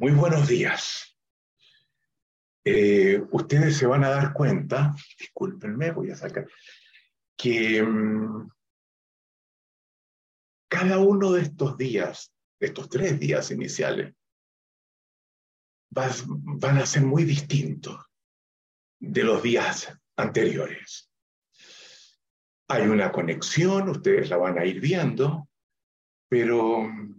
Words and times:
Muy 0.00 0.12
buenos 0.12 0.46
días. 0.46 1.18
Eh, 2.64 3.20
ustedes 3.32 3.76
se 3.76 3.86
van 3.88 4.04
a 4.04 4.10
dar 4.10 4.32
cuenta, 4.32 4.94
discúlpenme, 5.18 5.90
voy 5.90 6.12
a 6.12 6.14
sacar, 6.14 6.46
que 7.36 7.82
mm, 7.82 8.48
cada 10.70 10.98
uno 10.98 11.32
de 11.32 11.42
estos 11.42 11.76
días, 11.76 12.32
de 12.60 12.68
estos 12.68 12.88
tres 12.88 13.18
días 13.18 13.50
iniciales, 13.50 14.14
van 15.90 16.78
a 16.78 16.86
ser 16.86 17.02
muy 17.02 17.24
distintos 17.24 18.00
de 19.00 19.24
los 19.24 19.42
días 19.42 19.98
anteriores. 20.16 21.10
Hay 22.68 22.86
una 22.86 23.10
conexión, 23.10 23.88
ustedes 23.88 24.30
la 24.30 24.36
van 24.36 24.60
a 24.60 24.64
ir 24.64 24.80
viendo, 24.80 25.48
pero 26.28 26.82
mm, 26.82 27.17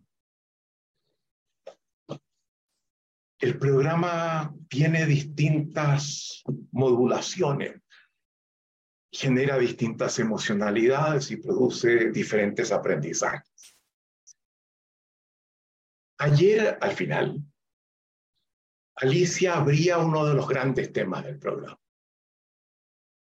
el 3.40 3.58
programa 3.58 4.54
tiene 4.68 5.06
distintas 5.06 6.44
modulaciones, 6.72 7.82
genera 9.12 9.58
distintas 9.58 10.20
emocionalidades 10.20 11.32
y 11.32 11.38
produce 11.38 12.12
diferentes 12.12 12.72
aprendizajes. 12.72 13.78
Ayer, 16.18 16.78
al 16.82 16.92
final, 16.92 17.42
Alicia 18.96 19.56
abría 19.56 20.00
uno 20.00 20.26
de 20.26 20.34
los 20.34 20.46
grandes 20.46 20.92
temas 20.92 21.24
del 21.24 21.40
programa, 21.40 21.80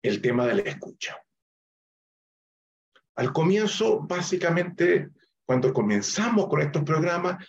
el 0.03 0.23
tema 0.23 0.47
de 0.47 0.55
la 0.55 0.62
escucha. 0.62 1.23
Al 3.17 3.34
comienzo, 3.34 4.01
básicamente, 4.01 5.11
cuando 5.45 5.75
comenzamos 5.75 6.48
con 6.48 6.62
estos 6.62 6.83
programas, 6.84 7.47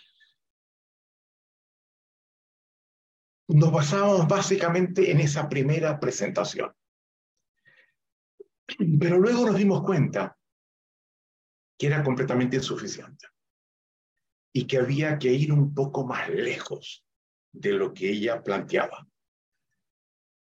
nos 3.48 3.72
basábamos 3.72 4.28
básicamente 4.28 5.10
en 5.10 5.20
esa 5.20 5.48
primera 5.48 5.98
presentación. 5.98 6.72
Pero 9.00 9.18
luego 9.18 9.46
nos 9.46 9.56
dimos 9.56 9.82
cuenta 9.82 10.36
que 11.78 11.86
era 11.86 12.02
completamente 12.02 12.56
insuficiente 12.56 13.26
y 14.52 14.66
que 14.66 14.78
había 14.78 15.18
que 15.18 15.32
ir 15.32 15.52
un 15.52 15.72
poco 15.72 16.04
más 16.06 16.28
lejos 16.28 17.04
de 17.52 17.72
lo 17.72 17.94
que 17.94 18.10
ella 18.10 18.42
planteaba. 18.42 19.06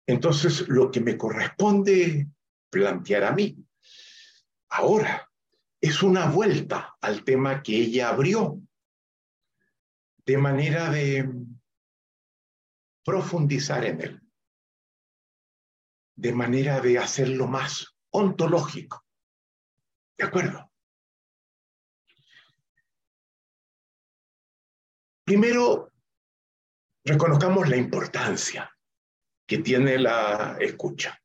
Entonces, 0.08 0.67
lo 0.67 0.90
que 0.90 1.02
me 1.02 1.17
corresponde 1.17 2.28
plantear 2.69 3.23
a 3.23 3.31
mí 3.31 3.58
ahora 4.69 5.30
es 5.80 6.02
una 6.02 6.28
vuelta 6.28 6.95
al 7.02 7.23
tema 7.23 7.62
que 7.62 7.75
ella 7.75 8.09
abrió, 8.09 8.62
de 10.25 10.38
manera 10.38 10.90
de 10.90 11.30
profundizar 13.06 13.86
en 13.86 14.02
él, 14.02 14.22
de 16.16 16.34
manera 16.34 16.81
de 16.81 16.98
hacerlo 16.98 17.47
más 17.47 17.95
ontológico. 18.09 19.06
¿De 20.17 20.25
acuerdo? 20.25 20.72
Primero, 25.23 25.92
reconozcamos 27.03 27.70
la 27.70 27.78
importancia 27.78 28.72
que 29.47 29.59
tiene 29.59 30.00
la 30.00 30.58
escucha 30.59 31.19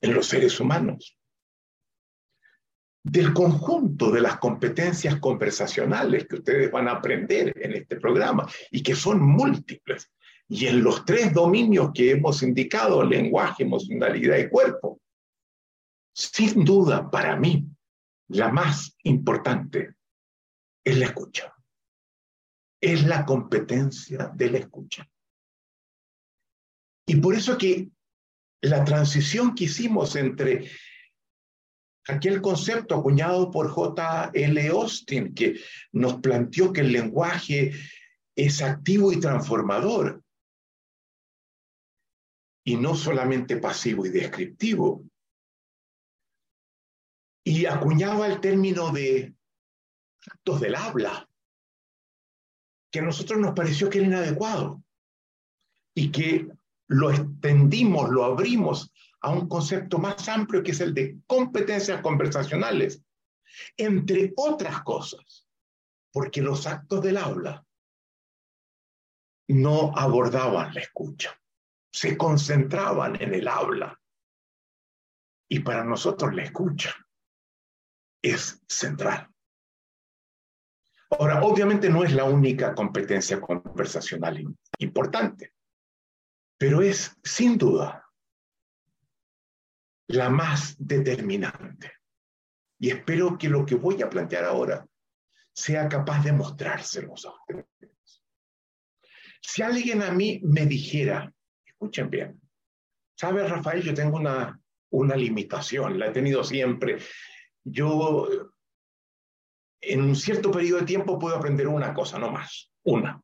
en 0.00 0.14
los 0.14 0.26
seres 0.26 0.58
humanos. 0.58 1.16
Del 3.02 3.32
conjunto 3.32 4.10
de 4.10 4.20
las 4.20 4.38
competencias 4.38 5.16
conversacionales 5.20 6.26
que 6.26 6.36
ustedes 6.36 6.70
van 6.70 6.88
a 6.88 6.92
aprender 6.92 7.52
en 7.56 7.72
este 7.72 7.96
programa 7.96 8.46
y 8.70 8.82
que 8.82 8.94
son 8.94 9.22
múltiples, 9.22 10.10
y 10.52 10.66
en 10.66 10.82
los 10.82 11.04
tres 11.04 11.32
dominios 11.32 11.92
que 11.94 12.10
hemos 12.10 12.42
indicado, 12.42 13.04
lenguaje, 13.04 13.62
emocionalidad 13.62 14.36
y 14.36 14.48
cuerpo, 14.48 15.00
sin 16.12 16.64
duda 16.64 17.08
para 17.08 17.36
mí, 17.36 17.68
la 18.30 18.50
más 18.50 18.96
importante 19.04 19.94
es 20.84 20.98
la 20.98 21.06
escucha. 21.06 21.54
Es 22.80 23.04
la 23.04 23.24
competencia 23.24 24.32
de 24.34 24.50
la 24.50 24.58
escucha. 24.58 25.08
Y 27.06 27.14
por 27.16 27.36
eso 27.36 27.56
que 27.56 27.88
la 28.62 28.84
transición 28.84 29.54
que 29.54 29.64
hicimos 29.64 30.16
entre 30.16 30.68
aquel 32.08 32.42
concepto 32.42 32.96
acuñado 32.96 33.52
por 33.52 33.68
J.L. 33.68 34.68
Austin, 34.68 35.32
que 35.32 35.60
nos 35.92 36.14
planteó 36.14 36.72
que 36.72 36.80
el 36.80 36.90
lenguaje 36.90 37.70
es 38.34 38.62
activo 38.62 39.12
y 39.12 39.20
transformador, 39.20 40.24
y 42.64 42.76
no 42.76 42.94
solamente 42.94 43.56
pasivo 43.56 44.06
y 44.06 44.10
descriptivo. 44.10 45.04
Y 47.44 47.66
acuñaba 47.66 48.26
el 48.26 48.40
término 48.40 48.90
de 48.90 49.34
actos 50.26 50.60
del 50.60 50.74
habla, 50.74 51.28
que 52.92 52.98
a 52.98 53.02
nosotros 53.02 53.40
nos 53.40 53.54
pareció 53.54 53.88
que 53.88 53.98
era 53.98 54.06
inadecuado 54.08 54.82
y 55.94 56.10
que 56.10 56.48
lo 56.88 57.10
extendimos, 57.10 58.10
lo 58.10 58.24
abrimos 58.24 58.92
a 59.20 59.30
un 59.30 59.48
concepto 59.48 59.98
más 59.98 60.28
amplio 60.28 60.62
que 60.62 60.72
es 60.72 60.80
el 60.80 60.92
de 60.92 61.18
competencias 61.26 62.02
conversacionales, 62.02 63.02
entre 63.76 64.32
otras 64.36 64.82
cosas, 64.82 65.46
porque 66.12 66.42
los 66.42 66.66
actos 66.66 67.02
del 67.02 67.16
habla 67.16 67.64
no 69.48 69.92
abordaban 69.96 70.74
la 70.74 70.80
escucha 70.80 71.39
se 71.92 72.16
concentraban 72.16 73.20
en 73.20 73.34
el 73.34 73.48
habla. 73.48 74.00
Y 75.48 75.60
para 75.60 75.84
nosotros 75.84 76.34
la 76.34 76.44
escucha 76.44 76.94
es 78.22 78.62
central. 78.68 79.28
Ahora, 81.10 81.42
obviamente 81.42 81.88
no 81.88 82.04
es 82.04 82.12
la 82.12 82.24
única 82.24 82.72
competencia 82.74 83.40
conversacional 83.40 84.44
importante, 84.78 85.54
pero 86.56 86.82
es 86.82 87.16
sin 87.24 87.58
duda 87.58 88.08
la 90.06 90.30
más 90.30 90.76
determinante. 90.78 91.92
Y 92.78 92.90
espero 92.90 93.36
que 93.36 93.48
lo 93.48 93.66
que 93.66 93.74
voy 93.74 94.00
a 94.02 94.08
plantear 94.08 94.44
ahora 94.44 94.86
sea 95.52 95.88
capaz 95.88 96.22
de 96.22 96.32
mostrárselos 96.32 97.26
a 97.26 97.30
ustedes. 97.30 98.24
Si 99.42 99.62
alguien 99.62 100.02
a 100.02 100.12
mí 100.12 100.40
me 100.44 100.66
dijera, 100.66 101.32
Escuchen 101.80 102.10
bien. 102.10 102.38
¿Sabes, 103.16 103.48
Rafael? 103.48 103.82
Yo 103.82 103.94
tengo 103.94 104.18
una, 104.18 104.60
una 104.90 105.16
limitación, 105.16 105.98
la 105.98 106.08
he 106.08 106.10
tenido 106.10 106.44
siempre. 106.44 106.98
Yo 107.64 108.28
en 109.80 110.02
un 110.02 110.14
cierto 110.14 110.50
periodo 110.50 110.80
de 110.80 110.86
tiempo 110.86 111.18
puedo 111.18 111.34
aprender 111.34 111.68
una 111.68 111.94
cosa, 111.94 112.18
no 112.18 112.30
más, 112.30 112.70
una. 112.82 113.22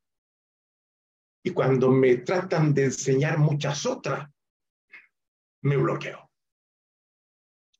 Y 1.44 1.50
cuando 1.50 1.90
me 1.90 2.16
tratan 2.16 2.72
de 2.72 2.84
enseñar 2.84 3.36
muchas 3.36 3.84
otras, 3.84 4.26
me 5.60 5.76
bloqueo. 5.76 6.30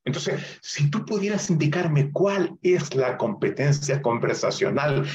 Entonces, 0.05 0.59
si 0.61 0.91
tú 0.91 1.03
pudieras 1.05 1.49
indicarme 1.49 2.11
cuál 2.11 2.55
es 2.61 2.93
la 2.93 3.17
competencia 3.17 3.99
conversacional 3.99 5.07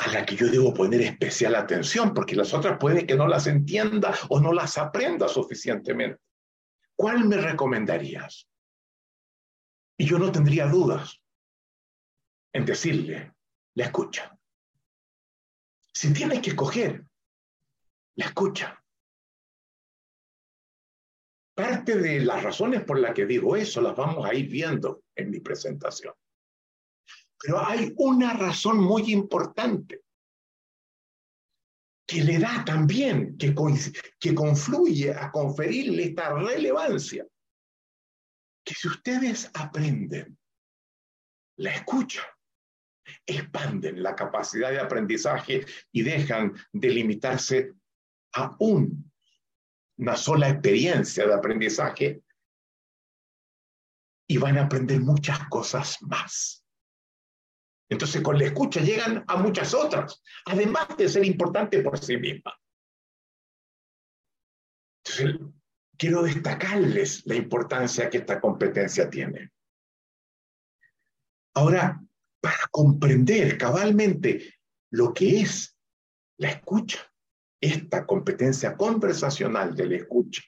a 0.00 0.08
la 0.12 0.24
que 0.24 0.34
yo 0.34 0.48
debo 0.48 0.72
poner 0.72 1.02
especial 1.02 1.54
atención, 1.54 2.14
porque 2.14 2.34
las 2.34 2.54
otras 2.54 2.78
puede 2.78 3.06
que 3.06 3.16
no 3.16 3.28
las 3.28 3.46
entienda 3.46 4.14
o 4.30 4.40
no 4.40 4.52
las 4.52 4.78
aprenda 4.78 5.28
suficientemente. 5.28 6.20
¿Cuál 6.96 7.26
me 7.26 7.36
recomendarías? 7.36 8.48
Y 9.98 10.06
yo 10.06 10.18
no 10.18 10.32
tendría 10.32 10.66
dudas 10.66 11.20
en 12.52 12.64
decirle, 12.64 13.34
la 13.74 13.84
escucha. 13.84 14.36
Si 15.92 16.12
tienes 16.14 16.40
que 16.40 16.50
escoger, 16.50 17.04
la 18.14 18.26
escucha. 18.26 18.82
Parte 21.54 21.96
de 21.96 22.20
las 22.20 22.42
razones 22.42 22.84
por 22.84 22.98
las 22.98 23.12
que 23.12 23.26
digo 23.26 23.54
eso 23.54 23.82
las 23.82 23.94
vamos 23.94 24.24
a 24.24 24.32
ir 24.34 24.48
viendo 24.48 25.02
en 25.14 25.30
mi 25.30 25.40
presentación. 25.40 26.14
Pero 27.40 27.66
hay 27.66 27.94
una 27.96 28.34
razón 28.34 28.78
muy 28.78 29.12
importante 29.12 30.02
que 32.06 32.22
le 32.22 32.38
da 32.38 32.64
también, 32.64 33.38
que, 33.38 33.54
que 34.18 34.34
confluye 34.34 35.14
a 35.14 35.30
conferirle 35.30 36.04
esta 36.04 36.34
relevancia. 36.34 37.26
Que 38.62 38.74
si 38.74 38.88
ustedes 38.88 39.50
aprenden 39.54 40.36
la 41.56 41.70
escucha, 41.70 42.22
expanden 43.24 44.02
la 44.02 44.14
capacidad 44.14 44.70
de 44.70 44.80
aprendizaje 44.80 45.64
y 45.92 46.02
dejan 46.02 46.54
de 46.72 46.90
limitarse 46.90 47.72
a 48.34 48.54
una 48.58 50.16
sola 50.16 50.50
experiencia 50.50 51.26
de 51.26 51.34
aprendizaje 51.34 52.22
y 54.28 54.36
van 54.36 54.58
a 54.58 54.64
aprender 54.64 55.00
muchas 55.00 55.48
cosas 55.48 55.96
más 56.02 56.60
Entonces, 57.90 58.22
con 58.22 58.38
la 58.38 58.44
escucha 58.44 58.80
llegan 58.80 59.24
a 59.26 59.36
muchas 59.36 59.74
otras, 59.74 60.22
además 60.46 60.86
de 60.96 61.08
ser 61.08 61.24
importante 61.24 61.82
por 61.82 61.98
sí 61.98 62.16
misma. 62.16 62.56
Entonces, 65.04 65.40
quiero 65.98 66.22
destacarles 66.22 67.26
la 67.26 67.34
importancia 67.34 68.08
que 68.08 68.18
esta 68.18 68.40
competencia 68.40 69.10
tiene. 69.10 69.50
Ahora, 71.54 72.00
para 72.40 72.68
comprender 72.70 73.58
cabalmente 73.58 74.54
lo 74.92 75.12
que 75.12 75.40
es 75.40 75.76
la 76.38 76.50
escucha, 76.50 77.12
esta 77.60 78.06
competencia 78.06 78.76
conversacional 78.76 79.74
de 79.74 79.86
la 79.86 79.96
escucha, 79.96 80.42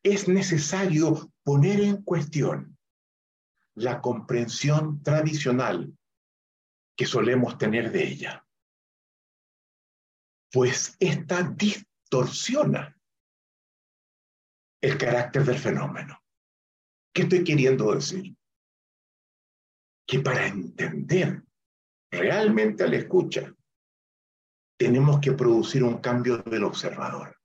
es 0.00 0.28
necesario 0.28 1.32
poner 1.42 1.80
en 1.80 2.02
cuestión 2.02 2.78
la 3.74 4.00
comprensión 4.00 5.02
tradicional 5.02 5.92
que 7.00 7.06
solemos 7.06 7.56
tener 7.56 7.90
de 7.90 8.06
ella. 8.06 8.46
Pues 10.52 10.98
esta 11.00 11.42
distorsiona 11.42 12.94
el 14.82 14.98
carácter 14.98 15.44
del 15.44 15.58
fenómeno. 15.58 16.22
¿Qué 17.14 17.22
estoy 17.22 17.42
queriendo 17.42 17.94
decir? 17.94 18.36
Que 20.06 20.20
para 20.20 20.46
entender 20.46 21.42
realmente 22.12 22.84
a 22.84 22.88
la 22.88 22.96
escucha, 22.96 23.50
tenemos 24.78 25.20
que 25.20 25.32
producir 25.32 25.82
un 25.82 26.02
cambio 26.02 26.36
del 26.42 26.64
observador, 26.64 27.40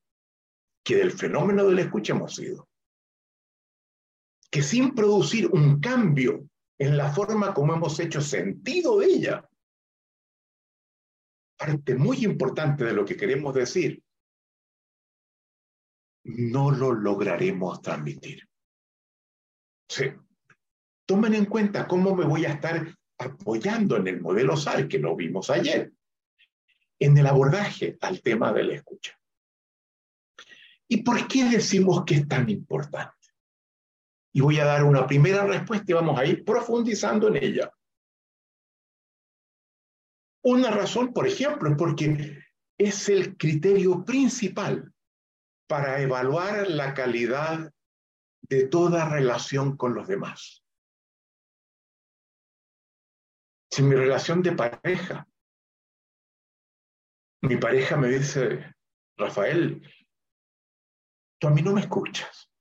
que 0.83 0.97
del 0.97 1.13
fenómeno 1.13 1.63
de 1.63 1.75
la 1.75 1.81
escucha 1.83 2.11
hemos 2.11 2.35
sido. 2.35 2.67
Que 4.51 4.61
sin 4.61 4.93
producir 4.93 5.47
un 5.47 5.79
cambio 5.79 6.45
en 6.77 6.97
la 6.97 7.11
forma 7.11 7.53
como 7.53 7.73
hemos 7.73 7.99
hecho 7.99 8.21
sentido 8.21 8.99
de 8.99 9.05
ella, 9.07 9.49
parte 11.57 11.95
muy 11.95 12.25
importante 12.25 12.83
de 12.83 12.93
lo 12.93 13.05
que 13.05 13.15
queremos 13.15 13.53
decir, 13.53 14.03
no 16.25 16.71
lo 16.71 16.91
lograremos 16.91 17.81
transmitir. 17.81 18.47
Sí. 19.87 20.05
Tomen 21.05 21.35
en 21.35 21.45
cuenta 21.45 21.87
cómo 21.87 22.15
me 22.15 22.25
voy 22.25 22.45
a 22.45 22.53
estar 22.53 22.87
apoyando 23.17 23.97
en 23.97 24.07
el 24.07 24.21
modelo 24.21 24.57
SAL 24.57 24.87
que 24.87 24.99
lo 24.99 25.15
vimos 25.15 25.49
ayer, 25.49 25.93
en 26.99 27.17
el 27.17 27.27
abordaje 27.27 27.97
al 28.01 28.21
tema 28.21 28.51
de 28.51 28.63
la 28.63 28.75
escucha. 28.75 29.17
¿Y 30.87 31.03
por 31.03 31.27
qué 31.27 31.45
decimos 31.45 32.03
que 32.05 32.15
es 32.15 32.27
tan 32.27 32.49
importante? 32.49 33.24
Y 34.35 34.41
voy 34.41 34.59
a 34.59 34.65
dar 34.65 34.83
una 34.83 35.07
primera 35.07 35.45
respuesta 35.45 35.85
y 35.87 35.93
vamos 35.93 36.19
a 36.19 36.25
ir 36.25 36.43
profundizando 36.43 37.29
en 37.29 37.37
ella. 37.37 37.71
Una 40.43 40.71
razón, 40.71 41.13
por 41.13 41.25
ejemplo, 41.25 41.69
es 41.69 41.77
porque 41.77 42.43
es 42.77 43.07
el 43.07 43.37
criterio 43.37 44.03
principal 44.03 44.93
para 45.69 46.01
evaluar 46.01 46.69
la 46.69 46.93
calidad 46.93 47.71
de 48.41 48.67
toda 48.67 49.07
relación 49.07 49.77
con 49.77 49.95
los 49.95 50.05
demás. 50.05 50.65
Si 53.71 53.83
mi 53.83 53.95
relación 53.95 54.43
de 54.43 54.51
pareja, 54.51 55.29
mi 57.41 57.55
pareja 57.55 57.95
me 57.95 58.09
dice, 58.09 58.75
Rafael, 59.17 59.81
tú 61.39 61.47
a 61.47 61.51
mí 61.51 61.61
no 61.61 61.71
me 61.71 61.79
escuchas. 61.79 62.51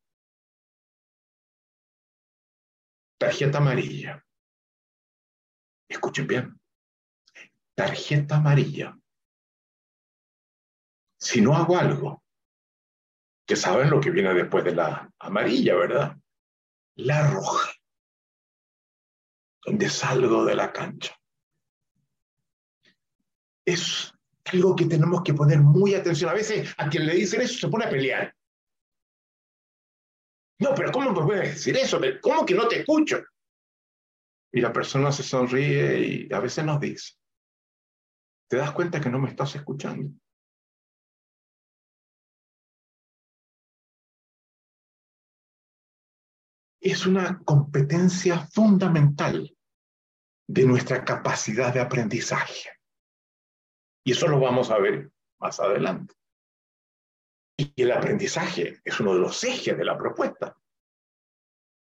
Tarjeta 3.25 3.57
amarilla. 3.57 4.23
Escuchen 5.89 6.27
bien. 6.27 6.61
Tarjeta 7.75 8.37
amarilla. 8.37 8.99
Si 11.19 11.41
no 11.41 11.57
hago 11.57 11.79
algo, 11.79 12.23
que 13.47 13.57
saben 13.57 13.89
lo 13.89 13.99
que 13.99 14.11
viene 14.11 14.35
después 14.35 14.63
de 14.63 14.75
la 14.75 15.11
amarilla, 15.19 15.75
¿verdad? 15.75 16.19
La 16.97 17.31
roja, 17.31 17.73
donde 19.65 19.89
salgo 19.89 20.45
de 20.45 20.55
la 20.55 20.71
cancha. 20.71 21.19
Es 23.65 24.13
algo 24.45 24.77
que 24.77 24.85
tenemos 24.85 25.23
que 25.23 25.33
poner 25.33 25.61
muy 25.61 25.95
atención. 25.95 26.29
A 26.29 26.35
veces 26.35 26.75
a 26.77 26.91
quien 26.91 27.07
le 27.07 27.15
dicen 27.15 27.41
eso 27.41 27.59
se 27.59 27.69
pone 27.69 27.87
a 27.87 27.91
pelear. 27.91 28.37
No, 30.61 30.75
pero 30.75 30.93
¿cómo 30.93 31.13
me 31.13 31.23
puedes 31.23 31.55
decir 31.55 31.77
eso? 31.77 32.01
¿Cómo 32.21 32.47
que 32.47 32.55
no 32.55 32.69
te 32.69 32.81
escucho? 32.81 33.23
Y 34.53 34.61
la 34.61 34.73
persona 34.73 35.11
se 35.11 35.23
sonríe 35.23 35.99
y 35.99 36.33
a 36.33 36.39
veces 36.39 36.65
nos 36.65 36.81
dice, 36.81 37.15
¿te 38.49 38.57
das 38.57 38.73
cuenta 38.73 39.01
que 39.01 39.11
no 39.11 39.19
me 39.19 39.31
estás 39.31 39.55
escuchando? 39.57 40.11
es 46.85 47.07
una 47.07 47.41
competencia 47.47 48.39
fundamental 48.39 49.57
de 50.47 50.67
nuestra 50.67 51.03
capacidad 51.03 51.73
de 51.73 51.81
aprendizaje. 51.81 52.69
Y 54.05 54.13
eso 54.13 54.29
lo 54.29 54.39
vamos 54.39 54.71
a 54.71 54.79
ver 54.79 55.11
más 55.41 55.59
adelante. 55.61 56.15
Y 57.57 57.73
el 57.83 57.93
aprendizaje 57.93 58.81
es 58.85 59.01
uno 59.01 59.15
de 59.15 59.21
los 59.21 59.43
ejes 59.45 59.77
de 59.77 59.85
la 59.85 59.97
propuesta. 59.97 60.59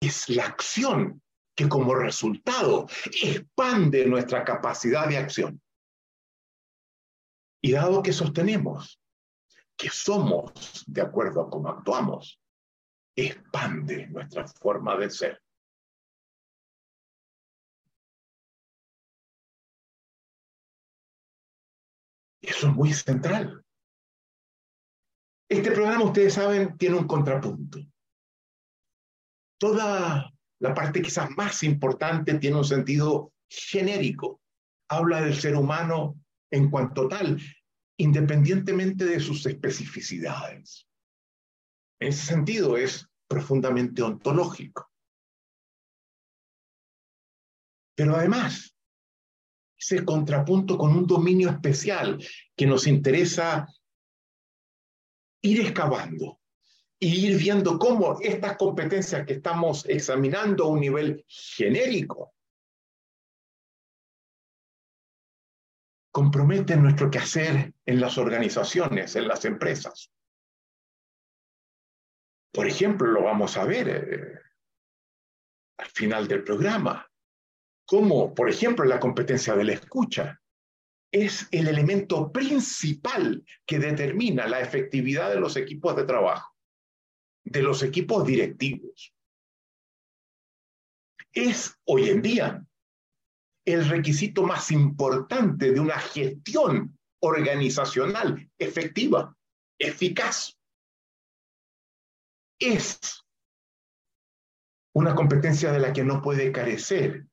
Es 0.01 0.29
la 0.29 0.45
acción 0.45 1.21
que 1.55 1.69
como 1.69 1.95
resultado 1.95 2.87
expande 3.23 4.05
nuestra 4.05 4.43
capacidad 4.43 5.07
de 5.07 5.17
acción. 5.17 5.61
Y 7.63 7.71
dado 7.71 8.03
que 8.03 8.11
sostenemos 8.11 8.99
que 9.77 9.89
somos 9.89 10.83
de 10.87 11.01
acuerdo 11.01 11.41
a 11.41 11.49
cómo 11.49 11.69
actuamos, 11.69 12.39
expande 13.15 14.07
nuestra 14.07 14.45
forma 14.47 14.95
de 14.97 15.09
ser. 15.09 15.41
Eso 22.41 22.67
es 22.67 22.75
muy 22.75 22.93
central. 22.93 23.64
Este 25.47 25.71
programa, 25.71 26.05
ustedes 26.05 26.33
saben, 26.33 26.75
tiene 26.77 26.97
un 26.97 27.07
contrapunto. 27.07 27.79
Toda 29.59 30.33
la 30.59 30.73
parte 30.73 31.01
quizás 31.01 31.29
más 31.31 31.61
importante 31.63 32.33
tiene 32.39 32.57
un 32.57 32.65
sentido 32.65 33.33
genérico. 33.47 34.41
Habla 34.89 35.21
del 35.21 35.35
ser 35.35 35.55
humano 35.55 36.19
en 36.51 36.69
cuanto 36.69 37.07
tal, 37.07 37.39
independientemente 37.97 39.05
de 39.05 39.19
sus 39.19 39.45
especificidades. 39.45 40.87
En 41.99 42.09
ese 42.09 42.25
sentido 42.25 42.77
es 42.77 43.07
profundamente 43.27 44.01
ontológico. 44.01 44.91
Pero 47.95 48.15
además, 48.15 48.75
ese 49.77 50.03
contrapunto 50.03 50.77
con 50.77 50.91
un 50.91 51.05
dominio 51.05 51.49
especial 51.49 52.23
que 52.55 52.65
nos 52.65 52.87
interesa 52.87 53.67
ir 55.45 55.61
excavando 55.61 56.39
y 56.99 57.27
ir 57.27 57.37
viendo 57.37 57.77
cómo 57.77 58.19
estas 58.21 58.57
competencias 58.57 59.25
que 59.25 59.33
estamos 59.33 59.85
examinando 59.87 60.65
a 60.65 60.69
un 60.69 60.79
nivel 60.79 61.25
genérico 61.27 62.33
comprometen 66.11 66.81
nuestro 66.81 67.11
quehacer 67.11 67.73
en 67.85 67.99
las 67.99 68.17
organizaciones, 68.17 69.15
en 69.17 69.27
las 69.27 69.43
empresas. 69.43 70.09
Por 72.53 72.67
ejemplo, 72.67 73.11
lo 73.11 73.23
vamos 73.23 73.57
a 73.57 73.65
ver 73.65 73.89
eh, 73.89 74.39
al 75.77 75.87
final 75.87 76.27
del 76.27 76.43
programa, 76.43 77.05
como, 77.85 78.33
por 78.33 78.49
ejemplo, 78.49 78.85
la 78.85 78.99
competencia 78.99 79.55
de 79.55 79.65
la 79.65 79.73
escucha 79.73 80.41
es 81.11 81.47
el 81.51 81.67
elemento 81.67 82.31
principal 82.31 83.43
que 83.65 83.79
determina 83.79 84.47
la 84.47 84.59
efectividad 84.59 85.29
de 85.29 85.39
los 85.39 85.55
equipos 85.55 85.95
de 85.95 86.03
trabajo, 86.03 86.55
de 87.43 87.61
los 87.61 87.83
equipos 87.83 88.25
directivos. 88.25 89.13
Es 91.31 91.77
hoy 91.85 92.09
en 92.09 92.21
día 92.21 92.65
el 93.65 93.87
requisito 93.87 94.43
más 94.43 94.71
importante 94.71 95.71
de 95.71 95.79
una 95.79 95.99
gestión 95.99 96.97
organizacional 97.19 98.49
efectiva, 98.57 99.35
eficaz 99.79 100.55
es 102.59 103.25
una 104.93 105.13
competencia 105.13 105.71
de 105.71 105.79
la 105.79 105.91
que 105.91 106.03
no 106.03 106.21
puede 106.21 106.51
carecer 106.51 107.25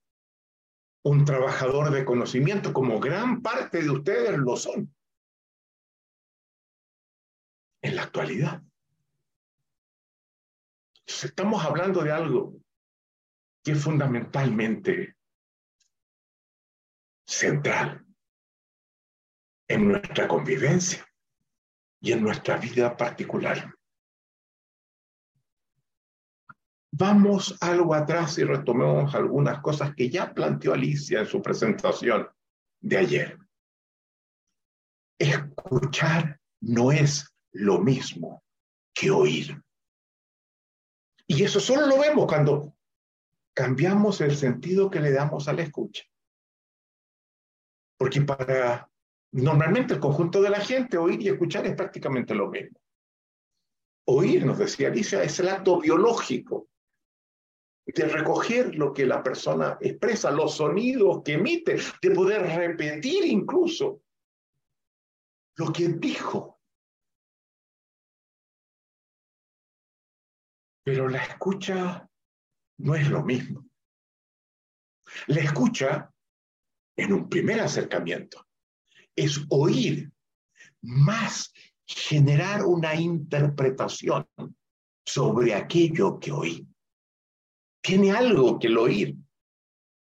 un 1.04 1.24
trabajador 1.24 1.90
de 1.90 2.04
conocimiento, 2.04 2.72
como 2.72 3.00
gran 3.00 3.42
parte 3.42 3.82
de 3.82 3.90
ustedes 3.90 4.38
lo 4.38 4.56
son 4.56 4.94
en 7.82 7.96
la 7.96 8.02
actualidad. 8.02 8.62
Estamos 11.06 11.64
hablando 11.64 12.02
de 12.02 12.12
algo 12.12 12.54
que 13.62 13.72
es 13.72 13.82
fundamentalmente 13.82 15.16
central 17.26 18.04
en 19.68 19.88
nuestra 19.88 20.28
convivencia 20.28 21.06
y 22.00 22.12
en 22.12 22.22
nuestra 22.22 22.56
vida 22.56 22.96
particular. 22.96 23.74
Vamos 26.94 27.56
algo 27.62 27.94
atrás 27.94 28.36
y 28.36 28.44
retomemos 28.44 29.14
algunas 29.14 29.60
cosas 29.60 29.94
que 29.94 30.10
ya 30.10 30.34
planteó 30.34 30.74
Alicia 30.74 31.20
en 31.20 31.26
su 31.26 31.40
presentación 31.40 32.28
de 32.82 32.98
ayer. 32.98 33.38
Escuchar 35.18 36.38
no 36.60 36.92
es 36.92 37.34
lo 37.52 37.78
mismo 37.78 38.44
que 38.92 39.10
oír. 39.10 39.58
Y 41.26 41.42
eso 41.42 41.60
solo 41.60 41.86
lo 41.86 41.98
vemos 41.98 42.26
cuando 42.26 42.76
cambiamos 43.54 44.20
el 44.20 44.36
sentido 44.36 44.90
que 44.90 45.00
le 45.00 45.12
damos 45.12 45.48
a 45.48 45.54
la 45.54 45.62
escucha. 45.62 46.04
Porque 47.96 48.20
para 48.20 48.90
normalmente 49.30 49.94
el 49.94 50.00
conjunto 50.00 50.42
de 50.42 50.50
la 50.50 50.60
gente 50.60 50.98
oír 50.98 51.22
y 51.22 51.28
escuchar 51.28 51.66
es 51.66 51.74
prácticamente 51.74 52.34
lo 52.34 52.50
mismo. 52.50 52.78
Oír, 54.04 54.44
nos 54.44 54.58
decía 54.58 54.88
Alicia, 54.88 55.22
es 55.22 55.40
el 55.40 55.48
acto 55.48 55.80
biológico 55.80 56.68
de 57.84 58.06
recoger 58.06 58.74
lo 58.76 58.92
que 58.92 59.06
la 59.06 59.22
persona 59.22 59.76
expresa, 59.80 60.30
los 60.30 60.56
sonidos 60.56 61.22
que 61.24 61.34
emite, 61.34 61.78
de 62.00 62.10
poder 62.12 62.42
repetir 62.42 63.24
incluso 63.24 64.02
lo 65.56 65.72
que 65.72 65.88
dijo. 65.88 66.60
Pero 70.84 71.08
la 71.08 71.22
escucha 71.22 72.08
no 72.78 72.94
es 72.94 73.08
lo 73.08 73.22
mismo. 73.22 73.68
La 75.26 75.40
escucha, 75.40 76.12
en 76.96 77.12
un 77.12 77.28
primer 77.28 77.60
acercamiento, 77.60 78.48
es 79.14 79.44
oír 79.50 80.10
más 80.82 81.52
generar 81.84 82.64
una 82.64 82.94
interpretación 82.94 84.26
sobre 85.04 85.54
aquello 85.54 86.18
que 86.18 86.32
oí 86.32 86.71
tiene 87.82 88.12
algo 88.12 88.58
que 88.58 88.68
el 88.68 88.78
oír 88.78 89.16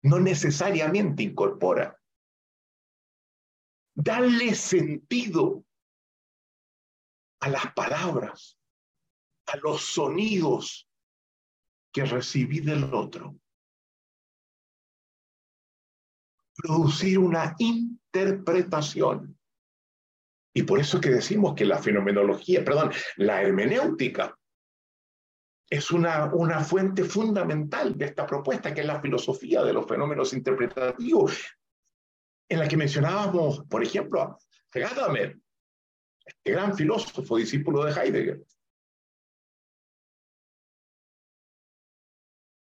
no 0.03 0.19
necesariamente 0.19 1.23
incorpora. 1.23 1.99
Darle 3.93 4.55
sentido 4.55 5.65
a 7.41 7.49
las 7.49 7.73
palabras, 7.73 8.57
a 9.47 9.57
los 9.57 9.81
sonidos 9.81 10.87
que 11.91 12.05
recibí 12.05 12.59
del 12.59 12.93
otro. 12.93 13.35
Producir 16.55 17.19
una 17.19 17.55
interpretación. 17.59 19.37
Y 20.53 20.63
por 20.63 20.79
eso 20.79 21.01
que 21.01 21.09
decimos 21.09 21.53
que 21.55 21.65
la 21.65 21.81
fenomenología, 21.81 22.63
perdón, 22.63 22.91
la 23.17 23.41
hermenéutica 23.41 24.37
es 25.69 25.91
una, 25.91 26.33
una 26.33 26.63
fuente 26.63 27.03
fundamental 27.03 27.97
de 27.97 28.05
esta 28.05 28.25
propuesta, 28.25 28.73
que 28.73 28.81
es 28.81 28.87
la 28.87 29.01
filosofía 29.01 29.63
de 29.63 29.73
los 29.73 29.87
fenómenos 29.87 30.33
interpretativos, 30.33 31.57
en 32.49 32.59
la 32.59 32.67
que 32.67 32.77
mencionábamos, 32.77 33.65
por 33.65 33.83
ejemplo, 33.83 34.21
a 34.21 34.37
Gadamer, 34.73 35.39
este 36.25 36.51
gran 36.51 36.75
filósofo, 36.75 37.37
discípulo 37.37 37.83
de 37.83 37.91
Heidegger. 37.93 38.45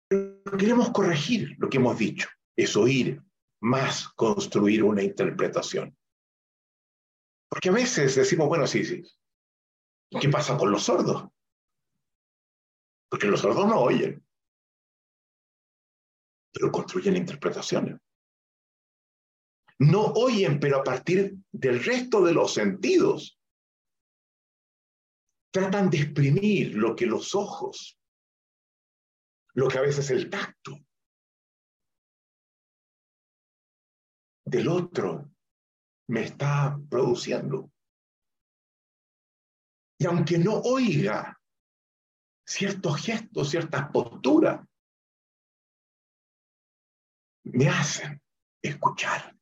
Pero 0.09 0.57
queremos 0.57 0.89
corregir 0.91 1.55
lo 1.57 1.69
que 1.69 1.77
hemos 1.77 1.97
dicho, 1.97 2.27
es 2.55 2.75
oír 2.75 3.21
más 3.61 4.07
construir 4.09 4.83
una 4.83 5.03
interpretación. 5.03 5.95
Porque 7.49 7.69
a 7.69 7.73
veces 7.73 8.15
decimos, 8.15 8.47
bueno, 8.47 8.67
sí, 8.67 8.83
sí, 8.83 9.03
¿qué 10.19 10.29
pasa 10.29 10.57
con 10.57 10.71
los 10.71 10.83
sordos? 10.83 11.27
Porque 13.09 13.27
los 13.27 13.39
sordos 13.39 13.67
no 13.67 13.79
oyen, 13.79 14.25
pero 16.51 16.71
construyen 16.71 17.17
interpretaciones. 17.17 17.99
No 19.79 20.05
oyen, 20.13 20.59
pero 20.59 20.79
a 20.79 20.83
partir 20.83 21.35
del 21.51 21.83
resto 21.83 22.23
de 22.23 22.33
los 22.33 22.53
sentidos 22.53 23.39
tratan 25.51 25.89
de 25.89 25.97
exprimir 25.99 26.75
lo 26.75 26.95
que 26.95 27.05
los 27.05 27.35
ojos, 27.35 27.99
lo 29.53 29.67
que 29.67 29.77
a 29.77 29.81
veces 29.81 30.09
el 30.11 30.29
tacto 30.29 30.77
del 34.45 34.67
otro 34.67 35.31
me 36.07 36.23
está 36.23 36.77
produciendo. 36.89 37.71
Y 39.97 40.05
aunque 40.05 40.37
no 40.37 40.59
oiga, 40.59 41.39
ciertos 42.45 43.01
gestos, 43.01 43.49
ciertas 43.49 43.89
posturas, 43.89 44.61
me 47.43 47.67
hacen 47.69 48.21
escuchar. 48.61 49.35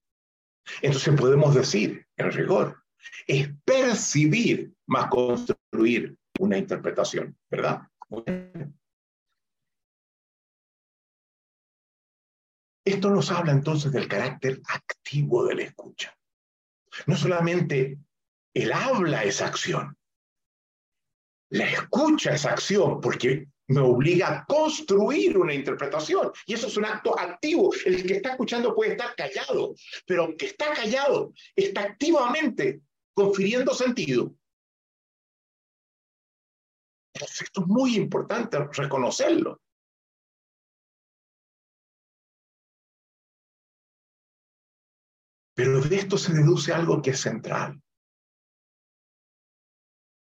Entonces 0.82 1.20
podemos 1.20 1.54
decir, 1.54 2.08
en 2.18 2.32
rigor, 2.32 2.84
es 3.28 3.50
percibir 3.66 4.74
más 4.88 5.10
construir 5.10 6.18
una 6.40 6.58
interpretación, 6.58 7.38
¿verdad? 7.50 7.82
Esto 12.86 13.10
nos 13.10 13.32
habla 13.32 13.52
entonces 13.54 13.92
del 13.92 14.08
carácter 14.08 14.62
activo 14.68 15.46
de 15.46 15.56
la 15.56 15.64
escucha. 15.64 16.18
No 17.08 17.16
solamente 17.16 17.98
el 18.54 18.74
habla 18.74 19.24
es 19.24 19.42
acción, 19.42 19.98
la 21.54 21.70
escucha 21.70 22.34
es 22.34 22.46
acción 22.46 23.00
porque 23.00 23.48
me 23.68 23.80
obliga 23.80 24.28
a 24.28 24.46
construir 24.46 25.38
una 25.38 25.54
interpretación. 25.54 26.32
Y 26.48 26.56
eso 26.56 26.66
es 26.66 26.78
un 26.78 26.86
acto 26.86 27.18
activo. 27.18 27.72
El 27.86 28.04
que 28.08 28.16
está 28.16 28.32
escuchando 28.32 28.74
puede 28.74 28.94
estar 28.94 29.16
callado, 29.16 29.76
pero 30.08 30.24
aunque 30.24 30.48
está 30.48 30.74
callado, 30.74 31.32
está 31.56 31.82
activamente 31.84 32.82
confiriendo 33.14 33.72
sentido. 33.76 34.34
Entonces, 37.14 37.42
esto 37.44 37.62
es 37.62 37.68
muy 37.68 37.96
importante 37.98 38.58
reconocerlo. 38.72 39.62
Pero 45.54 45.82
de 45.82 45.96
esto 45.98 46.18
se 46.18 46.34
deduce 46.34 46.74
algo 46.74 47.00
que 47.00 47.12
es 47.12 47.20
central 47.20 47.83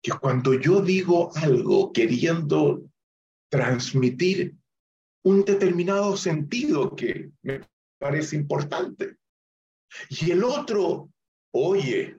que 0.01 0.11
cuando 0.13 0.53
yo 0.53 0.81
digo 0.81 1.31
algo 1.35 1.93
queriendo 1.93 2.83
transmitir 3.49 4.55
un 5.23 5.45
determinado 5.45 6.17
sentido 6.17 6.95
que 6.95 7.31
me 7.43 7.61
parece 7.99 8.35
importante, 8.35 9.17
y 10.09 10.31
el 10.31 10.43
otro 10.43 11.11
oye 11.53 12.17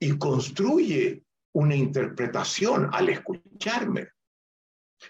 y 0.00 0.16
construye 0.16 1.24
una 1.52 1.74
interpretación 1.74 2.88
al 2.92 3.10
escucharme, 3.10 4.08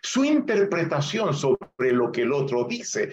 su 0.03 0.25
interpretación 0.25 1.35
sobre 1.35 1.93
lo 1.93 2.11
que 2.11 2.23
el 2.23 2.33
otro 2.33 2.65
dice 2.65 3.13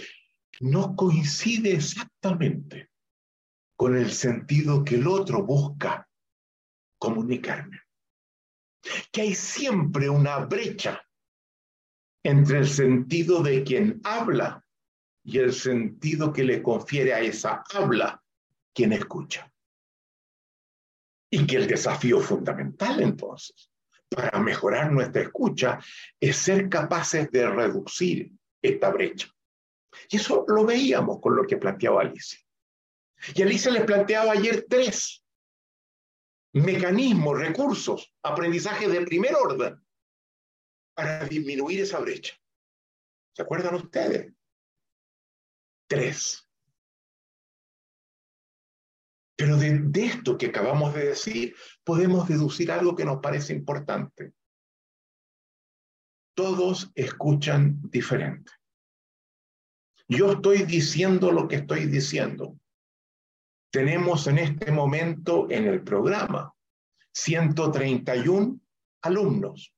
no 0.62 0.96
coincide 0.96 1.74
exactamente 1.74 2.90
con 3.78 3.96
el 3.96 4.12
sentido 4.12 4.84
que 4.84 4.96
el 4.96 5.08
otro 5.08 5.44
busca 5.44 6.08
comunicarme 6.98 7.85
que 9.12 9.22
hay 9.22 9.36
siempre 9.36 10.10
una 10.10 10.39
brecha 10.39 11.01
entre 12.24 12.60
el 12.60 12.68
sentido 12.68 13.44
de 13.44 13.63
quien 13.63 14.01
habla 14.04 14.65
y 15.24 15.39
el 15.39 15.54
sentido 15.54 16.32
que 16.32 16.44
le 16.44 16.62
confiere 16.62 17.13
a 17.13 17.20
esa 17.20 17.63
habla 17.74 18.22
quien 18.74 18.94
escucha. 18.94 19.51
Y 21.30 21.46
que 21.46 21.58
el 21.58 21.68
desafío 21.68 22.20
fundamental 22.20 23.01
entonces 23.01 23.72
para 24.10 24.39
mejorar 24.39 24.92
nuestra 24.92 25.24
escucha 25.24 25.80
es 26.20 26.38
ser 26.38 26.70
capaces 26.70 27.30
de 27.32 27.50
reducir 27.50 28.32
esta 28.62 28.89
brecha. 28.89 29.27
Y 30.10 30.18
eso 30.18 30.46
lo 30.48 30.65
veíamos 30.65 31.20
con 31.20 31.36
lo 31.36 31.46
que 31.46 31.58
planteaba 31.58 32.01
Alicia. 32.01 32.39
Y 33.34 33.42
Alicia 33.42 33.72
les 33.72 33.84
planteaba 33.84 34.34
ayer 34.34 34.65
tres 34.70 35.25
mecanismos, 36.56 37.38
recursos, 37.38 38.14
aprendizaje 38.24 38.88
de 38.88 39.02
primer 39.02 39.36
orden 39.36 39.86
para 40.96 41.26
disminuir 41.26 41.82
esa 41.82 42.00
brecha. 42.00 42.34
¿Se 43.36 43.42
acuerdan 43.42 43.76
ustedes? 43.76 44.34
Tres. 45.90 46.50
Pero 49.38 49.58
de, 49.58 49.80
de, 49.80 50.06
esto 50.06 50.38
que 50.38 50.46
acabamos 50.46 50.94
de 50.94 51.08
decir, 51.08 51.56
podemos 51.84 52.26
deducir 52.30 52.72
algo 52.72 52.96
que 52.96 53.04
nos 53.04 53.20
parece 53.20 53.52
importante. 53.52 54.34
Todos 56.38 56.90
escuchan 56.96 57.82
diferente. 57.90 58.54
Yo 60.08 60.32
estoy 60.32 60.64
diciendo 60.64 61.34
lo 61.34 61.50
que 61.50 61.58
estoy 61.58 61.88
diciendo. 61.88 62.58
Tenemos 63.75 64.25
en 64.27 64.38
este 64.38 64.72
momento 64.72 65.51
en 65.51 65.67
el 65.67 65.84
programa 65.84 66.55
131 67.13 68.58
alumnos. 69.01 69.75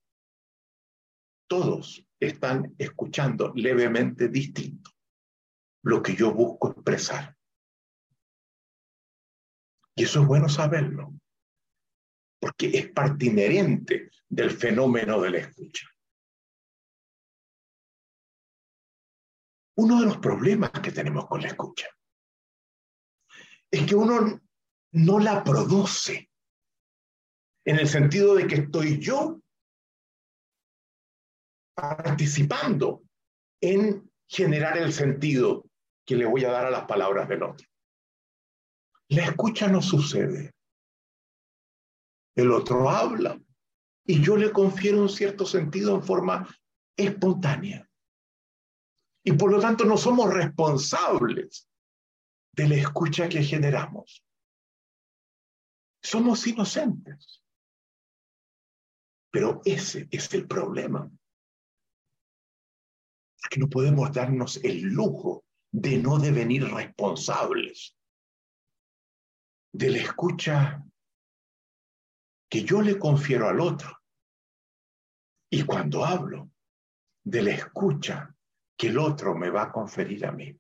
Todos 1.49 2.07
están 2.19 2.75
escuchando 2.77 3.51
levemente 3.55 4.27
distinto 4.27 4.91
lo 5.81 6.03
que 6.03 6.15
yo 6.15 6.31
busco 6.31 6.69
expresar. 6.69 7.35
Y 9.95 10.03
eso 10.03 10.21
es 10.21 10.27
bueno 10.27 10.47
saberlo, 10.47 11.15
porque 12.39 12.67
es 12.77 12.91
parte 12.91 13.25
inherente 13.25 14.11
del 14.29 14.51
fenómeno 14.51 15.19
de 15.21 15.31
la 15.31 15.37
escucha. 15.39 15.87
Uno 19.75 20.01
de 20.01 20.05
los 20.05 20.17
problemas 20.19 20.69
que 20.69 20.91
tenemos 20.91 21.25
con 21.25 21.41
la 21.41 21.47
escucha 21.47 21.87
es 23.71 23.85
que 23.85 23.95
uno 23.95 24.41
no 24.93 25.19
la 25.19 25.43
produce 25.43 26.29
en 27.65 27.79
el 27.79 27.87
sentido 27.87 28.35
de 28.35 28.47
que 28.47 28.55
estoy 28.55 28.99
yo 28.99 29.41
participando 31.75 33.03
en 33.61 34.09
generar 34.27 34.77
el 34.77 34.93
sentido 34.93 35.65
que 36.05 36.15
le 36.15 36.25
voy 36.25 36.45
a 36.45 36.51
dar 36.51 36.65
a 36.65 36.71
las 36.71 36.85
palabras 36.85 37.27
del 37.27 37.43
otro. 37.43 37.67
La 39.09 39.25
escucha 39.25 39.67
no 39.67 39.81
sucede. 39.81 40.53
El 42.35 42.51
otro 42.51 42.89
habla 42.89 43.39
y 44.05 44.23
yo 44.23 44.37
le 44.37 44.51
confiero 44.51 45.01
un 45.01 45.09
cierto 45.09 45.45
sentido 45.45 45.95
en 45.95 46.03
forma 46.03 46.47
espontánea. 46.95 47.89
Y 49.23 49.33
por 49.33 49.51
lo 49.51 49.59
tanto 49.59 49.83
no 49.83 49.97
somos 49.97 50.33
responsables 50.33 51.67
de 52.57 52.67
la 52.67 52.75
escucha 52.75 53.29
que 53.29 53.43
generamos. 53.43 54.25
Somos 56.01 56.45
inocentes. 56.47 57.43
Pero 59.31 59.61
ese 59.63 60.07
es 60.09 60.33
el 60.33 60.47
problema. 60.47 61.09
Que 63.49 63.59
no 63.59 63.69
podemos 63.69 64.11
darnos 64.11 64.57
el 64.63 64.81
lujo 64.81 65.45
de 65.71 65.99
no 65.99 66.17
devenir 66.17 66.65
responsables 66.65 67.95
de 69.71 69.91
la 69.91 69.97
escucha 69.99 70.83
que 72.49 72.63
yo 72.63 72.81
le 72.81 72.97
confiero 72.97 73.47
al 73.47 73.59
otro. 73.59 74.01
Y 75.51 75.63
cuando 75.63 76.03
hablo, 76.03 76.49
de 77.23 77.43
la 77.43 77.51
escucha 77.51 78.35
que 78.75 78.87
el 78.87 78.97
otro 78.97 79.35
me 79.35 79.51
va 79.51 79.63
a 79.63 79.71
conferir 79.71 80.25
a 80.25 80.31
mí. 80.31 80.57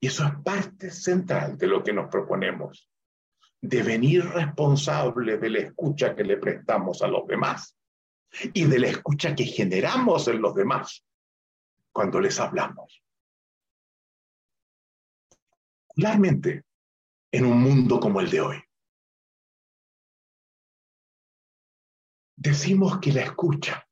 Y 0.00 0.06
eso 0.06 0.24
es 0.24 0.32
parte 0.42 0.90
central 0.90 1.58
de 1.58 1.66
lo 1.66 1.84
que 1.84 1.92
nos 1.92 2.08
proponemos, 2.08 2.90
devenir 3.60 4.24
responsable 4.24 5.36
de 5.36 5.50
la 5.50 5.58
escucha 5.58 6.16
que 6.16 6.24
le 6.24 6.38
prestamos 6.38 7.02
a 7.02 7.06
los 7.06 7.26
demás 7.26 7.76
y 8.54 8.64
de 8.64 8.78
la 8.78 8.88
escucha 8.88 9.34
que 9.34 9.44
generamos 9.44 10.26
en 10.28 10.40
los 10.40 10.54
demás 10.54 11.04
cuando 11.92 12.20
les 12.20 12.40
hablamos. 12.40 13.02
Claramente, 15.94 16.64
en 17.32 17.44
un 17.44 17.60
mundo 17.60 18.00
como 18.00 18.20
el 18.20 18.30
de 18.30 18.40
hoy. 18.40 18.62
Decimos 22.36 22.98
que 23.00 23.12
la 23.12 23.22
escucha 23.22 23.86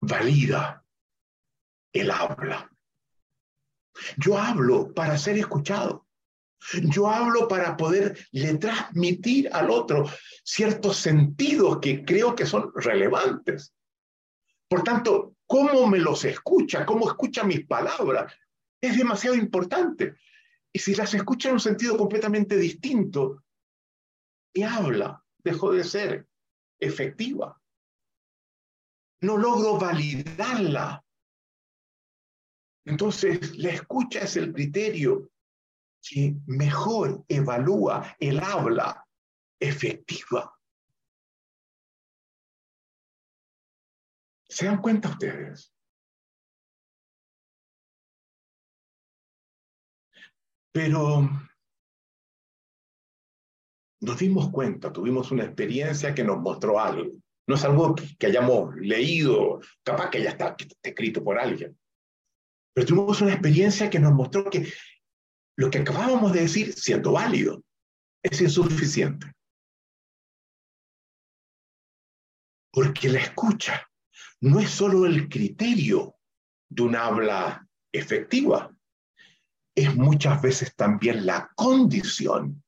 valida 0.00 0.84
el 1.92 2.10
habla. 2.10 2.71
Yo 4.16 4.38
hablo 4.38 4.92
para 4.92 5.18
ser 5.18 5.38
escuchado. 5.38 6.06
Yo 6.84 7.08
hablo 7.08 7.48
para 7.48 7.76
poderle 7.76 8.54
transmitir 8.54 9.50
al 9.52 9.70
otro 9.70 10.08
ciertos 10.44 10.96
sentidos 10.96 11.78
que 11.80 12.04
creo 12.04 12.34
que 12.34 12.46
son 12.46 12.72
relevantes. 12.74 13.74
Por 14.68 14.84
tanto, 14.84 15.34
cómo 15.46 15.86
me 15.86 15.98
los 15.98 16.24
escucha, 16.24 16.86
cómo 16.86 17.08
escucha 17.08 17.44
mis 17.44 17.66
palabras, 17.66 18.32
es 18.80 18.96
demasiado 18.96 19.36
importante. 19.36 20.16
Y 20.72 20.78
si 20.78 20.94
las 20.94 21.12
escucha 21.14 21.48
en 21.48 21.54
un 21.54 21.60
sentido 21.60 21.96
completamente 21.96 22.56
distinto, 22.56 23.42
y 24.54 24.62
habla, 24.62 25.22
dejó 25.38 25.72
de 25.72 25.84
ser 25.84 26.28
efectiva. 26.78 27.60
No 29.22 29.36
logro 29.36 29.78
validarla. 29.78 31.01
Entonces, 32.84 33.56
la 33.58 33.70
escucha 33.70 34.20
es 34.20 34.36
el 34.36 34.52
criterio 34.52 35.30
que 36.02 36.34
mejor 36.46 37.24
evalúa 37.28 38.16
el 38.18 38.40
habla 38.40 39.06
efectiva. 39.60 40.52
¿Se 44.48 44.66
dan 44.66 44.82
cuenta 44.82 45.08
ustedes? 45.08 45.72
Pero 50.72 51.28
nos 54.00 54.18
dimos 54.18 54.50
cuenta, 54.50 54.92
tuvimos 54.92 55.30
una 55.30 55.44
experiencia 55.44 56.14
que 56.14 56.24
nos 56.24 56.40
mostró 56.40 56.80
algo. 56.80 57.12
No 57.46 57.54
es 57.54 57.64
algo 57.64 57.94
que, 57.94 58.26
hayamos 58.26 58.74
leído, 58.76 59.60
capaz 59.82 60.10
que 60.10 60.22
ya 60.22 60.30
está, 60.30 60.56
escrito 60.82 61.22
por 61.22 61.38
alguien. 61.38 61.78
Pero 62.74 62.86
tuvimos 62.86 63.20
una 63.20 63.32
experiencia 63.32 63.90
que 63.90 63.98
nos 63.98 64.12
mostró 64.12 64.48
que 64.48 64.72
lo 65.56 65.70
que 65.70 65.78
acabábamos 65.78 66.32
de 66.32 66.42
decir, 66.42 66.72
siendo 66.72 67.12
válido, 67.12 67.62
es 68.22 68.40
insuficiente. 68.40 69.30
Porque 72.72 73.08
la 73.08 73.20
escucha 73.20 73.86
no 74.40 74.58
es 74.58 74.70
solo 74.70 75.06
el 75.06 75.28
criterio 75.28 76.16
de 76.70 76.82
una 76.82 77.04
habla 77.04 77.68
efectiva, 77.92 78.74
es 79.74 79.94
muchas 79.94 80.40
veces 80.40 80.74
también 80.74 81.26
la 81.26 81.52
condición 81.54 82.62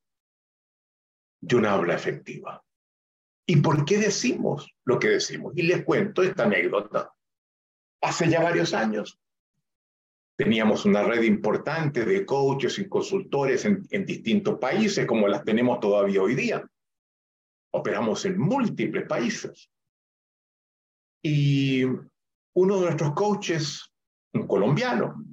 de 1.41 1.57
una 1.57 1.73
habla 1.73 1.95
efectiva. 1.95 2.63
¿Y 3.47 3.57
por 3.57 3.85
qué 3.85 3.99
decimos 3.99 4.75
lo 4.85 4.99
que 4.99 5.09
decimos? 5.09 5.53
Y 5.57 5.63
les 5.63 5.85
cuento 5.85 6.23
esta 6.23 6.45
anécdota. 6.45 7.15
Hace 8.03 8.29
ya 8.29 8.43
varios 8.43 8.73
años 8.73 9.21
teníamos 10.37 10.85
una 10.85 11.03
red 11.03 11.23
importante 11.23 12.05
de 12.05 12.27
coaches 12.27 12.79
y 12.79 12.89
consultores 12.89 13.65
en, 13.65 13.87
distintos 14.05 14.59
países, 14.59 15.07
como 15.07 15.29
las 15.29 15.45
tenemos 15.45 15.81
todavía 15.81 16.23
hoy 16.23 16.35
día. 16.35 16.65
Operamos 17.73 18.25
en 18.25 18.39
múltiples 18.39 19.07
países. 19.07 19.71
Y 21.23 21.85
uno 21.85 22.77
de 22.77 22.87
nuestros 22.87 23.13
coaches, 23.15 23.91
un 24.33 24.47
colombiano, 24.47 25.25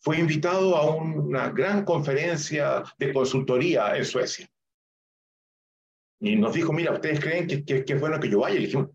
fue 0.00 0.18
invitado 0.18 0.76
a 0.76 0.94
una 0.94 1.50
gran 1.50 1.84
conferencia 1.84 2.82
de 2.98 3.12
consultoría 3.12 3.96
en 3.96 4.04
Suecia. 4.04 4.48
Y 6.20 6.36
nos 6.36 6.54
dijo, 6.54 6.72
mira, 6.72 6.92
¿ustedes 6.92 7.20
creen 7.20 7.46
que, 7.46 7.64
que, 7.64 7.92
es 7.92 8.00
bueno 8.00 8.18
que 8.18 8.28
yo 8.28 8.40
vaya? 8.40 8.56
Y 8.56 8.60
le 8.60 8.66
dijimos, 8.66 8.90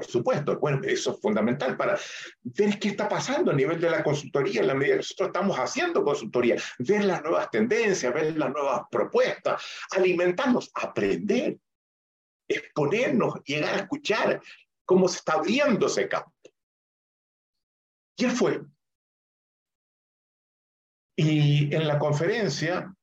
supuesto, 0.00 0.58
bueno, 0.58 0.80
eso 0.84 1.12
es 1.12 1.20
fundamental 1.20 1.76
para 1.76 1.98
ver 2.42 2.78
qué 2.78 2.88
está 2.88 3.08
pasando 3.08 3.50
a 3.50 3.54
nivel 3.54 3.80
de 3.80 3.90
la 3.90 4.02
consultoría, 4.02 4.62
en 4.62 4.66
la 4.68 4.74
medida 4.74 4.94
que 4.94 4.98
nosotros 4.98 5.28
estamos 5.28 5.58
haciendo 5.58 6.02
consultoría, 6.02 6.56
ver 6.78 7.04
las 7.04 7.22
nuevas 7.22 7.50
tendencias, 7.50 8.12
ver 8.12 8.36
las 8.36 8.50
nuevas 8.50 8.82
propuestas, 8.90 9.62
alimentarnos, 9.90 10.70
aprender, 10.74 11.58
exponernos, 12.48 13.34
llegar 13.44 13.74
a 13.74 13.78
escuchar 13.82 14.40
cómo 14.84 15.08
se 15.08 15.18
está 15.18 15.34
abriendo 15.34 15.86
ese 15.86 16.08
campo. 16.08 16.32
Y 18.16 18.24
él 18.24 18.30
fue, 18.30 18.62
y 21.16 21.74
en 21.74 21.86
la 21.86 21.98
conferencia 21.98 22.94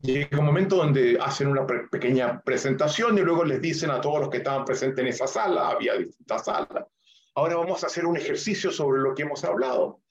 llega 0.00 0.38
un 0.38 0.46
momento 0.46 0.76
donde 0.76 1.18
hacen 1.20 1.48
una 1.48 1.66
pequeña 1.66 2.40
presentación 2.42 3.18
y 3.18 3.22
luego 3.22 3.44
les 3.44 3.60
dicen 3.60 3.90
a 3.90 4.00
todos 4.00 4.20
los 4.20 4.30
que 4.30 4.38
estaban 4.38 4.64
presentes 4.64 5.02
en 5.02 5.08
esa 5.08 5.26
sala, 5.26 5.70
había 5.70 5.94
distintas 5.94 6.44
salas, 6.44 6.84
ahora 7.34 7.56
vamos 7.56 7.82
a 7.82 7.86
hacer 7.86 8.06
un 8.06 8.16
ejercicio 8.16 8.70
sobre 8.70 9.00
lo 9.00 9.14
que 9.14 9.22
hemos 9.22 9.44
hablado. 9.44 10.02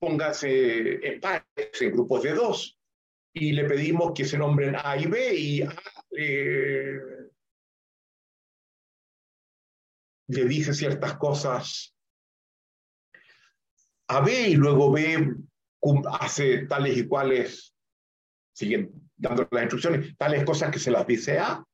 Pónganse 0.00 1.06
en 1.06 1.20
pares, 1.20 1.80
en 1.80 1.92
grupos 1.92 2.22
de 2.22 2.34
dos, 2.34 2.78
y 3.32 3.52
le 3.52 3.64
pedimos 3.64 4.12
que 4.14 4.24
se 4.24 4.36
nombren 4.36 4.76
A 4.76 4.96
y 4.96 5.06
B 5.06 5.34
y 5.34 5.62
A 5.62 5.74
eh, 6.18 6.98
le 10.28 10.44
dice 10.44 10.74
ciertas 10.74 11.16
cosas 11.16 11.94
a 14.08 14.20
B 14.20 14.48
y 14.48 14.54
luego 14.54 14.92
B 14.92 15.34
hace 16.20 16.66
tales 16.66 16.96
y 16.98 17.08
cuales, 17.08 17.74
siguen 18.54 19.01
dando 19.22 19.48
las 19.50 19.62
instrucciones, 19.62 20.16
tales 20.16 20.44
cosas 20.44 20.70
que 20.70 20.80
se 20.80 20.90
las 20.90 21.06
dice 21.06 21.38
A. 21.38 21.64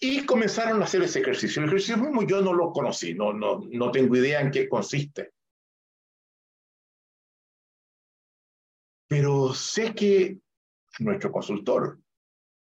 Y 0.00 0.24
comenzaron 0.24 0.80
a 0.80 0.86
hacer 0.86 1.02
ese 1.02 1.20
ejercicio. 1.20 1.60
El 1.60 1.68
ejercicio 1.68 1.98
mismo 1.98 2.22
yo 2.22 2.40
no 2.40 2.54
lo 2.54 2.72
conocí, 2.72 3.14
no, 3.14 3.32
no, 3.32 3.60
no 3.70 3.90
tengo 3.90 4.16
idea 4.16 4.40
en 4.40 4.50
qué 4.50 4.68
consiste. 4.68 5.32
Pero 9.08 9.52
sé 9.54 9.94
que 9.94 10.38
nuestro 11.00 11.30
consultor 11.30 12.00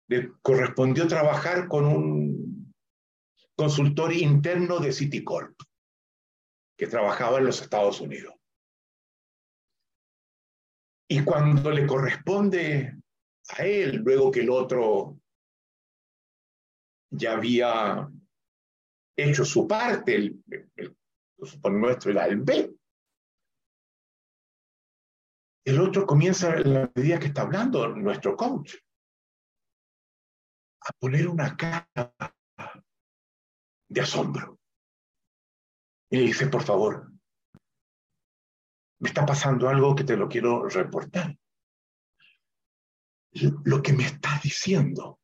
le 0.10 0.32
correspondió 0.42 1.08
trabajar 1.08 1.68
con 1.68 1.86
un 1.86 2.74
consultor 3.56 4.14
interno 4.14 4.80
de 4.80 4.92
Citicorp, 4.92 5.56
que 6.78 6.88
trabajaba 6.88 7.40
en 7.40 7.46
los 7.46 7.62
Estados 7.62 8.02
Unidos. 8.02 8.34
Y 11.08 11.24
cuando 11.24 11.72
le 11.72 11.86
corresponde 11.86 13.03
a 13.50 13.66
él, 13.66 13.98
luego 13.98 14.32
que 14.32 14.42
el 14.42 14.50
otro 14.50 15.20
ya 17.12 17.34
había 17.34 18.10
hecho 19.16 19.46
su 19.46 19.68
parte, 19.68 20.16
el, 20.16 20.44
el, 20.76 20.96
nuestro 21.72 22.12
el 22.12 22.42
B, 22.42 22.76
el 25.66 25.80
otro 25.80 26.06
comienza 26.06 26.56
en 26.58 26.74
la 26.74 26.92
medida 26.96 27.20
que 27.20 27.28
está 27.28 27.44
hablando 27.44 27.88
nuestro 27.90 28.36
coach 28.36 28.76
a 30.82 30.94
poner 31.00 31.28
una 31.28 31.56
cara 31.56 31.88
de 33.90 34.02
asombro. 34.02 34.60
Y 36.10 36.18
le 36.18 36.24
dice, 36.24 36.48
por 36.48 36.64
favor, 36.64 37.12
me 39.00 39.10
está 39.10 39.26
pasando 39.26 39.70
algo 39.70 39.96
que 39.96 40.04
te 40.04 40.18
lo 40.18 40.28
quiero 40.28 40.68
reportar. 40.68 41.38
Lo 43.64 43.82
que 43.82 43.94
me 43.94 44.06
está 44.06 44.40
diciendo 44.44 45.20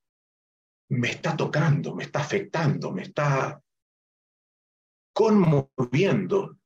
me 0.90 1.12
está 1.12 1.38
tocando, 1.38 1.96
me 1.96 2.04
está 2.04 2.22
afectando, 2.22 2.92
me 2.92 3.04
está 3.04 3.62
conmoviendo 5.14 6.58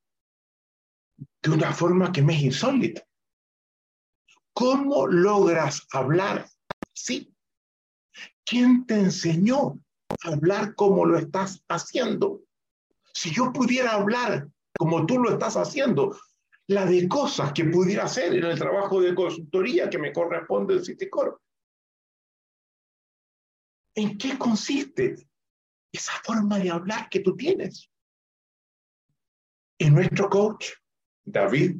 de 1.42 1.50
una 1.50 1.72
forma 1.72 2.10
que 2.10 2.22
me 2.22 2.34
es 2.34 2.42
insólita. 2.42 3.06
¿Cómo 4.54 5.06
logras 5.06 5.86
hablar 5.92 6.48
así? 6.94 7.34
¿Quién 8.44 8.86
te 8.86 8.94
enseñó 8.94 9.78
a 10.22 10.28
hablar 10.28 10.74
como 10.74 11.04
lo 11.04 11.18
estás 11.18 11.62
haciendo? 11.68 12.42
Si 13.12 13.30
yo 13.30 13.52
pudiera 13.52 13.92
hablar 13.92 14.48
como 14.76 15.04
tú 15.06 15.18
lo 15.18 15.32
estás 15.32 15.56
haciendo, 15.56 16.16
la 16.68 16.86
de 16.86 17.08
cosas 17.08 17.52
que 17.52 17.64
pudiera 17.64 18.04
hacer 18.04 18.34
en 18.34 18.44
el 18.44 18.58
trabajo 18.58 19.00
de 19.00 19.14
consultoría 19.14 19.90
que 19.90 19.98
me 19.98 20.12
corresponde 20.12 20.74
en 20.74 20.84
Citicorp. 20.84 21.40
¿En 23.96 24.16
qué 24.18 24.38
consiste 24.38 25.14
esa 25.92 26.12
forma 26.24 26.58
de 26.58 26.70
hablar 26.70 27.08
que 27.08 27.20
tú 27.20 27.36
tienes? 27.36 27.90
Y 29.78 29.90
nuestro 29.90 30.28
coach, 30.28 30.70
David, 31.24 31.76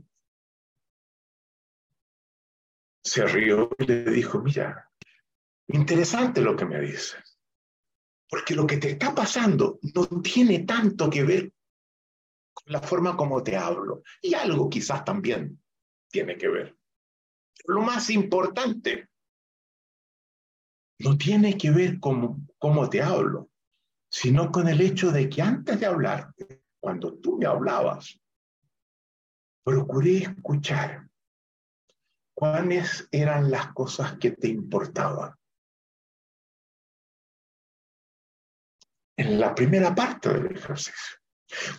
se 3.03 3.27
rió 3.27 3.70
y 3.79 3.87
le 3.87 4.05
dijo, 4.05 4.40
mira, 4.40 4.90
interesante 5.68 6.40
lo 6.40 6.57
que 6.57 6.64
me 6.66 6.81
dices, 6.81 7.38
porque 8.29 8.55
lo 8.55 8.66
que 8.66 8.79
te 8.79 8.90
está 8.90 9.14
pasando 9.14 9.79
no 9.94 10.07
tiene 10.23 10.61
tanto 10.61 11.09
que 11.11 11.23
ver 11.23 11.53
la 12.66 12.81
forma 12.81 13.16
como 13.16 13.42
te 13.42 13.57
hablo, 13.57 14.03
y 14.22 14.35
algo 14.35 14.68
quizás 14.70 15.05
también 15.05 15.62
tiene 16.11 16.37
que 16.37 16.48
ver. 16.48 16.77
lo 17.66 17.81
más 17.81 18.11
importante 18.11 19.09
no 21.00 21.16
tiene 21.16 21.57
que 21.57 21.70
ver 21.70 21.98
con 21.98 22.48
cómo 22.59 22.88
te 22.88 23.03
hablo, 23.03 23.50
sino 24.11 24.53
con 24.53 24.68
el 24.68 24.81
hecho 24.81 25.11
de 25.11 25.29
que 25.29 25.42
antes 25.42 25.81
de 25.81 25.87
hablarte, 25.87 26.62
cuando 26.81 27.18
tú 27.18 27.37
me 27.37 27.46
hablabas, 27.46 28.20
procuré 29.64 30.18
escuchar 30.18 31.09
cuáles 32.35 33.09
eran 33.11 33.50
las 33.50 33.72
cosas 33.72 34.18
que 34.18 34.33
te 34.33 34.48
importaban. 34.48 35.35
En 39.16 39.40
la 39.40 39.55
primera 39.55 39.94
parte 39.94 40.29
del 40.29 40.57
ejercicio, 40.57 41.18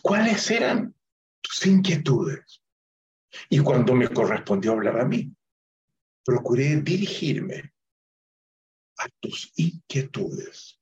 ¿cuáles 0.02 0.50
eran 0.52 0.94
tus 1.42 1.66
inquietudes? 1.66 2.62
Y 3.50 3.60
cuando 3.60 3.94
me 3.94 4.08
correspondió 4.08 4.74
hablar 4.74 5.00
a 5.00 5.06
mí, 5.06 5.36
procuré 6.24 6.78
dirigirme 6.78 7.74
a 8.98 9.10
tus 9.20 9.52
inquietudes. 9.58 10.80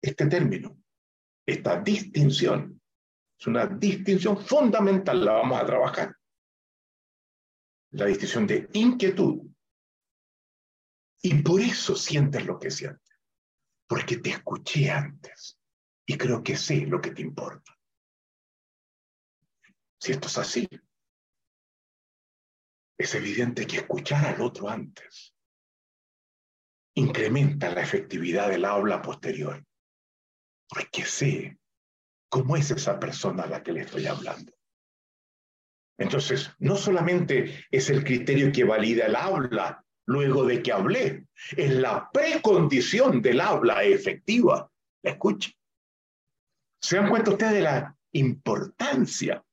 Este 0.00 0.26
término, 0.26 0.82
esta 1.46 1.80
distinción, 1.80 2.80
es 3.38 3.46
una 3.46 3.66
distinción 3.66 4.38
fundamental, 4.44 5.24
la 5.24 5.32
vamos 5.32 5.60
a 5.60 5.66
trabajar 5.66 6.16
la 7.92 8.06
distinción 8.06 8.46
de 8.46 8.68
inquietud. 8.72 9.42
Y 11.22 11.42
por 11.42 11.60
eso 11.60 11.94
sientes 11.94 12.44
lo 12.46 12.58
que 12.58 12.70
sientes, 12.70 13.16
porque 13.86 14.16
te 14.16 14.30
escuché 14.30 14.90
antes 14.90 15.58
y 16.06 16.16
creo 16.16 16.42
que 16.42 16.56
sé 16.56 16.86
lo 16.86 17.00
que 17.00 17.12
te 17.12 17.22
importa. 17.22 17.76
Si 20.00 20.12
esto 20.12 20.28
es 20.28 20.38
así, 20.38 20.68
es 22.98 23.14
evidente 23.14 23.66
que 23.66 23.76
escuchar 23.76 24.26
al 24.26 24.40
otro 24.40 24.68
antes 24.68 25.34
incrementa 26.94 27.72
la 27.72 27.82
efectividad 27.82 28.50
del 28.50 28.64
habla 28.64 29.00
posterior, 29.00 29.64
porque 30.68 31.04
sé 31.04 31.58
cómo 32.28 32.56
es 32.56 32.70
esa 32.70 32.98
persona 32.98 33.44
a 33.44 33.46
la 33.46 33.62
que 33.62 33.72
le 33.72 33.82
estoy 33.82 34.06
hablando. 34.06 34.52
Entonces, 35.98 36.50
no 36.58 36.76
solamente 36.76 37.66
es 37.70 37.90
el 37.90 38.04
criterio 38.04 38.50
que 38.52 38.64
valida 38.64 39.06
el 39.06 39.16
habla 39.16 39.84
luego 40.06 40.44
de 40.44 40.62
que 40.62 40.72
hablé, 40.72 41.26
es 41.56 41.70
la 41.70 42.10
precondición 42.12 43.22
del 43.22 43.40
habla 43.40 43.84
efectiva. 43.84 44.70
¿La 45.02 45.12
escucha? 45.12 45.50
¿Se 46.82 46.96
dan 46.96 47.08
cuenta 47.08 47.30
ustedes 47.30 47.52
de 47.52 47.62
la 47.62 47.96
importancia 48.12 49.44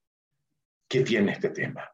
que 0.90 1.02
tiene 1.02 1.34
este 1.34 1.52
tema? 1.52 1.88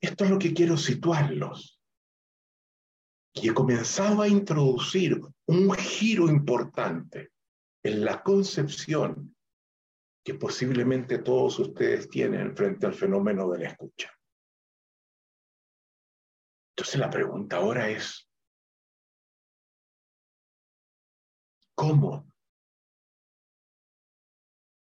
Esto 0.00 0.24
es 0.24 0.30
lo 0.30 0.38
que 0.38 0.52
quiero 0.52 0.76
situarlos. 0.76 1.80
Y 3.32 3.48
he 3.48 3.54
comenzado 3.54 4.22
a 4.22 4.28
introducir 4.28 5.20
un 5.46 5.72
giro 5.72 6.28
importante 6.28 7.32
en 7.82 8.04
la 8.04 8.22
concepción 8.22 9.34
que 10.22 10.34
posiblemente 10.34 11.18
todos 11.18 11.58
ustedes 11.58 12.08
tienen 12.10 12.54
frente 12.54 12.86
al 12.86 12.94
fenómeno 12.94 13.48
de 13.50 13.58
la 13.60 13.68
escucha. 13.68 14.12
Entonces 16.76 17.00
la 17.00 17.08
pregunta 17.08 17.56
ahora 17.56 17.88
es, 17.88 18.29
¿cómo 21.80 22.30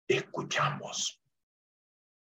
escuchamos 0.09 1.23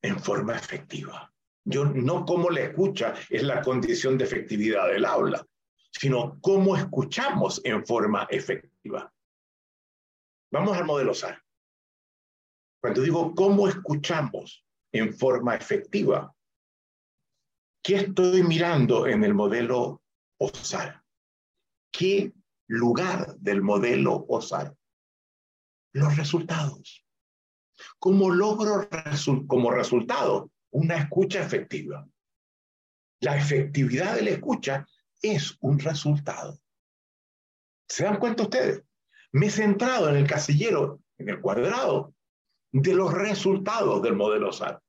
en 0.02 0.20
forma 0.20 0.54
efectiva? 0.54 1.32
Yo 1.64 1.86
no 1.86 2.26
cómo 2.26 2.50
la 2.50 2.60
escucha 2.60 3.14
es 3.30 3.42
la 3.42 3.62
condición 3.62 4.18
de 4.18 4.24
efectividad 4.24 4.88
del 4.88 5.06
aula, 5.06 5.46
sino 5.90 6.38
cómo 6.42 6.76
escuchamos 6.76 7.62
en 7.64 7.86
forma 7.86 8.26
efectiva. 8.28 9.10
Vamos 10.52 10.76
al 10.76 10.84
modelo 10.84 11.14
SAR. 11.14 11.42
Cuando 12.82 13.00
digo 13.00 13.34
cómo 13.34 13.66
escuchamos 13.66 14.62
en 14.92 15.14
forma 15.14 15.54
efectiva, 15.54 16.36
¿qué 17.82 17.96
estoy 17.96 18.42
mirando 18.42 19.06
en 19.06 19.24
el 19.24 19.32
modelo 19.32 20.02
OSAR? 20.38 21.02
¿Qué 21.90 22.34
lugar 22.70 23.36
del 23.38 23.62
modelo 23.62 24.24
OSAR? 24.28 24.76
Los 25.92 26.16
resultados. 26.16 27.04
¿Cómo 27.98 28.30
logro 28.30 28.88
como 29.48 29.72
resultado 29.72 30.52
una 30.70 30.98
escucha 30.98 31.42
efectiva? 31.42 32.06
La 33.20 33.36
efectividad 33.36 34.14
de 34.14 34.22
la 34.22 34.30
escucha 34.30 34.86
es 35.20 35.56
un 35.60 35.80
resultado. 35.80 36.60
¿Se 37.88 38.04
dan 38.04 38.18
cuenta 38.18 38.44
ustedes? 38.44 38.84
Me 39.32 39.46
he 39.46 39.50
centrado 39.50 40.08
en 40.08 40.16
el 40.16 40.26
casillero, 40.28 41.00
en 41.18 41.28
el 41.28 41.40
cuadrado, 41.40 42.14
de 42.70 42.94
los 42.94 43.12
resultados 43.12 44.00
del 44.00 44.14
modelo 44.14 44.52
SAT. 44.52 44.80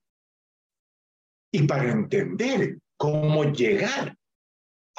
Y 1.52 1.64
para 1.64 1.92
entender 1.92 2.78
cómo 2.96 3.44
llegar 3.46 4.16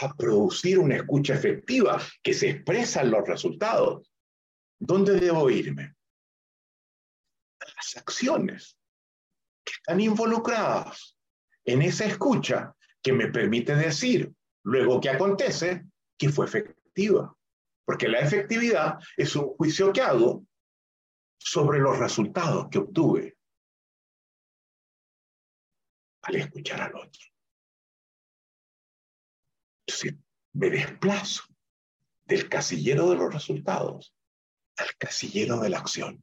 a 0.02 0.14
producir 0.14 0.78
una 0.78 0.96
escucha 0.96 1.34
efectiva 1.34 2.00
que 2.22 2.34
se 2.34 2.50
expresa 2.50 3.02
en 3.02 3.10
los 3.10 3.26
resultados, 3.26 4.10
¿dónde 4.78 5.18
debo 5.18 5.48
irme? 5.50 5.94
Las 7.60 7.96
acciones 7.96 8.76
que 9.64 9.72
están 9.72 10.00
involucradas 10.00 11.16
en 11.64 11.82
esa 11.82 12.04
escucha 12.04 12.74
que 13.02 13.12
me 13.12 13.28
permite 13.28 13.74
decir, 13.74 14.32
luego 14.64 15.00
que 15.00 15.10
acontece, 15.10 15.84
que 16.18 16.28
fue 16.28 16.46
efectiva. 16.46 17.36
Porque 17.84 18.08
la 18.08 18.20
efectividad 18.20 18.98
es 19.16 19.34
un 19.36 19.48
juicio 19.56 19.92
que 19.92 20.02
hago 20.02 20.44
sobre 21.38 21.80
los 21.80 21.98
resultados 21.98 22.68
que 22.70 22.78
obtuve. 22.78 23.36
al 26.24 26.36
escuchar 26.36 26.80
al 26.80 26.94
otro. 26.94 27.31
Me 30.54 30.70
desplazo 30.70 31.44
del 32.24 32.48
casillero 32.48 33.10
de 33.10 33.16
los 33.16 33.32
resultados 33.32 34.14
al 34.76 34.88
casillero 34.98 35.60
de 35.60 35.70
la 35.70 35.78
acción. 35.78 36.22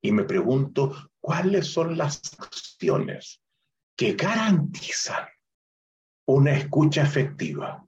Y 0.00 0.12
me 0.12 0.24
pregunto, 0.24 1.10
¿cuáles 1.20 1.66
son 1.66 1.96
las 1.96 2.20
acciones 2.38 3.40
que 3.96 4.12
garantizan 4.12 5.28
una 6.26 6.52
escucha 6.52 7.02
efectiva? 7.02 7.84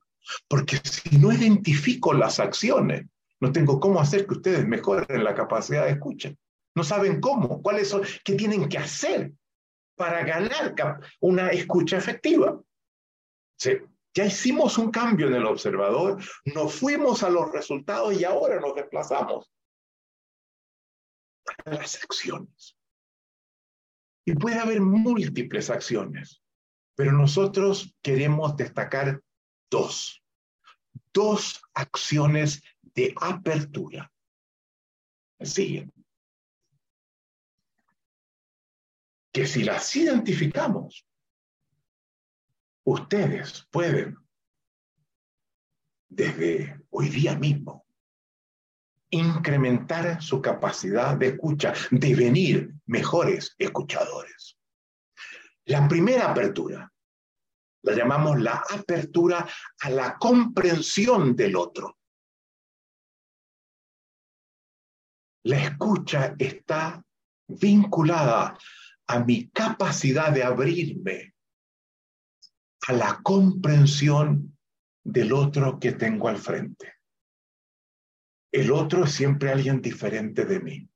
Porque 0.48 0.78
si 0.78 1.18
no 1.18 1.32
identifico 1.32 2.12
las 2.12 2.40
acciones, 2.40 3.06
no 3.40 3.52
tengo 3.52 3.78
cómo 3.80 4.00
hacer 4.00 4.26
que 4.26 4.34
ustedes 4.34 4.66
mejoren 4.66 5.24
la 5.24 5.34
capacidad 5.34 5.84
de 5.84 5.92
escucha. 5.92 6.34
No 6.74 6.84
saben 6.84 7.20
cómo, 7.20 7.62
cuáles 7.62 7.88
son, 7.88 8.02
qué 8.24 8.34
tienen 8.34 8.68
que 8.68 8.78
hacer 8.78 9.32
para 9.96 10.24
ganar 10.24 10.74
una 11.20 11.48
escucha 11.50 11.96
efectiva. 11.96 12.60
Ya 14.14 14.24
hicimos 14.24 14.76
un 14.78 14.90
cambio 14.90 15.28
en 15.28 15.34
el 15.34 15.46
observador, 15.46 16.22
nos 16.44 16.74
fuimos 16.74 17.22
a 17.22 17.30
los 17.30 17.52
resultados 17.52 18.18
y 18.18 18.24
ahora 18.24 18.58
nos 18.58 18.74
desplazamos 18.74 19.52
a 21.64 21.70
las 21.70 22.02
acciones. 22.02 22.76
Y 24.24 24.34
puede 24.34 24.58
haber 24.58 24.80
múltiples 24.80 25.70
acciones, 25.70 26.42
pero 26.96 27.12
nosotros 27.12 27.94
queremos 28.02 28.56
destacar 28.56 29.22
dos, 29.70 30.22
dos 31.12 31.62
acciones 31.74 32.62
de 32.82 33.14
apertura. 33.20 34.12
Siguiente. 35.40 35.94
Que 39.32 39.46
si 39.46 39.62
las 39.62 39.94
identificamos, 39.94 41.06
ustedes 42.92 43.68
pueden, 43.70 44.16
desde 46.08 46.82
hoy 46.90 47.08
día 47.08 47.38
mismo, 47.38 47.86
incrementar 49.10 50.20
su 50.20 50.42
capacidad 50.42 51.16
de 51.16 51.28
escucha, 51.28 51.72
devenir 51.90 52.74
mejores 52.86 53.54
escuchadores. 53.58 54.58
La 55.66 55.86
primera 55.86 56.32
apertura 56.32 56.92
la 57.82 57.94
llamamos 57.94 58.40
la 58.40 58.62
apertura 58.68 59.48
a 59.80 59.90
la 59.90 60.18
comprensión 60.18 61.34
del 61.36 61.56
otro. 61.56 61.96
La 65.44 65.62
escucha 65.62 66.34
está 66.38 67.02
vinculada 67.46 68.58
a 69.06 69.20
mi 69.20 69.48
capacidad 69.48 70.32
de 70.32 70.42
abrirme 70.42 71.34
a 72.88 72.92
la 72.92 73.20
comprensión 73.22 74.56
del 75.04 75.32
otro 75.32 75.78
que 75.78 75.92
tengo 75.92 76.28
al 76.28 76.38
frente. 76.38 76.94
El 78.52 78.72
otro 78.72 79.04
es 79.04 79.12
siempre 79.12 79.50
alguien 79.50 79.80
diferente 79.80 80.44
de 80.44 80.60
mí. 80.60 80.88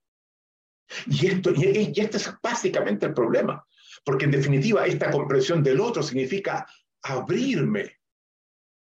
Y 1.07 1.27
esto, 1.27 1.51
y 1.55 1.93
este 1.99 2.17
es 2.17 2.33
básicamente 2.41 3.05
el 3.05 3.13
problema, 3.13 3.65
porque 4.03 4.25
en 4.25 4.31
definitiva 4.31 4.85
esta 4.85 5.09
comprensión 5.09 5.63
del 5.63 5.79
otro 5.79 6.03
significa 6.03 6.67
abrirme 7.01 7.99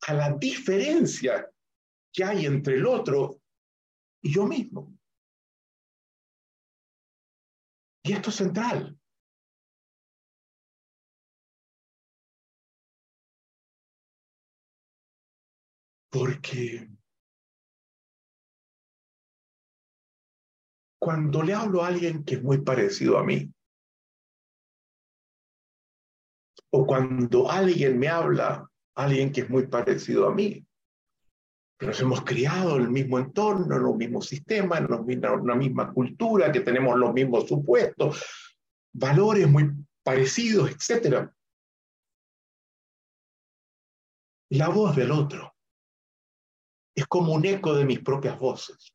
a 0.07 0.13
la 0.13 0.33
diferencia 0.33 1.49
que 2.11 2.23
hay 2.23 2.45
entre 2.45 2.75
el 2.75 2.85
otro 2.85 3.41
y 4.21 4.33
yo 4.33 4.45
mismo. 4.45 4.93
Y 8.03 8.13
esto 8.13 8.29
es 8.29 8.35
central. 8.35 8.98
Porque 16.09 16.89
cuando 20.99 21.43
le 21.43 21.53
hablo 21.53 21.83
a 21.83 21.87
alguien 21.87 22.23
que 22.23 22.35
es 22.35 22.43
muy 22.43 22.61
parecido 22.61 23.17
a 23.17 23.23
mí, 23.23 23.51
o 26.71 26.85
cuando 26.85 27.49
alguien 27.49 27.97
me 27.97 28.07
habla, 28.07 28.69
alguien 28.95 29.31
que 29.31 29.41
es 29.41 29.49
muy 29.49 29.67
parecido 29.67 30.27
a 30.27 30.33
mí, 30.33 30.65
nos 31.81 31.99
hemos 32.01 32.23
criado 32.23 32.75
en 32.75 32.83
el 32.83 32.89
mismo 32.89 33.17
entorno, 33.19 33.75
en 33.75 33.83
los 33.83 33.95
mismos 33.95 34.27
sistemas, 34.27 34.81
en 34.81 35.47
la 35.47 35.55
misma 35.55 35.93
cultura, 35.93 36.51
que 36.51 36.59
tenemos 36.59 36.97
los 36.97 37.13
mismos 37.13 37.47
supuestos, 37.47 38.23
valores 38.91 39.49
muy 39.49 39.71
parecidos, 40.03 40.71
etc. 40.71 41.29
La 44.49 44.69
voz 44.69 44.95
del 44.95 45.11
otro 45.11 45.58
es 46.99 47.07
como 47.07 47.33
un 47.33 47.45
eco 47.45 47.73
de 47.73 47.85
mis 47.85 47.99
propias 47.99 48.37
voces. 48.39 48.93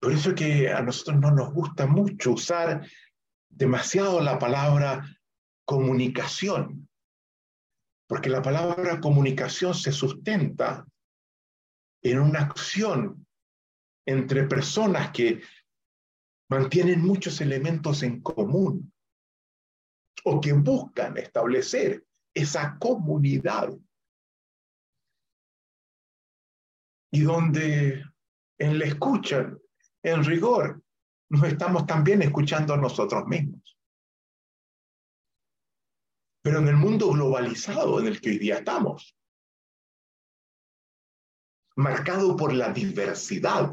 Por 0.00 0.12
eso 0.12 0.30
es 0.30 0.36
que 0.36 0.70
a 0.70 0.82
nosotros 0.82 1.18
no 1.18 1.30
nos 1.30 1.52
gusta 1.54 1.86
mucho 1.86 2.32
usar 2.32 2.86
demasiado 3.48 4.20
la 4.20 4.38
palabra 4.38 5.02
comunicación, 5.64 6.88
porque 8.06 8.28
la 8.28 8.42
palabra 8.42 9.00
comunicación 9.00 9.74
se 9.74 9.92
sustenta 9.92 10.86
en 12.02 12.20
una 12.20 12.40
acción 12.40 13.26
entre 14.06 14.46
personas 14.46 15.10
que 15.12 15.40
mantienen 16.50 17.00
muchos 17.00 17.40
elementos 17.40 18.02
en 18.02 18.20
común 18.20 18.93
o 20.24 20.40
que 20.40 20.52
buscan 20.52 21.16
establecer 21.16 22.06
esa 22.32 22.78
comunidad 22.78 23.70
y 27.12 27.20
donde 27.20 28.04
en 28.58 28.78
la 28.78 28.84
escucha 28.86 29.52
en 30.02 30.24
rigor, 30.24 30.82
nos 31.30 31.44
estamos 31.44 31.86
también 31.86 32.22
escuchando 32.22 32.74
a 32.74 32.76
nosotros 32.76 33.24
mismos. 33.26 33.78
Pero 36.42 36.58
en 36.58 36.68
el 36.68 36.76
mundo 36.76 37.10
globalizado 37.10 38.00
en 38.00 38.08
el 38.08 38.20
que 38.20 38.30
hoy 38.30 38.38
día 38.38 38.58
estamos, 38.58 39.16
marcado 41.76 42.36
por 42.36 42.52
la 42.52 42.72
diversidad 42.72 43.72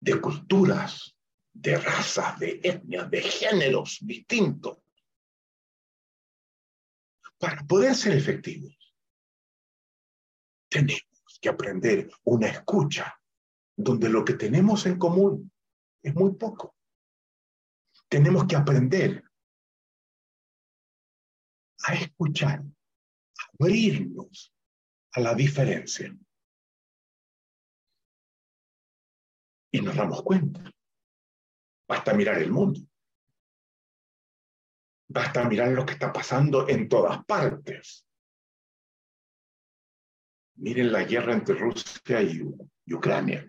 de 0.00 0.20
culturas, 0.20 1.16
de 1.52 1.76
razas, 1.76 2.38
de 2.38 2.60
etnias, 2.62 3.10
de 3.10 3.22
géneros 3.22 3.98
distintos, 4.02 4.78
para 7.38 7.62
poder 7.66 7.94
ser 7.94 8.16
efectivos, 8.16 8.76
tenemos 10.68 11.38
que 11.40 11.48
aprender 11.48 12.08
una 12.24 12.46
escucha 12.46 13.20
donde 13.76 14.08
lo 14.08 14.24
que 14.24 14.34
tenemos 14.34 14.86
en 14.86 14.98
común 14.98 15.52
es 16.02 16.14
muy 16.14 16.34
poco. 16.34 16.76
Tenemos 18.08 18.46
que 18.46 18.56
aprender 18.56 19.24
a 21.84 21.94
escuchar, 21.94 22.60
a 22.60 23.50
abrirnos 23.58 24.54
a 25.12 25.20
la 25.20 25.34
diferencia. 25.34 26.16
Y 29.72 29.80
nos 29.80 29.96
damos 29.96 30.22
cuenta. 30.22 30.72
Basta 31.88 32.14
mirar 32.14 32.38
el 32.38 32.50
mundo. 32.50 32.80
Basta 35.08 35.44
mirar 35.44 35.68
lo 35.68 35.84
que 35.84 35.92
está 35.92 36.12
pasando 36.12 36.68
en 36.68 36.88
todas 36.88 37.24
partes. 37.24 38.06
Miren 40.56 40.92
la 40.92 41.04
guerra 41.04 41.34
entre 41.34 41.54
Rusia 41.54 42.22
y, 42.22 42.42
Ucrania. 42.92 43.46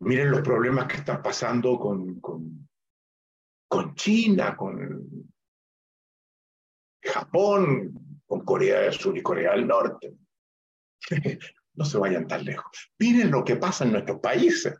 Miren 0.00 0.30
los 0.30 0.42
problemas 0.42 0.86
que 0.86 0.96
están 0.96 1.22
pasando 1.22 1.78
con, 1.78 2.20
con, 2.20 2.68
con 3.68 3.94
China, 3.94 4.56
con 4.56 5.32
Japón, 7.02 8.20
con 8.26 8.44
Corea 8.44 8.80
del 8.80 8.92
Sur 8.92 9.16
y 9.16 9.22
Corea 9.22 9.52
del 9.52 9.66
Norte. 9.66 10.16
no 11.74 11.84
se 11.84 11.98
vayan 11.98 12.26
tan 12.26 12.44
lejos. 12.44 12.92
Miren 12.98 13.30
lo 13.30 13.44
que 13.44 13.56
pasa 13.56 13.84
en 13.84 13.92
nuestros 13.92 14.20
países. 14.20 14.74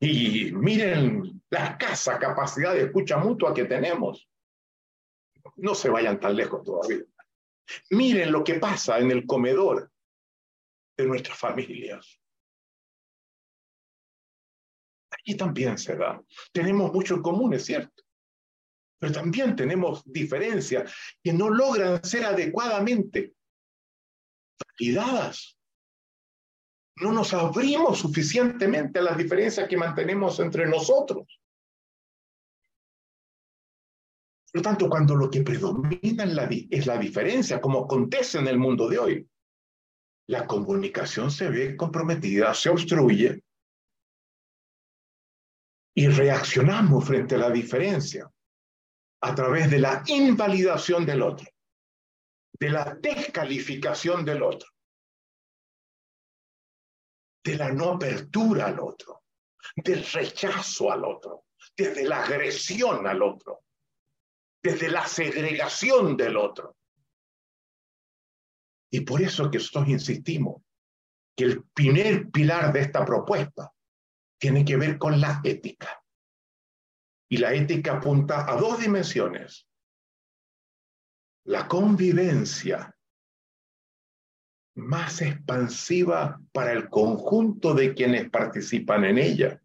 Y 0.00 0.50
miren 0.52 1.42
la 1.50 1.66
escasa 1.66 2.18
capacidad 2.18 2.72
de 2.72 2.84
escucha 2.84 3.18
mutua 3.18 3.52
que 3.52 3.66
tenemos. 3.66 4.26
No 5.56 5.74
se 5.74 5.90
vayan 5.90 6.18
tan 6.18 6.36
lejos 6.36 6.64
todavía. 6.64 7.04
Miren 7.90 8.32
lo 8.32 8.42
que 8.42 8.54
pasa 8.54 8.98
en 8.98 9.10
el 9.10 9.26
comedor 9.26 9.92
de 10.96 11.06
nuestras 11.06 11.38
familias. 11.38 12.18
Aquí 15.10 15.36
también 15.36 15.76
se 15.76 15.96
da. 15.96 16.22
Tenemos 16.50 16.92
mucho 16.92 17.16
en 17.16 17.22
común, 17.22 17.52
es 17.52 17.66
cierto. 17.66 18.02
Pero 18.98 19.12
también 19.12 19.54
tenemos 19.54 20.02
diferencias 20.04 20.94
que 21.22 21.32
no 21.32 21.50
logran 21.50 22.02
ser 22.02 22.24
adecuadamente 22.24 23.34
validadas 24.78 25.59
no 27.00 27.12
nos 27.12 27.32
abrimos 27.32 27.98
suficientemente 27.98 28.98
a 28.98 29.02
las 29.02 29.16
diferencias 29.16 29.68
que 29.68 29.76
mantenemos 29.76 30.38
entre 30.40 30.66
nosotros. 30.66 31.40
Por 34.52 34.58
lo 34.58 34.62
tanto, 34.62 34.88
cuando 34.88 35.14
lo 35.14 35.30
que 35.30 35.42
predomina 35.42 36.26
la, 36.26 36.48
es 36.70 36.86
la 36.86 36.98
diferencia, 36.98 37.60
como 37.60 37.84
acontece 37.84 38.38
en 38.38 38.48
el 38.48 38.58
mundo 38.58 38.88
de 38.88 38.98
hoy, 38.98 39.30
la 40.28 40.46
comunicación 40.46 41.30
se 41.30 41.48
ve 41.48 41.76
comprometida, 41.76 42.52
se 42.54 42.68
obstruye 42.68 43.42
y 45.94 46.06
reaccionamos 46.08 47.04
frente 47.04 47.34
a 47.34 47.38
la 47.38 47.50
diferencia 47.50 48.30
a 49.22 49.34
través 49.34 49.70
de 49.70 49.78
la 49.78 50.02
invalidación 50.06 51.04
del 51.04 51.22
otro, 51.22 51.48
de 52.58 52.70
la 52.70 52.96
descalificación 53.00 54.24
del 54.24 54.42
otro, 54.42 54.68
de 57.42 57.56
la 57.56 57.70
no 57.70 57.92
apertura 57.92 58.66
al 58.66 58.80
otro, 58.80 59.24
del 59.76 60.04
rechazo 60.04 60.92
al 60.92 61.04
otro, 61.04 61.46
desde 61.76 62.04
la 62.04 62.24
agresión 62.24 63.06
al 63.06 63.22
otro, 63.22 63.64
desde 64.62 64.90
la 64.90 65.06
segregación 65.06 66.16
del 66.16 66.36
otro. 66.36 66.76
Y 68.92 69.00
por 69.00 69.22
eso 69.22 69.50
que 69.50 69.58
nosotros 69.58 69.88
insistimos 69.88 70.62
que 71.36 71.44
el 71.44 71.64
primer 71.64 72.30
pilar 72.30 72.72
de 72.72 72.80
esta 72.80 73.04
propuesta 73.04 73.72
tiene 74.38 74.64
que 74.64 74.76
ver 74.76 74.98
con 74.98 75.20
la 75.20 75.40
ética. 75.44 76.02
Y 77.30 77.36
la 77.36 77.54
ética 77.54 77.98
apunta 77.98 78.50
a 78.50 78.56
dos 78.56 78.80
dimensiones. 78.80 79.66
La 81.44 81.68
convivencia 81.68 82.94
más 84.74 85.20
expansiva 85.22 86.40
para 86.52 86.72
el 86.72 86.88
conjunto 86.88 87.74
de 87.74 87.94
quienes 87.94 88.30
participan 88.30 89.04
en 89.04 89.18
ella 89.18 89.60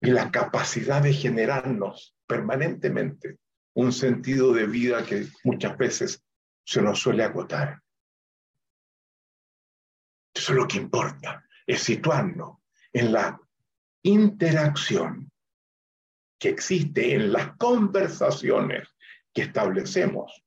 y 0.00 0.10
la 0.10 0.30
capacidad 0.30 1.02
de 1.02 1.12
generarnos 1.12 2.14
permanentemente 2.26 3.38
un 3.74 3.92
sentido 3.92 4.52
de 4.52 4.66
vida 4.66 5.04
que 5.04 5.26
muchas 5.44 5.76
veces 5.76 6.22
se 6.64 6.82
nos 6.82 6.98
suele 6.98 7.24
agotar. 7.24 7.82
Eso 10.34 10.52
es 10.52 10.58
lo 10.58 10.68
que 10.68 10.78
importa, 10.78 11.44
es 11.66 11.82
situarnos 11.82 12.58
en 12.92 13.12
la 13.12 13.40
interacción 14.02 15.30
que 16.38 16.50
existe 16.50 17.14
en 17.14 17.32
las 17.32 17.56
conversaciones 17.56 18.88
que 19.32 19.42
establecemos 19.42 20.44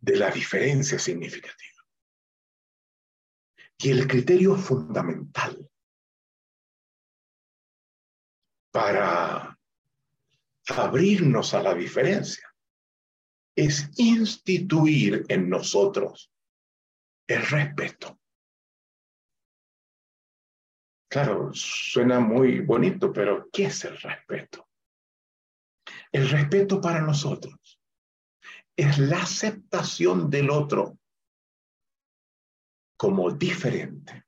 de 0.00 0.16
la 0.16 0.30
diferencia 0.30 0.98
significativa. 0.98 1.82
Y 3.78 3.90
el 3.90 4.06
criterio 4.06 4.56
fundamental 4.56 5.70
para 8.72 9.58
abrirnos 10.68 11.54
a 11.54 11.62
la 11.62 11.74
diferencia 11.74 12.52
es 13.56 13.90
instituir 13.96 15.24
en 15.28 15.48
nosotros 15.48 16.30
el 17.26 17.44
respeto. 17.46 18.18
Claro, 21.10 21.50
suena 21.54 22.20
muy 22.20 22.60
bonito, 22.60 23.12
pero 23.12 23.48
¿qué 23.50 23.64
es 23.64 23.84
el 23.84 23.98
respeto? 23.98 24.68
El 26.12 26.28
respeto 26.28 26.80
para 26.80 27.00
nosotros 27.00 27.67
es 28.78 28.96
la 28.96 29.22
aceptación 29.22 30.30
del 30.30 30.50
otro 30.50 31.00
como 32.96 33.32
diferente, 33.32 34.24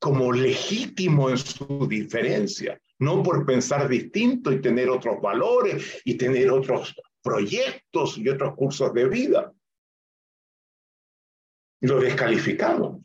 como 0.00 0.32
legítimo 0.32 1.30
en 1.30 1.38
su 1.38 1.86
diferencia, 1.88 2.80
no 2.98 3.22
por 3.22 3.46
pensar 3.46 3.88
distinto 3.88 4.50
y 4.50 4.60
tener 4.60 4.90
otros 4.90 5.22
valores 5.22 6.02
y 6.04 6.16
tener 6.16 6.50
otros 6.50 6.96
proyectos 7.22 8.18
y 8.18 8.28
otros 8.28 8.56
cursos 8.56 8.92
de 8.92 9.08
vida. 9.08 9.52
Lo 11.80 12.00
descalificamos, 12.00 13.02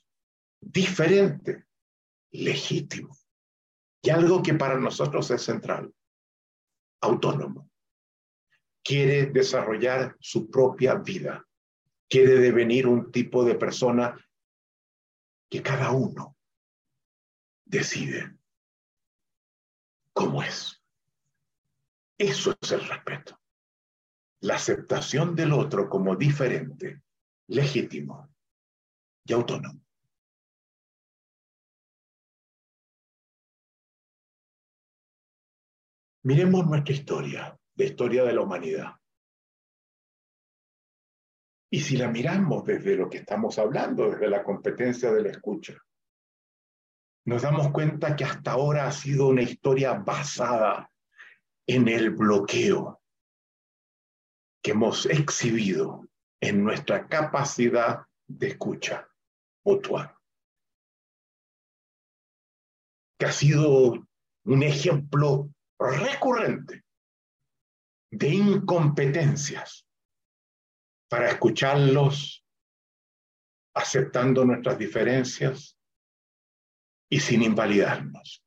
diferente 0.60 1.66
legítimo 2.32 3.16
y 4.02 4.10
algo 4.10 4.42
que 4.42 4.56
para 4.56 4.80
nosotros 4.80 5.30
es 5.30 5.44
central, 5.44 5.94
autónomo. 7.02 7.70
Quiere 8.88 9.26
desarrollar 9.26 10.16
su 10.22 10.50
propia 10.50 10.96
vida, 10.96 11.46
quiere 12.08 12.36
devenir 12.36 12.88
un 12.88 13.12
tipo 13.12 13.44
de 13.44 13.56
persona 13.56 14.18
que 15.50 15.62
cada 15.62 15.92
uno 15.92 16.38
decide 17.66 18.34
cómo 20.14 20.42
es. 20.42 20.82
Eso 22.18 22.56
es 22.62 22.72
el 22.72 22.88
respeto. 22.88 23.38
La 24.40 24.56
aceptación 24.56 25.36
del 25.36 25.52
otro 25.52 25.90
como 25.90 26.16
diferente, 26.16 27.02
legítimo 27.48 28.34
y 29.26 29.34
autónomo. 29.34 29.82
Miremos 36.24 36.66
nuestra 36.66 36.94
historia, 36.94 37.60
la 37.78 37.86
historia 37.86 38.24
de 38.24 38.34
la 38.34 38.42
humanidad. 38.42 38.96
Y 41.70 41.82
si 41.82 41.98
la 41.98 42.08
miramos 42.08 42.66
desde 42.66 42.96
lo 42.96 43.10
que 43.10 43.20
estamos 43.20 43.60
hablando, 43.60 44.10
desde 44.10 44.30
la 44.30 44.44
competencia 44.44 45.12
de 45.12 45.22
la 45.22 45.30
escucha, 45.30 45.78
nos 47.26 47.42
damos 47.42 47.72
cuenta 47.72 48.16
que 48.16 48.24
hasta 48.24 48.52
ahora 48.52 48.88
ha 48.88 48.92
sido 48.92 49.28
una 49.28 49.42
historia 49.42 49.94
basada 49.94 50.90
en 51.68 51.88
el 51.90 52.12
bloqueo 52.12 53.02
que 54.64 54.72
hemos 54.72 55.06
exhibido 55.06 56.08
en 56.42 56.64
nuestra 56.64 57.08
capacidad 57.08 58.06
de 58.28 58.48
escucha 58.48 59.08
mutua. 59.66 60.18
Que 63.20 63.26
ha 63.26 63.32
sido 63.32 64.08
un 64.46 64.64
ejemplo 64.64 65.50
recurrente 65.78 66.87
de 68.12 68.30
incompetencias 68.30 69.88
para 71.10 71.30
escucharlos, 71.30 72.46
aceptando 73.74 74.44
nuestras 74.46 74.78
diferencias 74.78 75.78
y 77.10 77.20
sin 77.20 77.44
invalidarnos. 77.44 78.44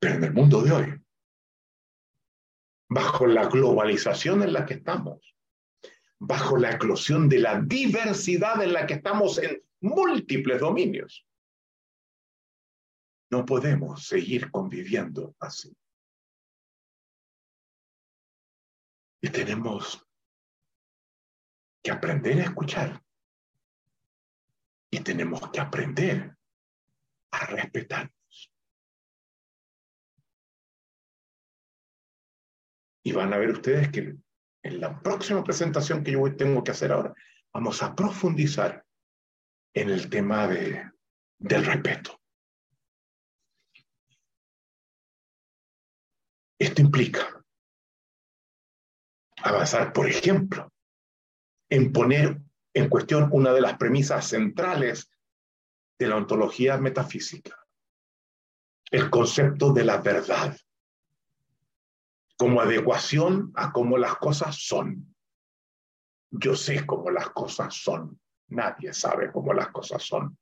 Pero 0.00 0.14
en 0.14 0.24
el 0.24 0.32
mundo 0.32 0.62
de 0.62 0.72
hoy, 0.72 1.04
bajo 2.88 3.26
la 3.26 3.46
globalización 3.48 4.42
en 4.42 4.52
la 4.52 4.64
que 4.64 4.74
estamos, 4.74 5.36
bajo 6.18 6.56
la 6.56 6.72
eclosión 6.72 7.28
de 7.28 7.38
la 7.38 7.60
diversidad 7.60 8.62
en 8.62 8.72
la 8.72 8.86
que 8.86 8.94
estamos 8.94 9.38
en 9.38 9.62
múltiples 9.80 10.60
dominios, 10.60 11.26
no 13.30 13.44
podemos 13.44 14.06
seguir 14.06 14.50
conviviendo 14.50 15.36
así. 15.38 15.76
Y 19.20 19.30
tenemos 19.30 20.06
que 21.82 21.90
aprender 21.90 22.40
a 22.40 22.44
escuchar. 22.44 23.02
Y 24.90 25.00
tenemos 25.00 25.50
que 25.50 25.60
aprender 25.60 26.36
a 27.30 27.46
respetarnos. 27.46 28.52
Y 33.04 33.12
van 33.12 33.32
a 33.32 33.38
ver 33.38 33.50
ustedes 33.50 33.90
que 33.90 34.16
en 34.62 34.80
la 34.80 35.00
próxima 35.00 35.42
presentación 35.42 36.04
que 36.04 36.12
yo 36.12 36.36
tengo 36.36 36.62
que 36.62 36.70
hacer 36.72 36.92
ahora, 36.92 37.14
vamos 37.52 37.82
a 37.82 37.94
profundizar 37.94 38.84
en 39.74 39.90
el 39.90 40.08
tema 40.10 40.46
de, 40.46 40.90
del 41.38 41.64
respeto. 41.64 42.20
Esto 46.58 46.82
implica 46.82 47.37
avanzar, 49.42 49.92
por 49.92 50.08
ejemplo, 50.08 50.72
en 51.68 51.92
poner 51.92 52.40
en 52.74 52.88
cuestión 52.88 53.28
una 53.32 53.52
de 53.52 53.60
las 53.60 53.76
premisas 53.76 54.26
centrales 54.26 55.10
de 55.98 56.06
la 56.06 56.16
ontología 56.16 56.78
metafísica, 56.78 57.58
el 58.90 59.10
concepto 59.10 59.72
de 59.72 59.84
la 59.84 59.98
verdad, 59.98 60.56
como 62.36 62.60
adecuación 62.60 63.52
a 63.56 63.72
cómo 63.72 63.98
las 63.98 64.16
cosas 64.16 64.56
son. 64.56 65.14
Yo 66.30 66.54
sé 66.54 66.86
cómo 66.86 67.10
las 67.10 67.30
cosas 67.30 67.74
son, 67.74 68.20
nadie 68.48 68.92
sabe 68.92 69.32
cómo 69.32 69.52
las 69.52 69.68
cosas 69.70 70.02
son. 70.02 70.38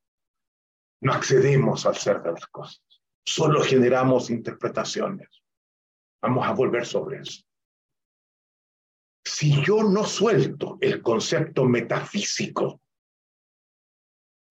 No 1.01 1.12
accedemos 1.12 1.86
al 1.86 1.97
ser 1.97 2.22
de 2.22 2.32
las 2.32 2.47
cosas, 2.49 2.82
solo 3.24 3.62
generamos 3.62 4.30
interpretaciones. 4.30 5.42
Vamos 6.20 6.47
a 6.47 6.53
volver 6.53 6.84
sobre 6.84 7.20
eso. 7.20 7.45
Si 9.26 9.60
yo 9.64 9.82
no 9.82 10.04
suelto 10.04 10.78
el 10.80 11.02
concepto 11.02 11.64
metafísico 11.64 12.80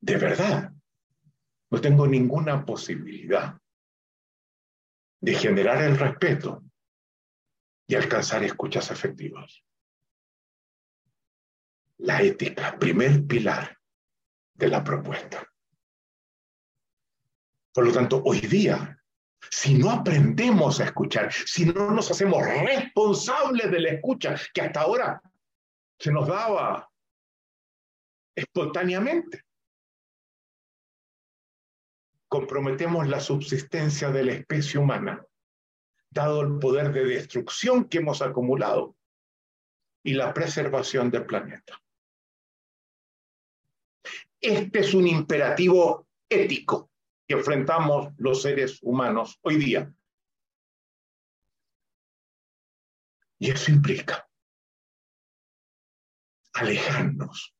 de 0.01 0.17
verdad, 0.17 0.73
no 1.71 1.80
tengo 1.82 2.05
ninguna 2.05 2.65
posibilidad 2.65 3.57
de 5.21 5.34
generar 5.34 5.82
el 5.82 5.97
respeto 5.97 6.61
y 7.88 7.95
alcanzar 7.95 8.43
escuchas 8.43 8.91
efectivas. 8.91 9.63
La 11.99 12.21
ética, 12.21 12.78
primer 12.78 13.26
pilar 13.26 13.80
de 14.53 14.67
la 14.67 14.84
propuesta. 14.84 15.49
Por 17.73 17.86
lo 17.86 17.93
tanto, 17.93 18.21
hoy 18.26 18.41
día, 18.41 19.01
si 19.50 19.76
no 19.76 19.91
aprendemos 19.91 20.80
a 20.80 20.86
escuchar, 20.86 21.32
si 21.32 21.66
no 21.66 21.91
nos 21.91 22.10
hacemos 22.12 22.43
responsables 22.46 23.72
de 23.72 23.80
la 23.80 23.89
escucha, 23.89 24.36
que 24.54 24.62
hasta 24.62 24.82
ahora 24.82 25.22
se 25.98 26.12
nos 26.12 26.28
daba 26.28 26.89
espontáneamente, 28.36 29.43
comprometemos 32.28 33.08
la 33.08 33.20
subsistencia 33.20 34.10
de 34.12 34.26
la 34.26 34.34
especie 34.34 34.80
humana, 34.80 35.26
dado 36.10 36.41
el 36.41 36.60
poder 36.60 36.91
de 36.91 37.06
destrucción 37.06 37.86
que 37.86 38.00
hemos 38.00 38.22
acumulado 38.22 38.96
y 40.04 40.14
la 40.14 40.34
preservación 40.34 41.10
del 41.10 41.26
planeta. 41.26 41.82
Este 44.39 44.80
es 44.80 44.93
un 44.93 45.08
imperativo 45.08 46.08
ético 46.30 46.91
que 47.28 47.36
enfrentamos 47.36 48.13
los 48.17 48.41
seres 48.41 48.80
humanos 48.82 49.39
hoy 49.41 49.57
día. 49.57 49.93
Y 53.39 53.51
eso 53.51 53.71
implica 53.71 54.28
alejarnos 56.53 57.53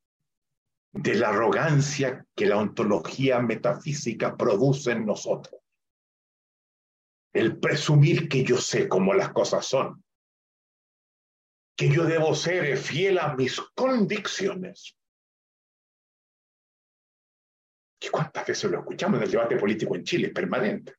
de 0.92 1.14
la 1.14 1.28
arrogancia 1.28 2.26
que 2.34 2.46
la 2.46 2.56
ontología 2.56 3.40
metafísica 3.40 4.36
produce 4.36 4.92
en 4.92 5.04
nosotros. 5.04 5.60
El 7.34 7.58
presumir 7.58 8.28
que 8.28 8.42
yo 8.42 8.56
sé 8.56 8.88
cómo 8.88 9.12
las 9.12 9.30
cosas 9.30 9.66
son, 9.66 10.02
que 11.76 11.90
yo 11.90 12.04
debo 12.04 12.34
ser 12.34 12.78
fiel 12.78 13.18
a 13.18 13.34
mis 13.34 13.60
convicciones. 13.74 14.96
¿Y 18.06 18.08
cuántas 18.08 18.46
veces 18.46 18.70
lo 18.70 18.78
escuchamos 18.78 19.18
en 19.18 19.24
el 19.24 19.30
debate 19.32 19.56
político 19.56 19.96
en 19.96 20.04
Chile? 20.04 20.28
permanente. 20.28 20.94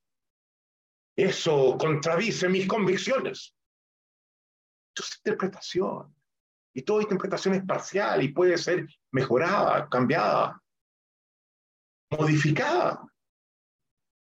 Eso 1.16 1.78
contradice 1.78 2.50
mis 2.50 2.68
convicciones. 2.68 3.56
Esto 4.90 5.04
es 5.04 5.18
interpretación. 5.20 6.14
Y 6.74 6.82
toda 6.82 7.04
interpretación 7.04 7.56
es 7.56 7.66
parcial 7.66 8.22
y 8.22 8.34
puede 8.34 8.58
ser 8.58 8.88
mejorada, 9.12 9.88
cambiada, 9.88 10.62
modificada, 12.12 13.08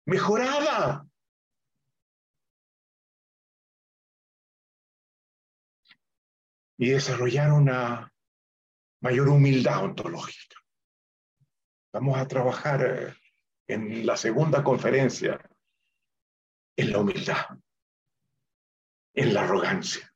mejorada. 0.05 1.07
Y 6.77 6.91
desarrollar 6.91 7.51
una 7.51 8.13
mayor 9.01 9.29
humildad 9.29 9.85
ontológica. 9.85 10.64
Vamos 11.95 12.17
a 12.17 12.27
trabajar 12.27 12.81
eh, 12.85 13.13
en 13.67 14.05
la 14.05 14.17
segunda 14.17 14.61
conferencia 14.65 15.39
en 16.75 16.91
la 16.91 16.99
humildad, 16.99 17.57
en 19.13 19.33
la 19.33 19.43
arrogancia. 19.43 20.13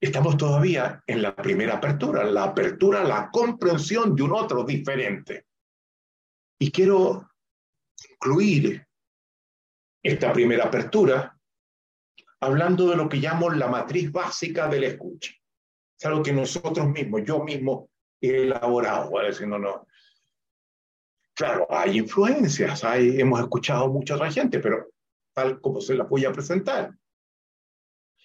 Estamos 0.00 0.36
todavía 0.36 1.04
en 1.06 1.22
la 1.22 1.36
primera 1.36 1.74
apertura, 1.74 2.24
la 2.24 2.42
apertura 2.42 3.04
la 3.04 3.30
comprensión 3.30 4.16
de 4.16 4.24
un 4.24 4.32
otro 4.32 4.64
diferente. 4.64 5.46
Y 6.58 6.72
quiero 6.72 7.30
incluir 8.10 8.84
esta 10.02 10.32
primera 10.32 10.64
apertura 10.64 11.38
hablando 12.40 12.90
de 12.90 12.96
lo 12.96 13.08
que 13.08 13.18
llamo 13.18 13.50
la 13.50 13.68
matriz 13.68 14.10
básica 14.10 14.66
del 14.66 14.82
escucha. 14.82 15.32
Es 15.98 16.04
algo 16.06 16.22
que 16.22 16.32
nosotros 16.32 16.88
mismos, 16.88 17.22
yo 17.24 17.42
mismo 17.42 17.90
he 18.20 18.42
elaborado, 18.42 19.10
¿vale? 19.10 19.34
no, 19.46 19.58
no. 19.58 19.86
Claro, 21.34 21.66
hay 21.70 21.98
influencias, 21.98 22.82
hay, 22.84 23.20
hemos 23.20 23.40
escuchado 23.40 23.88
mucha 23.88 24.14
otra 24.14 24.30
gente, 24.30 24.58
pero 24.58 24.88
tal 25.34 25.60
como 25.60 25.80
se 25.80 25.94
las 25.94 26.08
voy 26.08 26.24
a 26.24 26.32
presentar. 26.32 26.96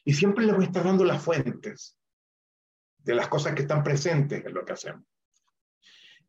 Y 0.05 0.13
siempre 0.13 0.45
le 0.45 0.53
voy 0.53 0.63
a 0.63 0.67
estar 0.67 0.84
dando 0.84 1.03
las 1.03 1.22
fuentes 1.22 1.97
de 2.97 3.15
las 3.15 3.28
cosas 3.28 3.53
que 3.53 3.63
están 3.63 3.84
presentes 3.84 4.45
en 4.45 4.53
lo 4.53 4.63
que 4.63 4.74
hacemos. 4.74 5.05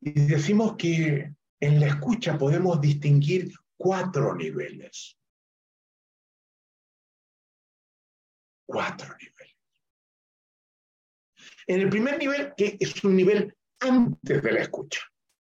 Y 0.01 0.27
decimos 0.27 0.77
que 0.77 1.33
en 1.61 1.81
la 1.81 1.87
escucha 1.87 2.37
podemos 2.37 2.81
distinguir 2.81 3.53
cuatro 3.77 4.35
niveles. 4.35 5.17
Cuatro 8.67 9.15
niveles. 9.17 9.32
En 11.67 11.81
el 11.81 11.89
primer 11.89 12.19
nivel, 12.19 12.55
que 12.57 12.77
es 12.79 13.03
un 13.05 13.17
nivel 13.17 13.55
antes 13.81 14.43
de 14.43 14.53
la 14.53 14.61
escucha, 14.61 15.01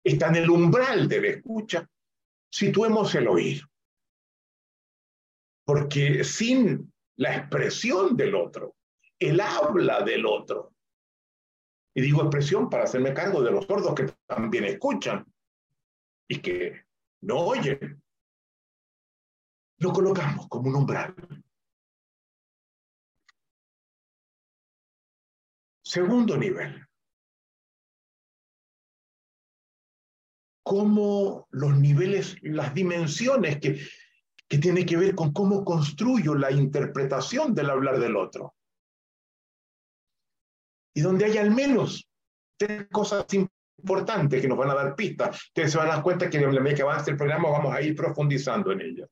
está 0.04 0.28
en 0.28 0.36
el 0.36 0.50
umbral 0.50 1.08
de 1.08 1.20
la 1.20 1.28
escucha, 1.28 1.88
situemos 2.50 3.14
el 3.14 3.28
oír. 3.28 3.62
Porque 5.64 6.24
sin 6.24 6.92
la 7.16 7.36
expresión 7.36 8.16
del 8.16 8.34
otro, 8.34 8.76
el 9.18 9.40
habla 9.40 10.02
del 10.02 10.26
otro. 10.26 10.74
Y 11.94 12.02
digo 12.02 12.22
expresión 12.22 12.68
para 12.68 12.84
hacerme 12.84 13.14
cargo 13.14 13.42
de 13.42 13.52
los 13.52 13.66
sordos 13.66 13.94
que 13.94 14.12
también 14.26 14.64
escuchan 14.64 15.24
y 16.26 16.40
que 16.40 16.84
no 17.22 17.38
oyen. 17.38 18.02
Lo 19.78 19.92
colocamos 19.92 20.48
como 20.48 20.70
un 20.70 20.76
umbral. 20.76 21.14
Segundo 25.92 26.36
nivel. 26.36 26.86
Cómo 30.64 31.48
los 31.50 31.76
niveles, 31.76 32.36
las 32.42 32.72
dimensiones 32.72 33.60
que 33.60 33.78
que 34.52 34.58
tiene 34.58 34.84
que 34.84 34.98
ver 34.98 35.14
con 35.14 35.32
cómo 35.32 35.64
construyo 35.64 36.34
la 36.34 36.50
interpretación 36.50 37.54
del 37.54 37.70
hablar 37.70 37.98
del 37.98 38.16
otro. 38.16 38.54
Y 40.94 41.00
donde 41.00 41.24
hay 41.24 41.38
al 41.38 41.50
menos 41.52 42.06
tres 42.58 42.86
cosas 42.92 43.24
importantes 43.32 44.42
que 44.42 44.48
nos 44.48 44.58
van 44.58 44.68
a 44.68 44.74
dar 44.74 44.94
pistas, 44.94 45.42
ustedes 45.46 45.72
se 45.72 45.78
van 45.78 45.86
a 45.88 45.94
dar 45.94 46.02
cuenta 46.02 46.28
que 46.28 46.36
en 46.36 46.54
la 46.54 46.60
medida 46.60 46.76
que 46.76 46.82
avance 46.82 47.10
el 47.10 47.16
programa 47.16 47.48
vamos 47.48 47.74
a 47.74 47.80
ir 47.80 47.96
profundizando 47.96 48.72
en 48.72 48.82
ellas. 48.82 49.08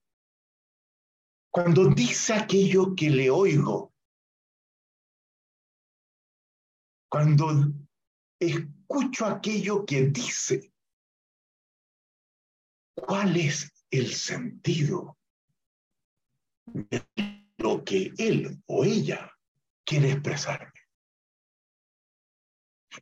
Cuando 1.51 1.87
dice 1.87 2.35
aquello 2.35 2.95
que 2.95 3.09
le 3.09 3.31
oigo, 3.31 3.89
cuando 7.11 7.51
escucho 8.39 9.27
aquello 9.27 9.85
que 9.85 10.05
dice, 10.07 10.73
¿cuál 12.95 13.37
es 13.37 13.71
el 13.91 14.13
sentido 14.13 15.19
de 16.73 17.05
lo 17.59 17.85
que 17.85 18.13
él 18.17 18.63
o 18.67 18.85
ella 18.85 19.31
quiere 19.85 20.13
expresarme. 20.13 20.73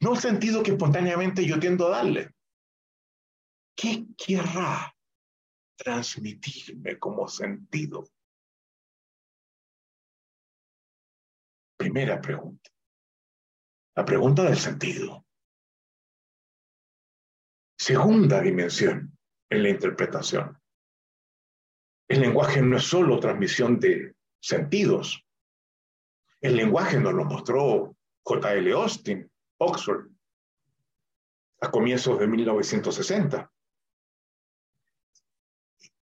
No 0.01 0.15
el 0.15 0.19
sentido 0.19 0.63
que 0.63 0.73
espontáneamente 0.73 1.47
yo 1.47 1.59
tiendo 1.59 1.87
a 1.87 1.99
darle. 1.99 2.31
¿Qué 3.77 4.07
querrá 4.17 4.95
transmitirme 5.77 6.99
como 6.99 7.29
sentido? 7.29 8.05
Primera 11.77 12.21
pregunta. 12.21 12.71
La 13.99 14.05
pregunta 14.05 14.44
del 14.44 14.57
sentido. 14.57 15.26
Segunda 17.76 18.40
dimensión 18.40 19.18
en 19.51 19.62
la 19.64 19.70
interpretación. 19.70 20.57
El 22.07 22.20
lenguaje 22.20 22.62
no 22.62 22.76
es 22.76 22.84
solo 22.84 23.18
transmisión 23.18 23.80
de 23.80 24.14
sentidos. 24.40 25.26
El 26.40 26.55
lenguaje 26.55 27.01
nos 27.01 27.12
lo 27.12 27.24
mostró 27.24 27.96
J.L. 28.22 28.70
Austin, 28.70 29.28
Oxford, 29.59 30.09
a 31.61 31.68
comienzos 31.68 32.20
de 32.20 32.28
1960. 32.28 33.53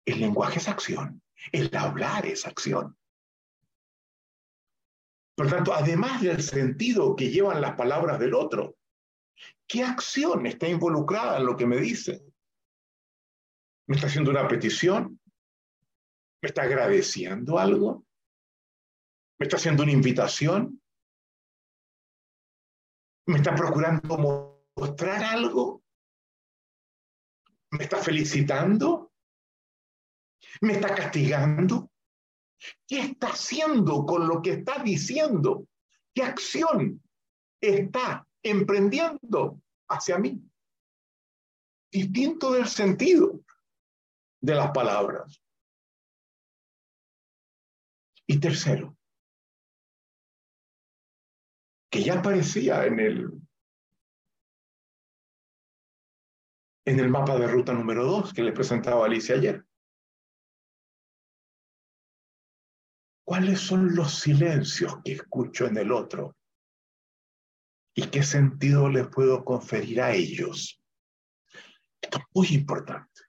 El 0.04 0.18
lenguaje 0.18 0.58
es 0.58 0.66
acción, 0.66 1.22
el 1.52 1.70
hablar 1.76 2.26
es 2.26 2.44
acción. 2.44 2.98
Por 5.36 5.50
tanto, 5.50 5.74
además 5.74 6.22
del 6.22 6.42
sentido 6.42 7.16
que 7.16 7.30
llevan 7.30 7.60
las 7.60 7.74
palabras 7.74 8.18
del 8.20 8.34
otro, 8.34 8.76
¿qué 9.66 9.82
acción 9.82 10.46
está 10.46 10.68
involucrada 10.68 11.38
en 11.38 11.46
lo 11.46 11.56
que 11.56 11.66
me 11.66 11.78
dice? 11.78 12.24
¿Me 13.86 13.96
está 13.96 14.06
haciendo 14.06 14.30
una 14.30 14.46
petición? 14.46 15.20
¿Me 16.40 16.48
está 16.48 16.62
agradeciendo 16.62 17.58
algo? 17.58 18.06
¿Me 19.38 19.44
está 19.44 19.56
haciendo 19.56 19.82
una 19.82 19.92
invitación? 19.92 20.80
¿Me 23.26 23.38
está 23.38 23.54
procurando 23.54 24.56
mostrar 24.76 25.24
algo? 25.24 25.82
¿Me 27.72 27.84
está 27.84 27.96
felicitando? 27.96 29.12
¿Me 30.60 30.74
está 30.74 30.94
castigando? 30.94 31.90
¿Qué 32.86 33.00
está 33.00 33.28
haciendo 33.28 34.04
con 34.04 34.26
lo 34.26 34.40
que 34.42 34.52
está 34.52 34.82
diciendo? 34.82 35.66
¿Qué 36.14 36.22
acción 36.22 37.02
está 37.60 38.26
emprendiendo 38.42 39.60
hacia 39.88 40.18
mí? 40.18 40.42
Distinto 41.90 42.52
del 42.52 42.66
sentido 42.66 43.40
de 44.40 44.54
las 44.54 44.70
palabras. 44.72 45.40
Y 48.26 48.40
tercero, 48.40 48.96
que 51.90 52.02
ya 52.02 52.18
aparecía 52.18 52.86
en 52.86 52.98
el, 52.98 53.30
en 56.86 57.00
el 57.00 57.10
mapa 57.10 57.38
de 57.38 57.46
ruta 57.46 57.72
número 57.72 58.04
dos 58.04 58.32
que 58.32 58.42
le 58.42 58.52
presentaba 58.52 59.04
Alicia 59.04 59.36
ayer. 59.36 59.64
¿Cuáles 63.24 63.60
son 63.60 63.94
los 63.94 64.20
silencios 64.20 64.98
que 65.02 65.12
escucho 65.12 65.66
en 65.66 65.78
el 65.78 65.92
otro? 65.92 66.36
¿Y 67.94 68.08
qué 68.08 68.22
sentido 68.22 68.90
les 68.90 69.06
puedo 69.08 69.44
conferir 69.44 70.02
a 70.02 70.12
ellos? 70.12 70.80
Esto 72.02 72.18
es 72.18 72.24
muy 72.34 72.48
importante. 72.48 73.22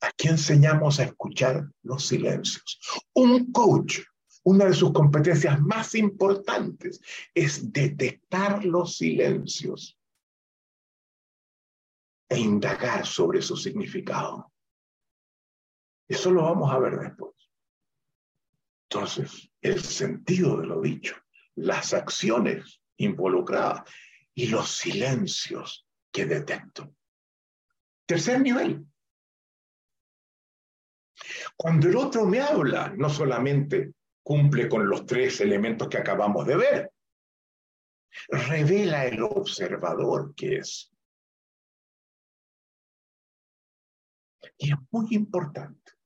Aquí 0.00 0.28
enseñamos 0.28 0.98
a 0.98 1.04
escuchar 1.04 1.70
los 1.82 2.06
silencios. 2.06 2.80
Un 3.14 3.52
coach, 3.52 4.00
una 4.44 4.64
de 4.64 4.74
sus 4.74 4.92
competencias 4.92 5.60
más 5.60 5.94
importantes 5.94 7.00
es 7.34 7.72
detectar 7.72 8.64
los 8.64 8.96
silencios 8.96 9.96
e 12.28 12.38
indagar 12.38 13.06
sobre 13.06 13.42
su 13.42 13.56
significado. 13.56 14.52
Eso 16.08 16.30
lo 16.30 16.42
vamos 16.42 16.72
a 16.72 16.78
ver 16.78 16.98
después. 16.98 17.37
Entonces, 18.90 19.50
el 19.60 19.82
sentido 19.82 20.56
de 20.58 20.66
lo 20.66 20.80
dicho, 20.80 21.14
las 21.56 21.92
acciones 21.92 22.80
involucradas 22.96 23.82
y 24.34 24.46
los 24.46 24.70
silencios 24.70 25.86
que 26.10 26.24
detecto. 26.24 26.94
Tercer 28.06 28.40
nivel. 28.40 28.86
Cuando 31.54 31.88
el 31.88 31.96
otro 31.96 32.24
me 32.24 32.40
habla, 32.40 32.94
no 32.96 33.10
solamente 33.10 33.92
cumple 34.22 34.68
con 34.70 34.88
los 34.88 35.04
tres 35.04 35.42
elementos 35.42 35.88
que 35.88 35.98
acabamos 35.98 36.46
de 36.46 36.56
ver, 36.56 36.92
revela 38.28 39.04
el 39.04 39.22
observador 39.22 40.34
que 40.34 40.56
es. 40.56 40.90
Y 44.56 44.72
es 44.72 44.78
muy 44.90 45.08
importante 45.10 45.97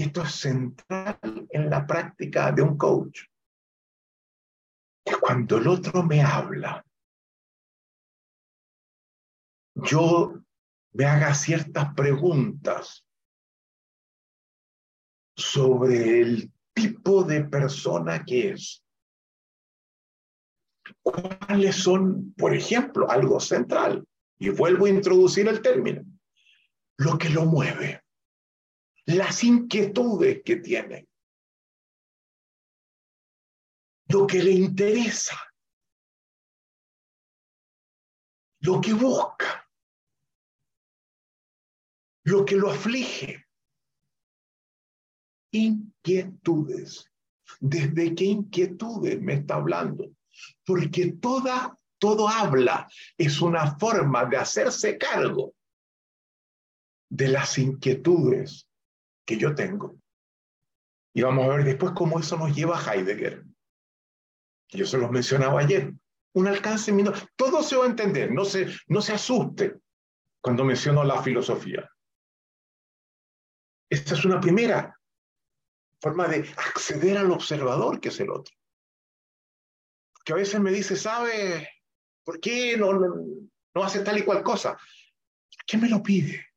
y 0.00 0.04
esto 0.04 0.22
es 0.22 0.32
central 0.32 1.46
en 1.50 1.68
la 1.68 1.86
práctica 1.86 2.50
de 2.52 2.62
un 2.62 2.78
coach. 2.78 3.20
Que 5.04 5.14
cuando 5.16 5.58
el 5.58 5.68
otro 5.68 6.02
me 6.02 6.22
habla, 6.22 6.82
yo 9.74 10.40
me 10.92 11.04
haga 11.04 11.34
ciertas 11.34 11.92
preguntas 11.94 13.04
sobre 15.36 16.22
el 16.22 16.50
tipo 16.72 17.22
de 17.22 17.44
persona 17.44 18.24
que 18.24 18.52
es. 18.52 18.82
¿Cuáles 21.02 21.76
son, 21.76 22.32
por 22.38 22.54
ejemplo, 22.54 23.10
algo 23.10 23.38
central? 23.38 24.08
Y 24.38 24.48
vuelvo 24.48 24.86
a 24.86 24.90
introducir 24.90 25.46
el 25.46 25.60
término. 25.60 26.02
Lo 26.96 27.18
que 27.18 27.28
lo 27.28 27.44
mueve 27.44 27.99
las 29.06 29.42
inquietudes 29.44 30.42
que 30.44 30.56
tiene, 30.56 31.08
lo 34.08 34.26
que 34.26 34.42
le 34.42 34.50
interesa, 34.50 35.36
lo 38.60 38.80
que 38.80 38.92
busca, 38.92 39.68
lo 42.24 42.44
que 42.44 42.56
lo 42.56 42.70
aflige. 42.70 43.46
Inquietudes. 45.52 47.10
¿Desde 47.58 48.14
qué 48.14 48.24
inquietudes 48.24 49.20
me 49.20 49.34
está 49.34 49.56
hablando? 49.56 50.12
Porque 50.64 51.12
toda, 51.12 51.76
todo 51.98 52.28
habla 52.28 52.88
es 53.18 53.40
una 53.40 53.76
forma 53.76 54.24
de 54.26 54.36
hacerse 54.36 54.96
cargo 54.96 55.54
de 57.08 57.28
las 57.28 57.58
inquietudes 57.58 58.69
que 59.24 59.36
yo 59.36 59.54
tengo. 59.54 59.96
Y 61.12 61.22
vamos 61.22 61.44
a 61.44 61.56
ver 61.56 61.64
después 61.64 61.92
cómo 61.94 62.20
eso 62.20 62.36
nos 62.36 62.54
lleva 62.54 62.78
a 62.78 62.94
Heidegger. 62.94 63.44
Yo 64.68 64.86
se 64.86 64.98
los 64.98 65.10
mencionaba 65.10 65.60
ayer. 65.60 65.92
Un 66.34 66.46
alcance 66.46 66.92
menor. 66.92 67.16
Todo 67.36 67.62
se 67.62 67.76
va 67.76 67.84
a 67.84 67.88
entender. 67.88 68.32
No 68.32 68.44
se, 68.44 68.68
no 68.86 69.02
se 69.02 69.12
asuste 69.12 69.80
cuando 70.40 70.64
menciono 70.64 71.02
la 71.04 71.22
filosofía. 71.22 71.90
Esta 73.90 74.14
es 74.14 74.24
una 74.24 74.40
primera 74.40 74.96
forma 76.00 76.28
de 76.28 76.48
acceder 76.56 77.18
al 77.18 77.32
observador 77.32 78.00
que 78.00 78.08
es 78.08 78.20
el 78.20 78.30
otro. 78.30 78.54
Que 80.24 80.32
a 80.32 80.36
veces 80.36 80.60
me 80.60 80.70
dice, 80.70 80.96
¿sabe 80.96 81.68
por 82.24 82.38
qué 82.40 82.76
no, 82.76 82.92
no, 82.92 83.14
no 83.74 83.82
hace 83.82 84.00
tal 84.00 84.18
y 84.18 84.22
cual 84.22 84.44
cosa? 84.44 84.78
¿Qué 85.66 85.76
me 85.76 85.88
lo 85.88 86.02
pide? 86.02 86.49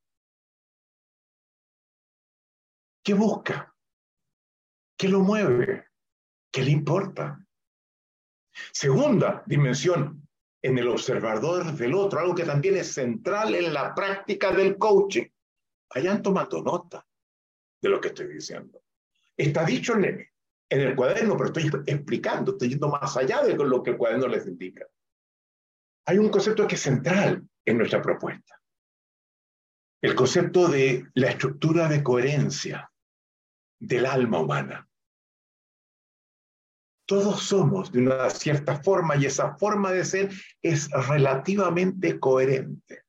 ¿Qué 3.04 3.12
busca? 3.12 3.76
¿Qué 4.96 5.08
lo 5.10 5.20
mueve? 5.20 5.88
¿Qué 6.50 6.62
le 6.62 6.70
importa? 6.70 7.46
Segunda 8.72 9.42
dimensión, 9.46 10.26
en 10.62 10.78
el 10.78 10.88
observador 10.88 11.70
del 11.74 11.92
otro, 11.94 12.20
algo 12.20 12.34
que 12.34 12.44
también 12.44 12.76
es 12.76 12.94
central 12.94 13.54
en 13.54 13.74
la 13.74 13.94
práctica 13.94 14.52
del 14.52 14.78
coaching. 14.78 15.26
Hayan 15.90 16.22
tomado 16.22 16.62
nota 16.62 17.06
de 17.82 17.88
lo 17.90 18.00
que 18.00 18.08
estoy 18.08 18.28
diciendo. 18.28 18.82
Está 19.36 19.64
dicho 19.66 19.94
en 19.96 20.26
el 20.70 20.96
cuaderno, 20.96 21.36
pero 21.36 21.48
estoy 21.48 21.70
explicando, 21.86 22.52
estoy 22.52 22.70
yendo 22.70 22.88
más 22.88 23.14
allá 23.18 23.42
de 23.42 23.54
lo 23.54 23.82
que 23.82 23.90
el 23.90 23.98
cuaderno 23.98 24.28
les 24.28 24.46
indica. 24.46 24.86
Hay 26.06 26.16
un 26.16 26.30
concepto 26.30 26.66
que 26.66 26.76
es 26.76 26.80
central 26.80 27.46
en 27.66 27.76
nuestra 27.76 28.00
propuesta. 28.00 28.58
El 30.00 30.14
concepto 30.14 30.68
de 30.68 31.06
la 31.14 31.28
estructura 31.28 31.86
de 31.88 32.02
coherencia 32.02 32.90
del 33.86 34.06
alma 34.06 34.40
humana. 34.40 34.88
Todos 37.06 37.42
somos 37.42 37.92
de 37.92 38.00
una 38.00 38.30
cierta 38.30 38.82
forma 38.82 39.16
y 39.16 39.26
esa 39.26 39.56
forma 39.56 39.92
de 39.92 40.04
ser 40.04 40.30
es 40.62 40.90
relativamente 40.90 42.18
coherente. 42.18 43.02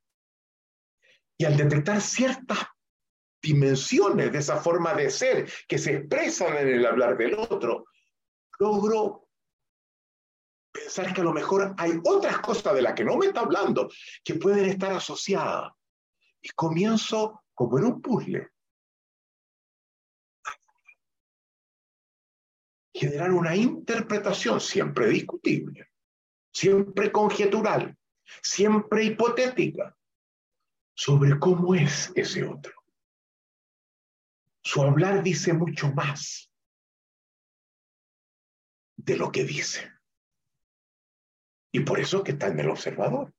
Y 1.38 1.46
al 1.46 1.56
detectar 1.56 2.02
ciertas 2.02 2.60
dimensiones 3.42 4.32
de 4.32 4.40
esa 4.40 4.58
forma 4.58 4.94
de 4.94 5.10
ser 5.10 5.50
que 5.68 5.78
se 5.78 5.96
expresan 5.96 6.58
en 6.58 6.68
el 6.68 6.86
hablar 6.86 7.18
del 7.18 7.36
otro, 7.36 7.86
logro 8.60 9.30
pensar 10.74 11.14
que 11.14 11.22
a 11.22 11.24
lo 11.26 11.32
mejor 11.32 11.74
hay 11.78 11.94
otras 12.04 12.40
cosas 12.40 12.74
de 12.76 12.82
las 12.82 12.94
que 12.94 13.06
no 13.06 13.16
me 13.16 13.28
está 13.28 13.42
hablando 13.42 13.90
que 14.24 14.36
pueden 14.36 14.66
estar 14.66 14.92
asociadas. 14.92 15.72
Y 16.42 16.50
comienzo 16.50 17.44
como 17.54 17.78
en 17.78 17.86
un 17.86 18.02
puzzle 18.02 18.50
generar 22.96 23.32
una 23.32 23.54
interpretación 23.54 24.62
siempre 24.62 25.10
discutible, 25.10 25.92
siempre 26.54 27.12
conjetural, 27.12 27.98
siempre 28.42 29.04
hipotética, 29.04 29.96
sobre 30.96 31.38
cómo 31.38 31.76
es 31.76 32.14
ese 32.16 32.46
otro. 32.46 32.72
Su 34.64 34.82
hablar 34.82 35.22
dice 35.22 35.52
mucho 35.52 35.92
más 35.92 36.50
de 38.96 39.18
lo 39.18 39.30
que 39.30 39.44
dice. 39.44 39.92
Y 41.74 41.82
por 41.82 42.00
eso 42.00 42.24
que 42.24 42.32
está 42.32 42.48
en 42.48 42.62
el 42.62 42.70
observador. 42.70 43.34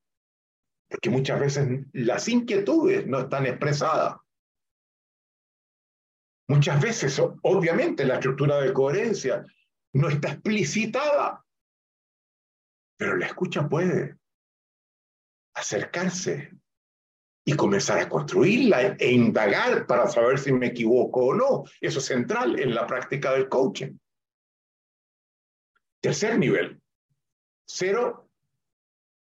Porque 0.88 1.08
muchas 1.08 1.40
veces 1.40 1.86
las 1.94 2.28
inquietudes 2.28 3.06
no 3.06 3.20
están 3.20 3.46
expresadas 3.46 4.18
Muchas 6.48 6.80
veces, 6.80 7.20
obviamente, 7.42 8.04
la 8.04 8.14
estructura 8.14 8.60
de 8.60 8.72
coherencia 8.72 9.44
no 9.94 10.08
está 10.08 10.32
explicitada, 10.32 11.44
pero 12.96 13.16
la 13.16 13.26
escucha 13.26 13.68
puede 13.68 14.16
acercarse 15.54 16.52
y 17.44 17.54
comenzar 17.54 17.98
a 17.98 18.08
construirla 18.08 18.96
e 18.98 19.12
indagar 19.12 19.86
para 19.86 20.08
saber 20.08 20.38
si 20.38 20.52
me 20.52 20.66
equivoco 20.66 21.26
o 21.26 21.34
no. 21.34 21.64
Eso 21.80 21.98
es 22.00 22.04
central 22.04 22.58
en 22.58 22.74
la 22.74 22.86
práctica 22.86 23.32
del 23.32 23.48
coaching. 23.48 23.96
Tercer 26.00 26.38
nivel. 26.38 26.80
Cero, 27.66 28.28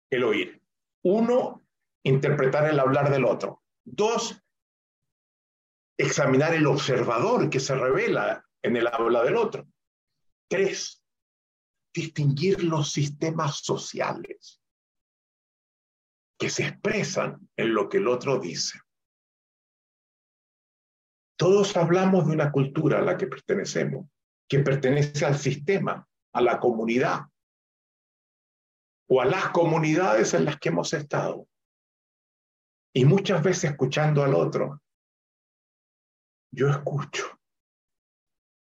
el 0.09 0.23
oír. 0.23 0.61
Uno, 1.03 1.65
interpretar 2.03 2.69
el 2.69 2.79
hablar 2.79 3.11
del 3.11 3.25
otro. 3.25 3.63
Dos, 3.83 4.41
examinar 5.97 6.53
el 6.53 6.67
observador 6.67 7.49
que 7.49 7.59
se 7.59 7.75
revela 7.75 8.45
en 8.61 8.75
el 8.75 8.87
habla 8.87 9.23
del 9.23 9.35
otro. 9.35 9.67
Tres, 10.49 11.03
distinguir 11.93 12.63
los 12.63 12.91
sistemas 12.91 13.59
sociales 13.59 14.61
que 16.37 16.49
se 16.49 16.67
expresan 16.67 17.49
en 17.55 17.73
lo 17.73 17.87
que 17.87 17.97
el 17.97 18.07
otro 18.07 18.39
dice. 18.39 18.79
Todos 21.37 21.75
hablamos 21.77 22.27
de 22.27 22.33
una 22.33 22.51
cultura 22.51 22.99
a 22.99 23.01
la 23.01 23.17
que 23.17 23.27
pertenecemos, 23.27 24.07
que 24.47 24.59
pertenece 24.59 25.25
al 25.25 25.37
sistema, 25.37 26.07
a 26.33 26.41
la 26.41 26.59
comunidad 26.59 27.21
o 29.07 29.21
a 29.21 29.25
las 29.25 29.49
comunidades 29.49 30.33
en 30.33 30.45
las 30.45 30.59
que 30.59 30.69
hemos 30.69 30.93
estado. 30.93 31.47
Y 32.93 33.05
muchas 33.05 33.43
veces 33.43 33.71
escuchando 33.71 34.23
al 34.23 34.33
otro, 34.33 34.81
yo 36.55 36.69
escucho. 36.69 37.39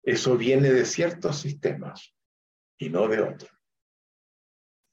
Eso 0.04 0.38
viene 0.38 0.72
de 0.72 0.86
ciertos 0.86 1.40
sistemas 1.40 2.14
y 2.78 2.90
no 2.90 3.08
de 3.08 3.22
otros. 3.22 3.52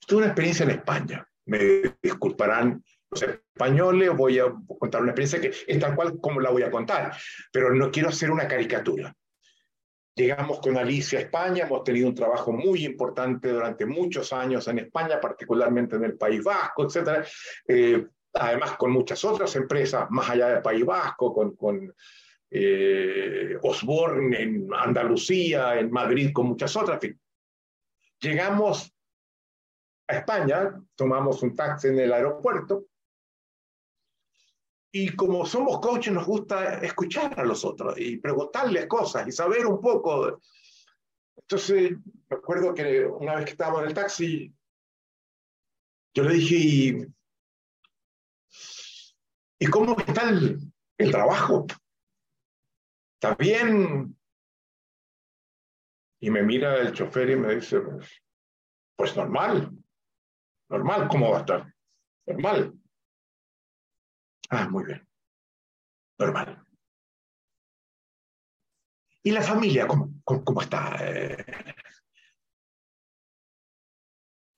Tuve 0.07 0.19
una 0.19 0.27
experiencia 0.29 0.65
en 0.65 0.71
España. 0.71 1.29
Me 1.47 1.95
disculparán 2.03 2.83
los 3.11 3.23
españoles, 3.23 4.17
voy 4.17 4.39
a 4.41 4.53
contar 4.79 5.03
una 5.03 5.13
experiencia 5.13 5.41
que 5.41 5.73
es 5.73 5.79
tal 5.79 5.95
cual 5.95 6.19
como 6.21 6.41
la 6.41 6.51
voy 6.51 6.63
a 6.63 6.71
contar, 6.71 7.17
pero 7.53 7.73
no 7.73 7.91
quiero 7.91 8.09
hacer 8.09 8.31
una 8.31 8.49
caricatura. 8.49 9.15
Llegamos 10.17 10.61
con 10.61 10.77
Alicia 10.77 11.19
a 11.19 11.23
España, 11.23 11.67
hemos 11.67 11.85
tenido 11.85 12.09
un 12.09 12.15
trabajo 12.15 12.51
muy 12.51 12.85
importante 12.85 13.51
durante 13.51 13.85
muchos 13.85 14.33
años 14.33 14.67
en 14.67 14.79
España, 14.79 15.21
particularmente 15.21 15.97
en 15.97 16.05
el 16.05 16.17
País 16.17 16.43
Vasco, 16.43 16.85
etc. 16.85 17.25
Eh, 17.69 18.07
además 18.33 18.77
con 18.77 18.91
muchas 18.93 19.23
otras 19.25 19.55
empresas 19.57 20.07
más 20.11 20.31
allá 20.31 20.49
del 20.49 20.63
País 20.63 20.85
Vasco, 20.85 21.35
con, 21.35 21.55
con 21.55 21.95
eh, 22.51 23.57
Osborne 23.63 24.41
en 24.41 24.69
Andalucía, 24.73 25.79
en 25.79 25.91
Madrid, 25.91 26.33
con 26.33 26.47
muchas 26.47 26.75
otras. 26.77 27.01
Llegamos 28.21 28.93
a 30.09 30.17
España, 30.17 30.81
tomamos 30.95 31.43
un 31.43 31.55
taxi 31.55 31.89
en 31.89 31.99
el 31.99 32.13
aeropuerto 32.13 32.87
y 34.93 35.15
como 35.15 35.45
somos 35.45 35.79
coaches 35.81 36.13
nos 36.13 36.25
gusta 36.25 36.79
escuchar 36.79 37.39
a 37.39 37.45
los 37.45 37.65
otros 37.65 37.99
y 37.99 38.17
preguntarles 38.17 38.87
cosas 38.87 39.29
y 39.29 39.33
saber 39.33 39.67
un 39.67 39.79
poco. 39.81 40.41
Entonces, 41.37 41.93
me 42.31 42.37
acuerdo 42.37 42.73
que 42.73 43.05
una 43.05 43.35
vez 43.35 43.45
que 43.45 43.51
estábamos 43.51 43.83
en 43.83 43.89
el 43.89 43.95
taxi, 43.95 44.55
yo 46.15 46.23
le 46.23 46.35
dije, 46.35 47.07
¿y, 49.59 49.67
cómo 49.67 49.97
está 49.99 50.31
el, 50.31 50.61
el 50.97 51.11
trabajo? 51.11 51.67
¿Está 53.17 53.35
bien? 53.35 54.15
Y 56.21 56.31
me 56.31 56.43
mira 56.43 56.77
el 56.77 56.93
chofer 56.93 57.31
y 57.31 57.37
me 57.37 57.55
dice, 57.55 57.81
pues 58.95 59.17
normal, 59.17 59.73
normal, 60.69 61.09
¿cómo 61.09 61.31
va 61.31 61.39
a 61.39 61.41
estar? 61.41 61.75
Normal. 62.27 62.75
Ah, 64.51 64.69
muy 64.69 64.85
bien. 64.85 65.09
Normal. 66.19 66.63
¿Y 69.23 69.31
la 69.31 69.43
familia 69.43 69.89
cómo, 69.89 70.21
cómo, 70.25 70.61
está? 70.61 70.97
Eh, 71.01 71.45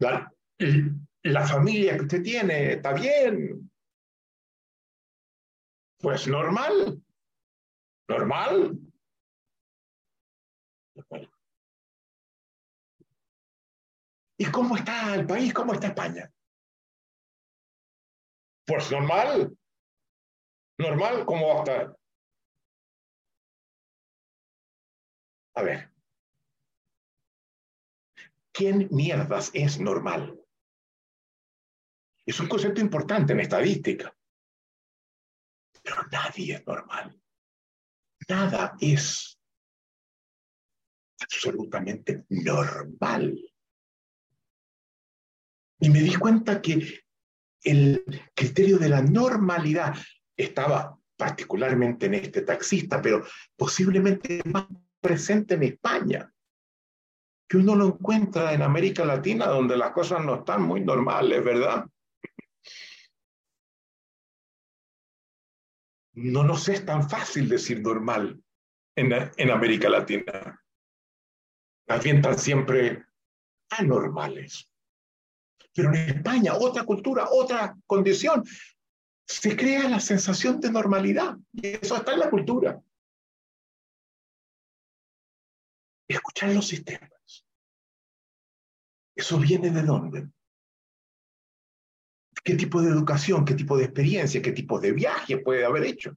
la, 0.00 0.32
la 1.22 1.46
familia 1.46 1.96
que 1.96 2.02
usted 2.02 2.22
tiene 2.22 2.72
está 2.72 2.92
bien. 2.92 3.70
Pues 6.00 6.26
normal. 6.26 7.02
Normal. 8.08 8.78
¿Y 14.38 14.46
cómo 14.50 14.76
está 14.76 15.14
el 15.14 15.26
país? 15.26 15.52
¿Cómo 15.52 15.74
está 15.74 15.88
España? 15.88 16.32
Pues 18.66 18.90
normal. 18.90 19.56
Normal, 20.78 21.26
¿cómo 21.26 21.48
va 21.48 21.54
a 21.54 21.58
estar? 21.58 21.98
A 25.56 25.62
ver. 25.62 25.92
¿Quién 28.52 28.88
mierdas 28.90 29.50
es 29.54 29.80
normal? 29.80 30.40
Es 32.24 32.38
un 32.40 32.48
concepto 32.48 32.80
importante 32.80 33.32
en 33.32 33.40
estadística. 33.40 34.16
Pero 35.82 36.02
nadie 36.12 36.54
es 36.54 36.66
normal. 36.66 37.20
Nada 38.28 38.76
es 38.80 39.38
absolutamente 41.20 42.24
normal. 42.28 43.38
Y 45.80 45.88
me 45.88 46.00
di 46.00 46.14
cuenta 46.16 46.60
que 46.60 47.04
el 47.62 48.04
criterio 48.34 48.78
de 48.78 48.88
la 48.88 49.02
normalidad 49.02 49.94
estaba 50.36 50.98
particularmente 51.16 52.06
en 52.06 52.14
este 52.14 52.42
taxista, 52.42 53.02
pero 53.02 53.24
posiblemente 53.56 54.42
más 54.44 54.66
presente 55.00 55.54
en 55.54 55.64
España, 55.64 56.32
que 57.48 57.56
uno 57.56 57.74
lo 57.74 57.86
encuentra 57.86 58.52
en 58.52 58.62
América 58.62 59.04
Latina, 59.04 59.46
donde 59.46 59.76
las 59.76 59.92
cosas 59.92 60.24
no 60.24 60.36
están 60.36 60.62
muy 60.62 60.80
normales, 60.80 61.42
¿verdad? 61.42 61.86
No 66.18 66.42
nos 66.42 66.68
es 66.68 66.84
tan 66.84 67.08
fácil 67.08 67.48
decir 67.48 67.80
normal 67.80 68.42
en, 68.96 69.50
América 69.52 69.88
Latina. 69.88 70.60
Más 71.86 72.02
bien 72.02 72.16
están 72.16 72.36
siempre 72.36 73.06
anormales. 73.70 74.68
Pero 75.72 75.90
en 75.90 76.16
España, 76.16 76.54
otra 76.54 76.82
cultura, 76.82 77.28
otra 77.30 77.76
condición, 77.86 78.42
se 79.28 79.56
crea 79.56 79.88
la 79.88 80.00
sensación 80.00 80.60
de 80.60 80.72
normalidad. 80.72 81.36
Y 81.52 81.68
eso 81.68 81.94
está 81.96 82.14
en 82.14 82.18
la 82.18 82.30
cultura. 82.30 82.82
Escuchar 86.08 86.52
los 86.52 86.66
sistemas. 86.66 87.46
¿Eso 89.14 89.38
viene 89.38 89.70
de 89.70 89.82
dónde? 89.82 90.28
¿Qué 92.48 92.54
tipo 92.54 92.80
de 92.80 92.88
educación, 92.88 93.44
qué 93.44 93.52
tipo 93.52 93.76
de 93.76 93.84
experiencia, 93.84 94.40
qué 94.40 94.52
tipo 94.52 94.80
de 94.80 94.92
viaje 94.92 95.36
puede 95.36 95.66
haber 95.66 95.84
hecho? 95.84 96.16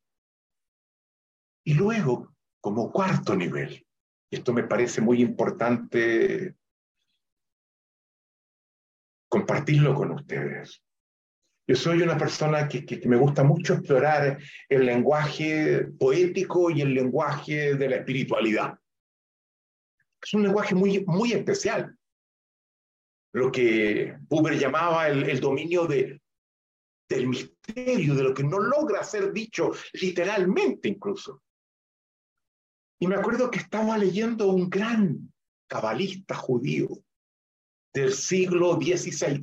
Y 1.65 1.73
luego, 1.73 2.33
como 2.61 2.89
cuarto 2.89 3.35
nivel, 3.35 3.85
esto 4.31 4.53
me 4.53 4.63
parece 4.63 5.01
muy 5.01 5.21
importante 5.21 6.55
compartirlo 9.27 9.93
con 9.93 10.11
ustedes. 10.11 10.81
Yo 11.67 11.75
soy 11.75 12.01
una 12.01 12.17
persona 12.17 12.65
que, 12.69 13.01
me 13.07 13.17
gusta 13.17 13.43
mucho 13.43 13.73
explorar 13.73 14.39
el 14.69 14.85
lenguaje 14.85 15.85
poético 15.99 16.71
y 16.71 16.79
el 16.79 16.93
lenguaje 16.93 17.75
de 17.75 17.89
la 17.89 17.97
espiritualidad. 17.97 18.79
Es 20.23 20.33
un 20.33 20.43
lenguaje 20.43 20.75
muy, 20.75 21.03
muy 21.05 21.33
especial. 21.33 21.93
Lo 23.33 23.51
que 23.51 24.15
Buber 24.29 24.57
llamaba 24.57 25.09
el 25.09 25.41
dominio 25.41 25.87
de, 25.87 26.20
del 27.15 27.27
misterio, 27.27 28.15
de 28.15 28.23
lo 28.23 28.33
que 28.33 28.43
no 28.43 28.59
logra 28.59 29.03
ser 29.03 29.31
dicho 29.31 29.71
literalmente 29.93 30.87
incluso. 30.87 31.43
Y 32.99 33.07
me 33.07 33.15
acuerdo 33.15 33.51
que 33.51 33.59
estaba 33.59 33.97
leyendo 33.97 34.47
un 34.47 34.69
gran 34.69 35.33
cabalista 35.67 36.35
judío 36.35 36.89
del 37.93 38.13
siglo 38.13 38.75
XVI, 38.75 39.41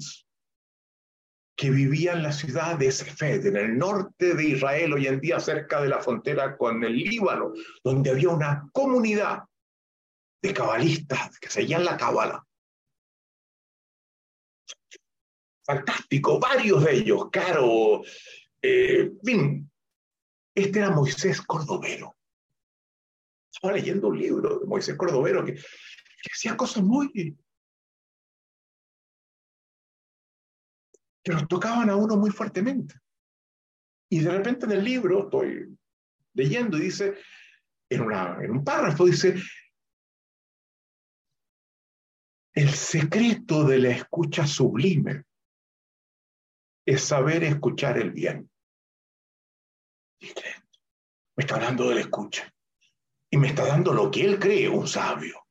que 1.57 1.71
vivía 1.71 2.13
en 2.13 2.23
la 2.23 2.33
ciudad 2.33 2.79
de 2.79 2.93
Sefed, 2.93 3.45
en 3.47 3.57
el 3.57 3.77
norte 3.77 4.35
de 4.35 4.45
Israel, 4.45 4.93
hoy 4.93 5.07
en 5.09 5.21
día 5.21 5.41
cerca 5.41 5.83
de 5.83 5.89
la 5.89 6.01
frontera 6.01 6.57
con 6.57 6.85
el 6.85 6.97
Líbano, 6.97 7.53
donde 7.83 8.11
había 8.11 8.29
una 8.29 8.69
comunidad 8.73 9.43
de 10.41 10.55
cabalistas 10.55 11.39
que 11.41 11.51
seguían 11.51 11.85
la 11.85 11.97
cábala. 11.97 12.47
Fantástico, 15.69 16.41
varios 16.41 16.83
de 16.83 16.95
ellos, 16.95 17.29
Caro, 17.31 18.03
eh, 18.63 19.13
Este 20.55 20.79
era 20.79 20.91
Moisés 20.91 21.43
Cordovero. 21.43 22.17
Estaba 23.53 23.75
leyendo 23.75 24.09
un 24.09 24.19
libro 24.19 24.61
de 24.61 24.67
Moisés 24.67 24.97
Cordovero 24.97 25.45
que, 25.45 25.57
que 25.57 26.31
hacía 26.33 26.57
cosas 26.57 26.83
muy 26.83 27.13
que 27.13 27.37
nos 31.35 31.47
tocaban 31.47 31.91
a 31.91 31.97
uno 31.97 32.17
muy 32.17 32.31
fuertemente. 32.31 32.95
Y 34.11 34.21
de 34.21 34.31
repente 34.31 34.65
en 34.65 34.73
el 34.73 34.83
libro 34.83 35.25
estoy 35.25 35.79
leyendo 36.33 36.79
y 36.79 36.81
dice, 36.81 37.15
en, 37.91 38.01
un 38.51 38.65
párrafo 38.65 39.05
dice, 39.05 39.35
El 42.55 42.71
secreto 42.71 43.65
de 43.65 43.79
la 43.79 43.91
escucha 43.91 44.47
sublime 44.47 45.28
es 46.89 47.05
saber 47.05 47.45
escuchar 47.45 47.99
el 47.99 48.13
bien. 48.13 48.51
Me 50.23 51.45
está 51.45 51.57
hablando 51.57 51.87
de 51.91 51.97
la 51.97 52.01
escucha. 52.01 52.51
Y 53.31 53.37
me 53.37 53.49
está 53.49 53.67
dando 53.67 53.93
lo 53.93 54.11
que 54.11 54.25
él 54.25 54.39
cree 54.39 54.71
un 54.71 54.89
sabio. 54.89 55.47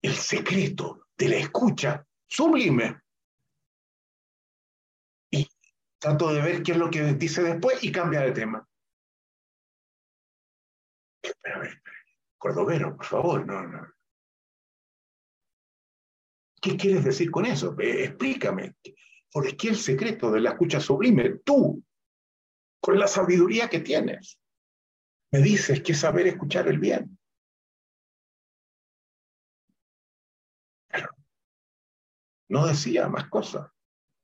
El 0.00 0.14
secreto 0.14 1.08
de 1.18 1.28
la 1.28 1.36
escucha 1.36 2.06
sublime. 2.26 3.02
Y 5.30 5.46
trato 5.98 6.32
de 6.32 6.40
ver 6.40 6.62
qué 6.62 6.72
es 6.72 6.78
lo 6.78 6.88
que 6.88 7.12
dice 7.12 7.42
después 7.42 7.84
y 7.84 7.92
cambia 7.92 8.22
de 8.22 8.32
tema. 8.32 8.66
Espera, 11.22 11.56
a 11.56 11.58
ver, 11.58 11.82
Cordovero, 12.38 12.96
por 12.96 13.04
favor, 13.04 13.46
no, 13.46 13.66
no. 13.66 13.86
¿Qué 16.58 16.74
quieres 16.74 17.04
decir 17.04 17.30
con 17.30 17.44
eso? 17.44 17.76
Eh, 17.78 18.04
explícame. 18.04 18.76
¿Por 19.32 19.56
qué 19.56 19.68
el 19.68 19.76
secreto 19.76 20.30
de 20.30 20.40
la 20.40 20.50
escucha 20.50 20.78
sublime? 20.78 21.38
Tú, 21.38 21.82
con 22.80 22.98
la 22.98 23.06
sabiduría 23.06 23.68
que 23.68 23.80
tienes, 23.80 24.38
me 25.30 25.40
dices 25.40 25.82
que 25.82 25.94
saber 25.94 26.26
escuchar 26.26 26.68
el 26.68 26.78
bien. 26.78 27.18
No 32.48 32.66
decía 32.66 33.08
más 33.08 33.30
cosas. 33.30 33.70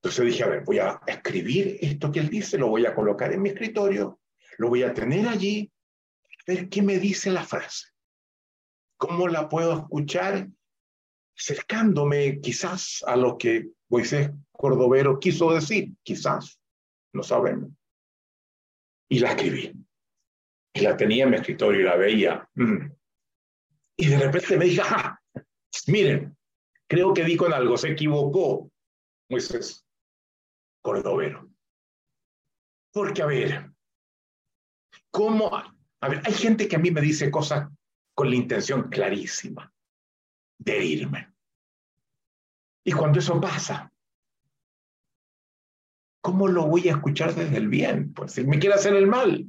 Entonces 0.02 0.26
dije, 0.26 0.44
a 0.44 0.48
ver, 0.48 0.64
voy 0.64 0.78
a 0.78 1.00
escribir 1.06 1.78
esto 1.80 2.12
que 2.12 2.20
él 2.20 2.28
dice, 2.28 2.59
lo 2.59 2.68
voy 2.68 2.84
a 2.84 2.94
colocar 2.94 3.32
en 3.32 3.40
mi 3.40 3.48
escritorio, 3.48 4.20
lo 4.59 4.68
voy 4.68 4.82
a 4.82 4.92
tener 4.92 5.26
allí, 5.26 5.72
ver 6.46 6.68
qué 6.68 6.82
me 6.82 6.98
dice 6.98 7.30
la 7.30 7.44
frase. 7.44 7.86
¿Cómo 8.98 9.28
la 9.28 9.48
puedo 9.48 9.78
escuchar? 9.78 10.48
Acercándome 11.36 12.40
quizás 12.40 13.02
a 13.06 13.16
lo 13.16 13.38
que 13.38 13.70
Moisés 13.91 14.30
Cordovero 14.53 15.18
quiso 15.18 15.53
decir, 15.53 15.93
quizás, 16.03 16.61
no 17.14 17.22
sabemos. 17.22 17.70
Y 19.11 19.20
la 19.20 19.30
escribí. 19.30 19.72
Y 20.74 20.80
la 20.80 20.97
tenía 20.97 21.24
en 21.24 21.30
mi 21.30 21.36
escritorio 21.36 21.80
y 21.80 21.84
la 21.84 21.97
veía. 21.97 22.49
Mm. 22.55 22.93
Y 23.97 24.07
de 24.07 24.18
repente 24.18 24.57
me 24.57 24.66
dije, 24.66 24.82
miren, 25.89 26.36
creo 26.89 27.14
que 27.14 27.24
di 27.24 27.36
con 27.36 27.53
algo, 27.53 27.76
se 27.76 27.91
equivocó 27.91 28.70
Moisés 29.30 29.86
Cordovero. 30.82 31.51
Porque, 32.93 33.22
a 33.22 33.26
ver, 33.26 33.70
¿cómo? 35.11 35.51
A 35.55 36.09
ver, 36.09 36.22
hay 36.24 36.32
gente 36.32 36.68
que 36.68 36.76
a 36.76 36.78
mí 36.78 36.91
me 36.91 37.01
dice 37.01 37.30
cosas 37.30 37.68
con 38.14 38.30
la 38.30 38.36
intención 38.36 38.89
clarísima 38.89 39.72
de 40.59 40.76
herirme. 40.76 41.32
Y 42.89 42.93
cuando 42.93 43.18
eso 43.18 43.39
pasa, 43.39 43.93
¿cómo 46.22 46.49
lo 46.49 46.68
voy 46.68 46.89
a 46.89 46.93
escuchar 46.93 47.34
desde 47.34 47.59
el 47.59 47.68
bien? 47.68 48.14
Pues 48.14 48.32
si 48.32 48.47
me 48.47 48.59
quiere 48.59 48.76
hacer 48.76 48.95
el 48.95 49.07
mal. 49.07 49.45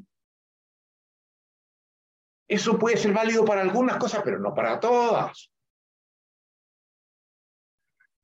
Eso 2.49 2.77
puede 2.77 2.97
ser 2.97 3.13
válido 3.13 3.45
para 3.45 3.61
algunas 3.61 3.95
cosas, 3.95 4.23
pero 4.25 4.39
no 4.39 4.53
para 4.53 4.77
todas. 4.81 5.53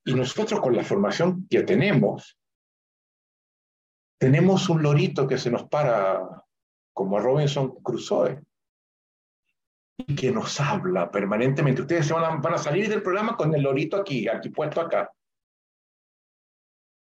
Y 0.03 0.13
nosotros 0.15 0.59
con 0.59 0.75
la 0.75 0.83
formación 0.83 1.47
que 1.47 1.63
tenemos, 1.63 2.37
tenemos 4.19 4.67
un 4.67 4.83
lorito 4.83 5.25
que 5.25 5.37
se 5.37 5.49
nos 5.49 5.69
para 5.69 6.43
como 6.93 7.21
Robinson 7.21 7.81
Crusoe 7.81 8.43
y 9.97 10.15
que 10.15 10.31
nos 10.31 10.59
habla 10.59 11.09
permanentemente. 11.09 11.81
Ustedes 11.81 12.11
van 12.11 12.23
a, 12.23 12.35
van 12.37 12.53
a 12.53 12.57
salir 12.57 12.89
del 12.89 13.01
programa 13.01 13.35
con 13.35 13.53
el 13.53 13.61
lorito 13.61 13.97
aquí, 13.97 14.27
aquí 14.27 14.49
puesto 14.49 14.81
acá. 14.81 15.11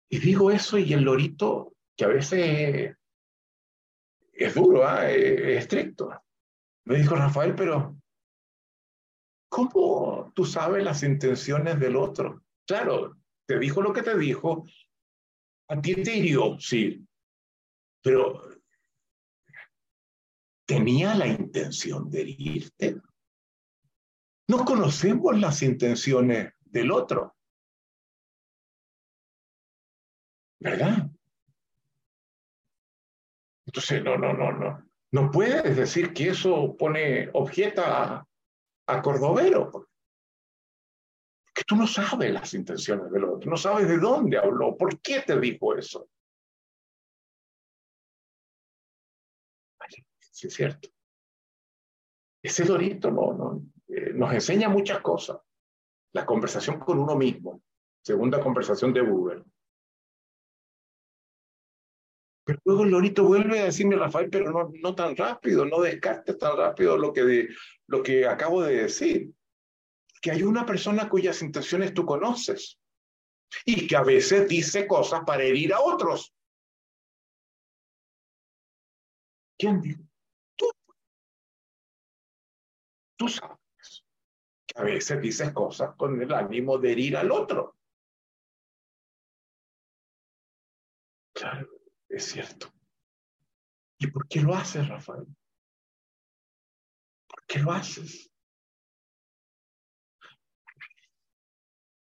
Y 0.09 0.19
digo 0.19 0.51
eso 0.51 0.77
y 0.77 0.93
el 0.93 1.03
lorito, 1.03 1.73
que 1.97 2.05
a 2.05 2.09
veces 2.09 2.95
es 4.31 4.55
duro, 4.55 4.87
¿ah? 4.87 5.09
es 5.09 5.63
estricto. 5.63 6.23
Me 6.85 6.97
dijo 6.97 7.15
Rafael, 7.15 7.55
pero 7.55 7.97
¿cómo 9.49 10.31
tú 10.35 10.45
sabes 10.45 10.83
las 10.83 11.01
intenciones 11.03 11.79
del 11.79 11.95
otro? 11.95 12.43
Claro, 12.67 13.17
te 13.47 13.57
dijo 13.57 13.81
lo 13.81 13.93
que 13.93 14.03
te 14.03 14.17
dijo, 14.17 14.65
a 15.69 15.81
ti 15.81 15.95
te 15.95 16.17
hirió, 16.17 16.59
sí, 16.59 17.05
pero 18.03 18.52
tenía 20.65 21.15
la 21.15 21.27
intención 21.27 22.09
de 22.09 22.21
herirte. 22.21 23.01
No 24.47 24.65
conocemos 24.65 25.39
las 25.39 25.61
intenciones 25.61 26.53
del 26.59 26.91
otro. 26.91 27.35
¿Verdad? 30.59 31.09
Entonces, 33.65 34.03
no, 34.03 34.17
no, 34.17 34.33
no, 34.33 34.51
no. 34.51 34.89
No 35.11 35.29
puedes 35.29 35.75
decir 35.75 36.13
que 36.13 36.29
eso 36.29 36.75
pone 36.77 37.29
objeta 37.33 38.25
a, 38.87 39.01
Cordovero. 39.01 39.71
Porque 39.71 41.63
tú 41.67 41.75
no 41.75 41.85
sabes 41.85 42.31
las 42.33 42.53
intenciones 42.53 43.11
del 43.11 43.25
otro, 43.25 43.49
no 43.49 43.57
sabes 43.57 43.87
de 43.87 43.97
dónde 43.97 44.37
habló, 44.37 44.75
por 44.75 44.99
qué 45.01 45.21
te 45.21 45.39
dijo 45.39 45.75
eso. 45.75 46.09
Sí 50.33 50.47
es 50.47 50.53
cierto. 50.53 50.89
Ese 52.41 52.65
Dorito 52.65 53.09
no, 53.09 53.33
no, 53.33 53.65
eh, 53.87 54.11
nos 54.13 54.33
enseña 54.33 54.67
muchas 54.67 54.99
cosas. 54.99 55.37
La 56.13 56.25
conversación 56.25 56.79
con 56.79 56.99
uno 56.99 57.15
mismo, 57.15 57.61
segunda 58.03 58.41
conversación 58.41 58.93
de 58.93 59.01
Google. 59.01 59.43
Pero 62.45 62.59
luego 62.65 62.83
el 62.83 62.91
lorito 62.91 63.23
vuelve 63.23 63.59
a 63.59 63.65
decirme, 63.65 63.95
Rafael, 63.95 64.29
pero 64.29 64.51
no, 64.51 64.71
no 64.81 64.93
tan 64.93 65.15
rápido, 65.15 65.65
no 65.65 65.79
descartes 65.79 66.37
tan 66.37 66.57
rápido 66.57 66.97
lo 66.97 67.13
que, 67.13 67.47
lo 67.87 68.03
que 68.03 68.27
acabo 68.27 68.61
de 68.63 68.83
decir. 68.83 69.31
Que 70.21 70.31
hay 70.31 70.43
una 70.43 70.65
persona 70.65 71.09
cuyas 71.09 71.41
intenciones 71.41 71.93
tú 71.93 72.05
conoces 72.05 72.79
y 73.65 73.87
que 73.87 73.95
a 73.95 74.03
veces 74.03 74.47
dice 74.47 74.87
cosas 74.87 75.21
para 75.25 75.43
herir 75.43 75.73
a 75.73 75.79
otros. 75.79 76.35
¿Quién 79.57 79.79
dijo? 79.81 80.03
Tú 83.15 83.27
sabes 83.29 83.57
que 84.65 84.79
a 84.79 84.83
veces 84.83 85.21
dices 85.21 85.53
cosas 85.53 85.95
con 85.95 86.21
el 86.21 86.33
ánimo 86.33 86.77
de 86.77 86.91
herir 86.91 87.17
al 87.17 87.31
otro. 87.31 87.77
Claro, 91.33 91.67
es 92.09 92.25
cierto. 92.25 92.71
¿Y 93.99 94.07
por 94.07 94.27
qué 94.27 94.41
lo 94.41 94.55
haces, 94.55 94.87
Rafael? 94.87 95.25
¿Por 97.27 97.45
qué 97.45 97.59
lo 97.59 97.71
haces? 97.71 98.29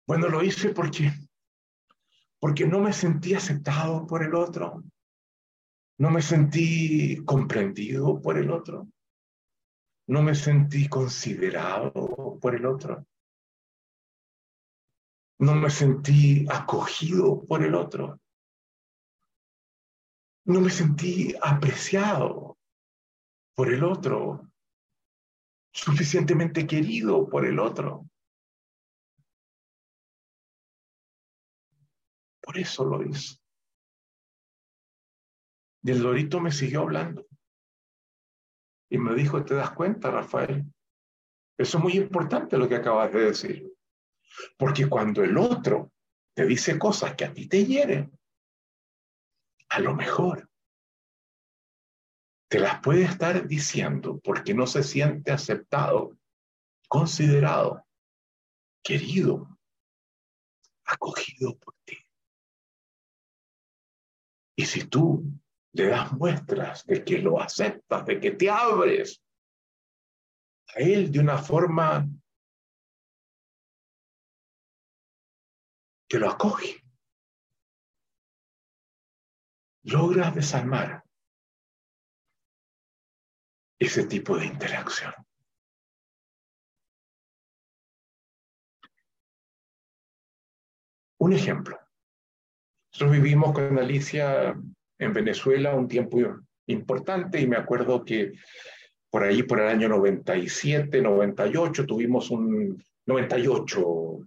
Bueno, 0.06 0.28
lo 0.28 0.44
hice 0.44 0.70
porque 0.70 1.12
porque 2.40 2.68
no 2.68 2.82
me 2.82 2.92
sentí 2.92 3.34
aceptado 3.34 4.06
por 4.06 4.22
el 4.22 4.36
otro. 4.36 4.84
No 5.98 6.10
me 6.10 6.22
sentí 6.22 7.24
comprendido 7.24 8.22
por 8.22 8.38
el 8.38 8.52
otro 8.52 8.93
no 10.08 10.22
me 10.22 10.36
sentí 10.36 10.90
considerado 10.90 12.38
por 12.42 12.56
el 12.56 12.66
otro. 12.66 13.06
No 15.40 15.56
me 15.56 15.70
sentí 15.70 16.46
acogido 16.50 17.46
por 17.46 17.64
el 17.64 17.76
otro. 17.76 18.20
No 20.46 20.60
me 20.60 20.70
sentí 20.70 21.34
apreciado 21.42 22.58
por 23.56 23.74
el 23.74 23.84
otro. 23.84 24.50
Suficientemente 25.72 26.68
querido 26.68 27.28
por 27.28 27.46
el 27.46 27.60
otro. 27.60 28.06
Por 32.42 32.58
eso 32.58 32.84
lo 32.84 33.02
hizo. 33.04 33.38
Y 35.82 35.92
el 35.92 36.04
lorito 36.04 36.40
me 36.40 36.52
siguió 36.52 36.82
hablando. 36.82 37.26
Y 38.94 39.00
me 39.00 39.16
dijo, 39.16 39.44
¿te 39.44 39.56
das 39.56 39.72
cuenta, 39.72 40.12
Rafael? 40.12 40.72
Eso 41.58 41.78
es 41.80 41.84
muy 41.84 41.94
importante 41.94 42.60
lo 42.60 42.70
que 42.70 42.76
acabas 42.76 43.12
de 43.12 43.22
decir. 43.22 43.74
Porque 44.56 44.88
cuando 44.88 45.24
el 45.24 45.36
otro 45.36 45.92
te 46.36 46.46
dice 46.46 46.78
cosas 46.78 47.16
que 47.16 47.26
a 47.26 47.34
ti 47.34 47.48
te 47.48 47.66
hieren, 47.66 48.16
a 49.70 49.80
lo 49.80 49.96
mejor 49.96 50.48
te 52.48 52.60
las 52.60 52.82
puede 52.82 53.02
estar 53.06 53.48
diciendo 53.48 54.22
porque 54.24 54.54
no 54.54 54.68
se 54.68 54.84
siente 54.84 55.32
aceptado, 55.32 56.16
considerado, 56.88 57.88
querido, 58.84 59.58
acogido 60.86 61.58
por 61.58 61.74
ti. 61.84 61.98
Y 64.56 64.68
si 64.68 64.84
tú 64.84 65.24
le 65.74 65.88
das 65.88 66.12
muestras 66.14 66.86
de 66.86 67.04
que 67.04 67.18
lo 67.18 67.42
aceptas, 67.42 68.06
de 68.06 68.20
que 68.20 68.32
te 68.32 68.50
abres 68.50 69.22
a 70.76 70.80
Él 70.80 71.12
de 71.12 71.20
una 71.20 71.38
forma 71.38 72.08
que 76.08 76.20
lo 76.20 76.30
acoge. 76.30 76.84
Logras 79.86 80.34
desarmar 80.36 81.04
ese 83.80 84.06
tipo 84.06 84.38
de 84.38 84.46
interacción. 84.46 85.14
Un 91.20 91.34
ejemplo. 91.34 91.80
Nosotros 92.92 93.12
vivimos 93.12 93.54
con 93.54 93.80
Alicia 93.80 94.56
en 95.04 95.14
Venezuela 95.14 95.76
un 95.76 95.88
tiempo 95.88 96.20
importante 96.68 97.40
y 97.40 97.48
me 97.48 97.58
acuerdo 97.58 98.04
que 98.04 98.34
por 99.10 99.24
ahí, 99.24 99.44
por 99.44 99.60
el 99.60 99.68
año 99.68 99.90
97, 99.90 101.02
98, 101.02 101.86
tuvimos 101.86 102.32
un 102.32 102.84
98, 103.06 104.20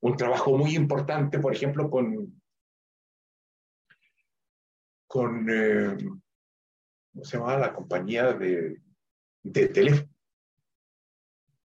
un 0.00 0.16
trabajo 0.16 0.58
muy 0.58 0.74
importante, 0.74 1.38
por 1.38 1.54
ejemplo, 1.54 1.88
con, 1.88 2.38
con 5.06 5.46
eh, 5.48 5.96
¿cómo 7.12 7.24
se 7.24 7.38
llamaba? 7.38 7.58
La 7.58 7.72
compañía 7.72 8.34
de, 8.34 8.82
de, 9.42 9.68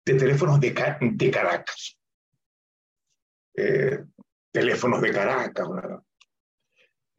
de 0.06 0.14
teléfonos 0.14 0.60
de, 0.60 0.76
de 1.02 1.32
Caracas. 1.32 1.98
Eh, 3.56 4.04
teléfonos 4.52 5.02
de 5.02 5.12
Caracas. 5.12 5.68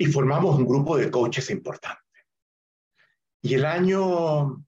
Y 0.02 0.06
formamos 0.06 0.58
un 0.58 0.66
grupo 0.66 0.96
de 0.96 1.12
coaches 1.12 1.48
importante. 1.50 2.02
Y 3.40 3.54
el 3.54 3.64
año 3.64 4.66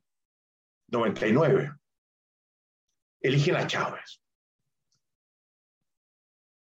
99 0.87 1.73
eligen 3.21 3.57
a 3.57 3.67
Chávez. 3.67 4.23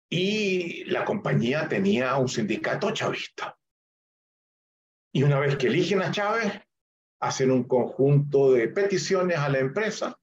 Y 0.08 0.84
la 0.84 1.04
compañía 1.04 1.66
tenía 1.66 2.16
un 2.16 2.28
sindicato 2.28 2.92
chavista. 2.92 3.58
Y 5.12 5.24
una 5.24 5.40
vez 5.40 5.56
que 5.56 5.66
eligen 5.66 6.02
a 6.02 6.12
Chávez, 6.12 6.62
hacen 7.18 7.50
un 7.50 7.64
conjunto 7.64 8.52
de 8.52 8.68
peticiones 8.68 9.36
a 9.36 9.48
la 9.48 9.58
empresa. 9.58 10.16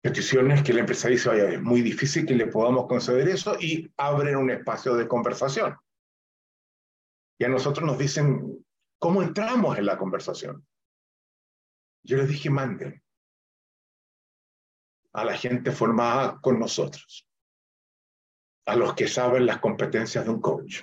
Peticiones 0.00 0.62
que 0.62 0.72
la 0.72 0.80
empresa 0.80 1.08
dice, 1.08 1.56
es 1.56 1.60
muy 1.60 1.82
difícil 1.82 2.24
que 2.24 2.34
le 2.34 2.46
podamos 2.46 2.86
conceder 2.86 3.28
eso 3.28 3.58
y 3.60 3.92
abren 3.98 4.36
un 4.36 4.50
espacio 4.50 4.94
de 4.94 5.06
conversación. 5.06 5.76
Y 7.38 7.44
a 7.44 7.48
nosotros 7.48 7.86
nos 7.86 7.98
dicen, 7.98 8.64
¿cómo 8.98 9.22
entramos 9.22 9.76
en 9.78 9.86
la 9.86 9.98
conversación? 9.98 10.66
Yo 12.02 12.16
les 12.16 12.28
dije, 12.28 12.50
manden 12.50 13.02
a 15.12 15.24
la 15.24 15.36
gente 15.36 15.72
formada 15.72 16.38
con 16.40 16.58
nosotros, 16.58 17.26
a 18.66 18.76
los 18.76 18.94
que 18.94 19.08
saben 19.08 19.46
las 19.46 19.60
competencias 19.60 20.24
de 20.24 20.30
un 20.30 20.40
coach, 20.40 20.82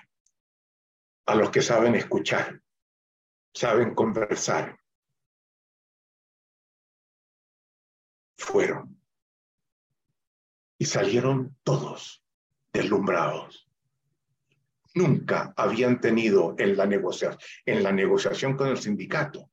a 1.28 1.36
los 1.36 1.51
que 1.51 1.62
saben 1.62 1.95
escuchar, 1.95 2.62
saben 3.54 3.93
conversar. 3.93 4.78
Fueron 8.38 8.99
y 10.80 10.86
salieron 10.86 11.58
todos 11.64 12.24
deslumbrados. 12.74 13.62
Nunca 14.95 15.53
habían 15.57 15.99
tenido 15.99 16.55
en 16.57 16.77
la, 16.77 16.85
negociación, 16.85 18.55
con 18.55 18.67
el 18.67 18.77
sindicato 18.77 19.49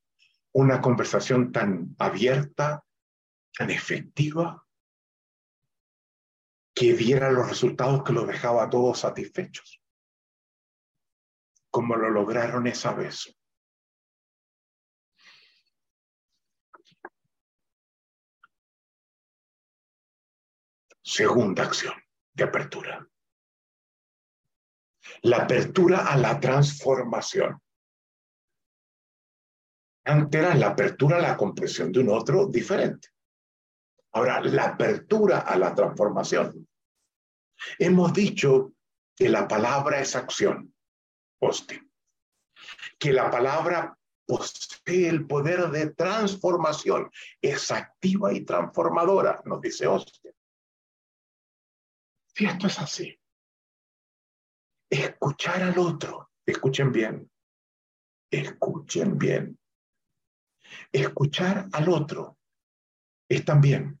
una 0.53 0.81
conversación 0.81 1.51
tan 1.51 1.95
abierta, 1.97 2.83
tan 3.57 3.71
efectiva, 3.71 4.67
que 6.75 6.93
diera 6.93 7.31
los 7.31 7.47
resultados 7.47 8.03
que 8.03 8.13
los 8.13 8.27
dejaba 8.27 8.63
a 8.63 8.69
todos 8.69 8.99
satisfechos, 8.99 9.81
como 11.69 11.95
lo 11.95 12.09
lograron 12.09 12.67
esa 12.67 12.93
vez. 12.93 13.35
Segunda 21.01 21.63
acción 21.63 21.95
de 22.33 22.43
apertura. 22.43 23.10
La 25.23 25.43
apertura 25.43 26.07
a 26.07 26.17
la 26.17 26.39
transformación. 26.39 27.59
Antes 30.03 30.41
era 30.41 30.55
la 30.55 30.69
apertura 30.69 31.17
a 31.17 31.21
la 31.21 31.37
compresión 31.37 31.91
de 31.91 31.99
un 31.99 32.09
otro 32.09 32.47
diferente. 32.47 33.09
Ahora, 34.13 34.41
la 34.41 34.65
apertura 34.65 35.39
a 35.39 35.57
la 35.57 35.73
transformación. 35.73 36.67
Hemos 37.77 38.13
dicho 38.13 38.73
que 39.15 39.29
la 39.29 39.47
palabra 39.47 40.01
es 40.01 40.15
acción, 40.15 40.73
Austin. 41.41 41.89
Que 42.97 43.13
la 43.13 43.29
palabra 43.29 43.97
posee 44.25 45.07
el 45.07 45.27
poder 45.27 45.69
de 45.69 45.93
transformación, 45.93 47.11
es 47.41 47.71
activa 47.71 48.33
y 48.33 48.45
transformadora, 48.45 49.41
nos 49.45 49.61
dice 49.61 49.85
Austin. 49.85 50.33
Si 52.33 52.45
esto 52.45 52.67
es 52.67 52.79
así, 52.79 53.20
escuchar 54.91 55.63
al 55.63 55.79
otro, 55.79 56.31
escuchen 56.45 56.91
bien, 56.91 57.31
escuchen 58.29 59.17
bien. 59.17 59.57
Escuchar 60.91 61.67
al 61.71 61.89
otro 61.89 62.37
es 63.29 63.43
también 63.45 63.99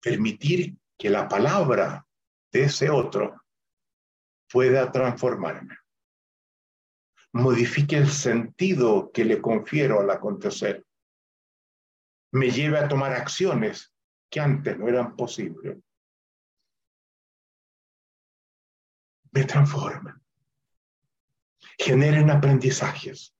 permitir 0.00 0.76
que 0.96 1.10
la 1.10 1.28
palabra 1.28 2.06
de 2.52 2.64
ese 2.64 2.88
otro 2.88 3.42
pueda 4.48 4.92
transformarme, 4.92 5.76
modifique 7.32 7.96
el 7.96 8.08
sentido 8.08 9.10
que 9.12 9.24
le 9.24 9.42
confiero 9.42 10.00
al 10.00 10.10
acontecer, 10.10 10.86
me 12.32 12.50
lleve 12.50 12.78
a 12.78 12.88
tomar 12.88 13.12
acciones 13.12 13.92
que 14.30 14.40
antes 14.40 14.78
no 14.78 14.88
eran 14.88 15.16
posibles. 15.16 15.78
Me 19.36 19.44
transforman, 19.44 20.24
generen 21.78 22.30
aprendizajes, 22.30 23.36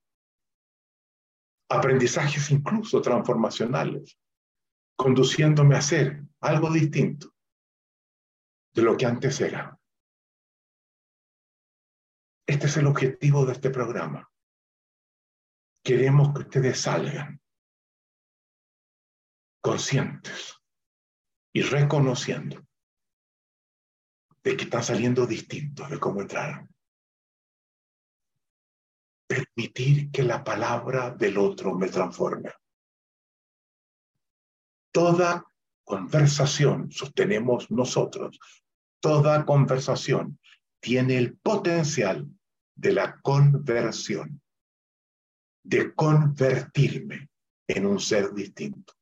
aprendizajes 1.69 2.51
incluso 2.51 3.01
transformacionales, 3.01 4.15
conduciéndome 4.95 5.73
a 5.73 5.79
hacer 5.79 6.21
algo 6.39 6.69
distinto 6.69 7.33
de 8.75 8.81
lo 8.83 8.95
que 8.95 9.07
antes 9.07 9.41
era. 9.41 9.79
Este 12.45 12.67
es 12.67 12.77
el 12.77 12.85
objetivo 12.85 13.43
de 13.47 13.53
este 13.53 13.71
programa. 13.71 14.31
Queremos 15.83 16.31
que 16.31 16.41
ustedes 16.41 16.79
salgan 16.79 17.41
conscientes 19.61 20.61
y 21.53 21.63
reconociendo 21.63 22.66
de 24.47 24.55
que 24.55 24.63
están 24.63 24.81
saliendo 24.81 25.27
distintos 25.27 25.89
de 25.89 25.99
cómo 25.99 26.21
entraron. 26.21 26.73
Permitir 29.27 30.09
que 30.09 30.23
la 30.23 30.41
palabra 30.41 31.09
del 31.09 31.37
otro 31.37 31.75
me 31.75 31.89
transforme. 31.89 32.53
Toda 34.93 35.45
conversación, 35.83 36.89
sostenemos 36.93 37.69
nosotros, 37.69 38.39
toda 39.01 39.45
conversación 39.45 40.39
tiene 40.79 41.17
el 41.17 41.37
potencial 41.37 42.25
de 42.73 42.93
la 42.93 43.19
conversión, 43.19 44.41
de 45.61 45.93
convertirme 45.93 47.29
en 47.67 47.85
un 47.85 47.99
ser 47.99 48.33
distinto, 48.33 48.93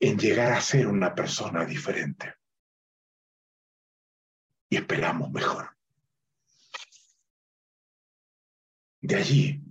en 0.00 0.18
llegar 0.18 0.54
a 0.54 0.60
ser 0.62 0.86
una 0.86 1.14
persona 1.14 1.66
diferente 1.66 2.41
y 4.72 4.76
esperamos 4.76 5.30
mejor. 5.30 5.76
De 9.02 9.16
allí 9.16 9.62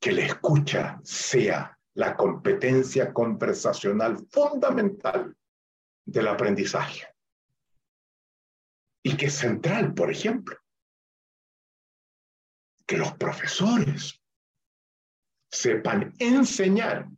que 0.00 0.10
la 0.10 0.22
escucha 0.22 1.00
sea 1.04 1.78
la 1.92 2.16
competencia 2.16 3.12
conversacional 3.12 4.26
fundamental 4.28 5.36
del 6.04 6.26
aprendizaje. 6.26 7.06
Y 9.04 9.16
que 9.16 9.26
es 9.26 9.34
central, 9.34 9.94
por 9.94 10.10
ejemplo, 10.10 10.58
que 12.84 12.96
los 12.96 13.12
profesores 13.12 14.20
sepan 15.48 16.12
enseñar 16.18 17.08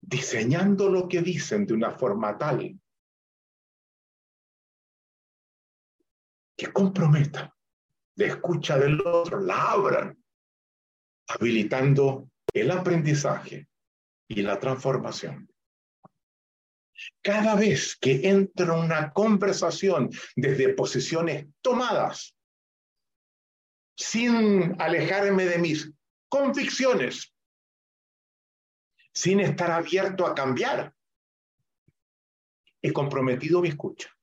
diseñando 0.00 0.88
lo 0.88 1.08
que 1.08 1.20
dicen 1.20 1.66
de 1.66 1.74
una 1.74 1.90
forma 1.90 2.38
tal 2.38 2.80
que 6.62 6.72
comprometa 6.72 7.52
de 8.14 8.26
escucha 8.26 8.78
del 8.78 9.00
otro, 9.00 9.40
la 9.40 9.72
abran, 9.72 10.16
habilitando 11.26 12.30
el 12.52 12.70
aprendizaje 12.70 13.66
y 14.28 14.42
la 14.42 14.60
transformación. 14.60 15.50
Cada 17.20 17.56
vez 17.56 17.96
que 17.96 18.28
entro 18.28 18.76
en 18.76 18.84
una 18.84 19.12
conversación 19.12 20.10
desde 20.36 20.74
posiciones 20.74 21.48
tomadas, 21.62 22.36
sin 23.96 24.80
alejarme 24.80 25.46
de 25.46 25.58
mis 25.58 25.92
convicciones, 26.28 27.34
sin 29.12 29.40
estar 29.40 29.72
abierto 29.72 30.24
a 30.26 30.34
cambiar, 30.34 30.94
he 32.80 32.92
comprometido 32.92 33.60
mi 33.60 33.70
escucha. 33.70 34.16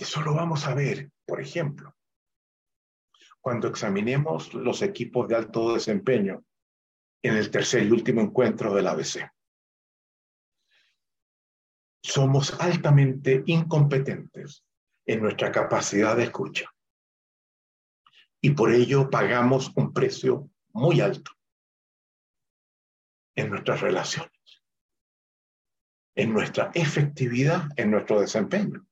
Eso 0.00 0.22
lo 0.22 0.32
vamos 0.32 0.66
a 0.66 0.72
ver, 0.74 1.12
por 1.26 1.42
ejemplo, 1.42 1.94
cuando 3.38 3.68
examinemos 3.68 4.54
los 4.54 4.80
equipos 4.80 5.28
de 5.28 5.36
alto 5.36 5.74
desempeño 5.74 6.42
en 7.22 7.36
el 7.36 7.50
tercer 7.50 7.82
y 7.82 7.90
último 7.90 8.22
encuentro 8.22 8.74
del 8.74 8.86
ABC. 8.86 9.30
Somos 12.02 12.58
altamente 12.58 13.42
incompetentes 13.44 14.64
en 15.04 15.20
nuestra 15.20 15.52
capacidad 15.52 16.16
de 16.16 16.24
escucha. 16.24 16.74
Y 18.40 18.52
por 18.52 18.72
ello 18.72 19.10
pagamos 19.10 19.70
un 19.76 19.92
precio 19.92 20.48
muy 20.72 21.02
alto 21.02 21.32
en 23.36 23.50
nuestras 23.50 23.82
relaciones, 23.82 24.62
en 26.14 26.32
nuestra 26.32 26.70
efectividad, 26.72 27.68
en 27.76 27.90
nuestro 27.90 28.18
desempeño, 28.18 28.86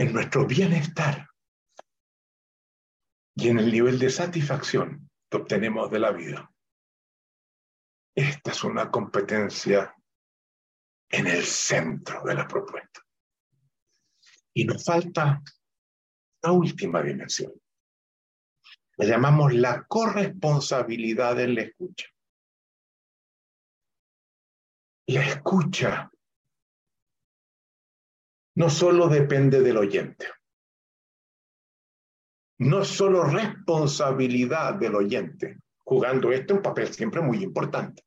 en 0.00 0.14
nuestro 0.14 0.46
bienestar 0.46 1.28
y 3.36 3.48
en 3.48 3.58
el 3.58 3.70
nivel 3.70 3.98
de 3.98 4.08
satisfacción 4.08 5.10
que 5.28 5.36
obtenemos 5.36 5.90
de 5.90 5.98
la 5.98 6.10
vida. 6.10 6.50
Esta 8.16 8.50
es 8.50 8.64
una 8.64 8.90
competencia 8.90 9.94
en 11.10 11.26
el 11.26 11.44
centro 11.44 12.22
de 12.24 12.34
la 12.34 12.48
propuesta. 12.48 13.02
Y 14.54 14.64
nos 14.64 14.82
falta 14.82 15.42
la 16.44 16.50
última 16.50 17.02
dimensión. 17.02 17.52
La 18.96 19.04
llamamos 19.04 19.52
la 19.52 19.84
corresponsabilidad 19.84 21.38
en 21.40 21.56
la 21.56 21.62
escucha. 21.62 22.06
La 25.08 25.26
escucha 25.26 26.10
no 28.56 28.70
solo 28.70 29.08
depende 29.08 29.60
del 29.60 29.76
oyente, 29.76 30.26
no 32.58 32.84
solo 32.84 33.24
responsabilidad 33.24 34.74
del 34.74 34.94
oyente, 34.94 35.58
jugando 35.78 36.32
esto 36.32 36.54
un 36.54 36.62
papel 36.62 36.92
siempre 36.92 37.20
muy 37.20 37.42
importante. 37.42 38.02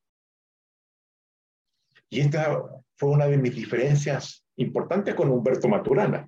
Y 2.10 2.22
esta 2.22 2.62
fue 2.96 3.10
una 3.10 3.26
de 3.26 3.38
mis 3.38 3.56
diferencias 3.56 4.46
importantes 4.58 5.16
con 5.16 5.30
Humberto 5.30 5.68
Maturana, 5.68 6.28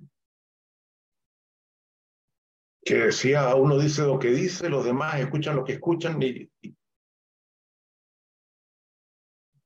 que 2.83 2.95
decía, 2.95 3.53
uno 3.55 3.77
dice 3.77 4.03
lo 4.03 4.17
que 4.17 4.29
dice, 4.29 4.69
los 4.69 4.85
demás 4.85 5.19
escuchan 5.19 5.55
lo 5.55 5.63
que 5.63 5.73
escuchan 5.73 6.21
y, 6.21 6.49
y 6.61 6.75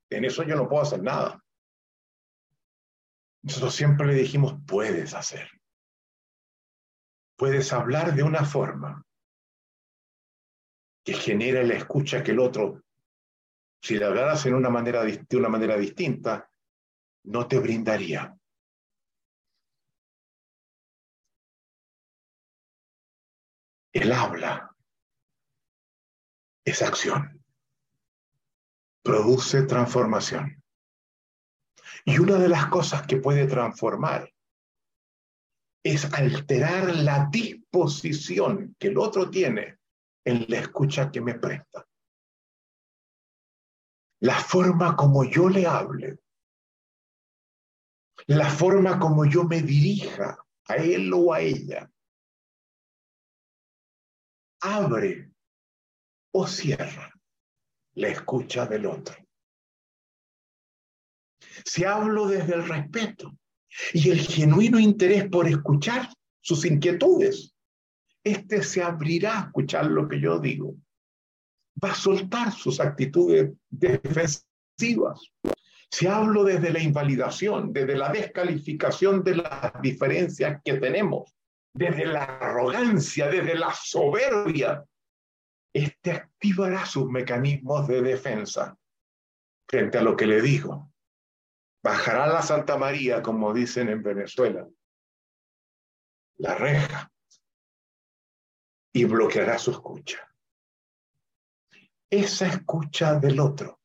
en 0.09 0.25
eso 0.25 0.43
yo 0.43 0.55
no 0.55 0.67
puedo 0.67 0.83
hacer 0.83 1.01
nada. 1.01 1.41
Nosotros 3.41 3.73
siempre 3.73 4.07
le 4.07 4.13
dijimos, 4.13 4.55
puedes 4.67 5.13
hacer. 5.13 5.49
Puedes 7.37 7.71
hablar 7.71 8.13
de 8.15 8.23
una 8.23 8.43
forma 8.43 9.05
que 11.05 11.13
genere 11.13 11.65
la 11.65 11.75
escucha 11.75 12.21
que 12.21 12.31
el 12.31 12.39
otro, 12.39 12.83
si 13.81 13.97
le 13.97 14.05
hablaras 14.05 14.45
en 14.45 14.55
una 14.55 14.69
manera, 14.69 15.03
de 15.03 15.37
una 15.37 15.47
manera 15.47 15.77
distinta, 15.77 16.51
no 17.23 17.47
te 17.47 17.59
brindaría. 17.59 18.35
El 23.93 24.11
habla 24.11 24.75
es 26.63 26.81
acción, 26.81 27.43
produce 29.01 29.63
transformación. 29.63 30.58
Y 32.05 32.19
una 32.19 32.35
de 32.35 32.49
las 32.49 32.67
cosas 32.67 33.05
que 33.05 33.17
puede 33.17 33.47
transformar 33.47 34.31
es 35.83 36.05
alterar 36.13 36.95
la 36.95 37.27
disposición 37.31 38.75
que 38.77 38.87
el 38.87 38.97
otro 38.97 39.29
tiene 39.29 39.79
en 40.25 40.45
la 40.47 40.59
escucha 40.59 41.11
que 41.11 41.21
me 41.21 41.35
presta. 41.35 41.87
La 44.21 44.35
forma 44.35 44.95
como 44.95 45.23
yo 45.23 45.47
le 45.47 45.65
hable, 45.65 46.19
la 48.27 48.49
forma 48.49 48.99
como 48.99 49.25
yo 49.25 49.45
me 49.45 49.61
dirija 49.61 50.37
a 50.67 50.75
él 50.75 51.11
o 51.13 51.33
a 51.33 51.39
ella, 51.39 51.89
abre 54.61 55.31
o 56.33 56.45
cierra 56.45 57.13
la 57.93 58.09
escucha 58.09 58.65
del 58.65 58.85
otro. 58.85 59.15
Si 61.65 61.83
hablo 61.83 62.27
desde 62.27 62.55
el 62.55 62.67
respeto 62.67 63.35
y 63.93 64.09
el 64.09 64.19
genuino 64.19 64.79
interés 64.79 65.27
por 65.29 65.47
escuchar 65.47 66.09
sus 66.41 66.65
inquietudes, 66.65 67.53
este 68.23 68.63
se 68.63 68.83
abrirá 68.83 69.37
a 69.37 69.45
escuchar 69.45 69.85
lo 69.85 70.07
que 70.07 70.19
yo 70.19 70.39
digo. 70.39 70.75
Va 71.83 71.91
a 71.91 71.95
soltar 71.95 72.51
sus 72.51 72.79
actitudes 72.79 73.51
defensivas. 73.69 75.31
Si 75.91 76.05
hablo 76.05 76.43
desde 76.43 76.71
la 76.71 76.79
invalidación, 76.79 77.73
desde 77.73 77.95
la 77.97 78.11
descalificación 78.11 79.23
de 79.23 79.37
las 79.37 79.71
diferencias 79.81 80.61
que 80.63 80.73
tenemos, 80.75 81.33
desde 81.73 82.05
la 82.05 82.23
arrogancia, 82.23 83.27
desde 83.27 83.55
la 83.55 83.73
soberbia, 83.73 84.83
este 85.73 86.11
activará 86.11 86.85
sus 86.85 87.09
mecanismos 87.09 87.87
de 87.87 88.01
defensa 88.01 88.77
frente 89.67 89.97
a 89.97 90.01
lo 90.01 90.15
que 90.15 90.27
le 90.27 90.41
digo. 90.41 90.88
Bajará 91.81 92.27
la 92.27 92.41
Santa 92.41 92.77
María, 92.77 93.21
como 93.21 93.53
dicen 93.53 93.89
en 93.89 94.03
Venezuela, 94.03 94.67
la 96.37 96.55
reja, 96.55 97.11
y 98.93 99.05
bloqueará 99.05 99.57
su 99.57 99.71
escucha. 99.71 100.25
Esa 102.09 102.47
escucha 102.47 103.19
del 103.19 103.39
otro 103.39 103.79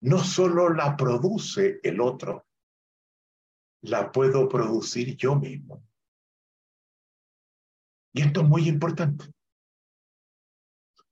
no 0.00 0.22
solo 0.22 0.72
la 0.72 0.96
produce 0.96 1.80
el 1.82 2.00
otro, 2.00 2.46
la 3.82 4.10
puedo 4.12 4.48
producir 4.48 5.16
yo 5.16 5.34
mismo. 5.34 5.84
Y 8.12 8.22
esto 8.22 8.40
es 8.42 8.48
muy 8.48 8.68
importante, 8.68 9.26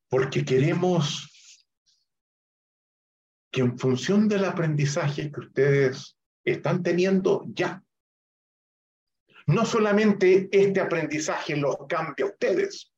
porque 0.08 0.44
queremos 0.44 1.35
que 3.56 3.62
en 3.62 3.78
función 3.78 4.28
del 4.28 4.44
aprendizaje 4.44 5.32
que 5.32 5.40
ustedes 5.40 6.14
están 6.44 6.82
teniendo 6.82 7.42
ya, 7.54 7.82
no 9.46 9.64
solamente 9.64 10.50
este 10.52 10.78
aprendizaje 10.78 11.56
los 11.56 11.74
cambia 11.88 12.26
a 12.26 12.28
ustedes, 12.28 12.92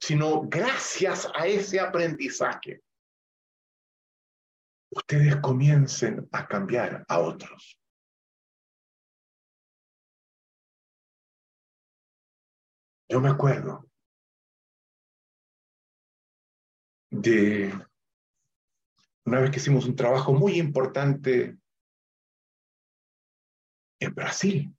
sino 0.00 0.42
gracias 0.48 1.30
a 1.32 1.46
ese 1.46 1.78
aprendizaje, 1.78 2.82
ustedes 4.90 5.36
comiencen 5.36 6.28
a 6.32 6.48
cambiar 6.48 7.04
a 7.06 7.20
otros. 7.20 7.78
Yo 13.08 13.20
me 13.20 13.28
acuerdo 13.28 13.88
de 17.10 17.72
una 19.26 19.40
vez 19.40 19.50
que 19.50 19.58
hicimos 19.58 19.86
un 19.86 19.96
trabajo 19.96 20.32
muy 20.32 20.58
importante 20.58 21.56
en 24.00 24.14
Brasil 24.14 24.72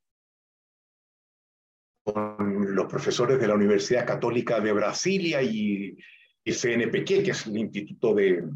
con 2.03 2.73
los 2.73 2.85
profesores 2.85 3.39
de 3.39 3.47
la 3.47 3.55
Universidad 3.55 4.07
Católica 4.07 4.61
de 4.61 4.71
Brasilia 4.71 5.41
y 5.41 5.97
el 6.45 6.55
CNPq, 6.55 7.25
que 7.25 7.31
es 7.31 7.45
el 7.45 7.57
Instituto 7.57 8.15
de, 8.15 8.49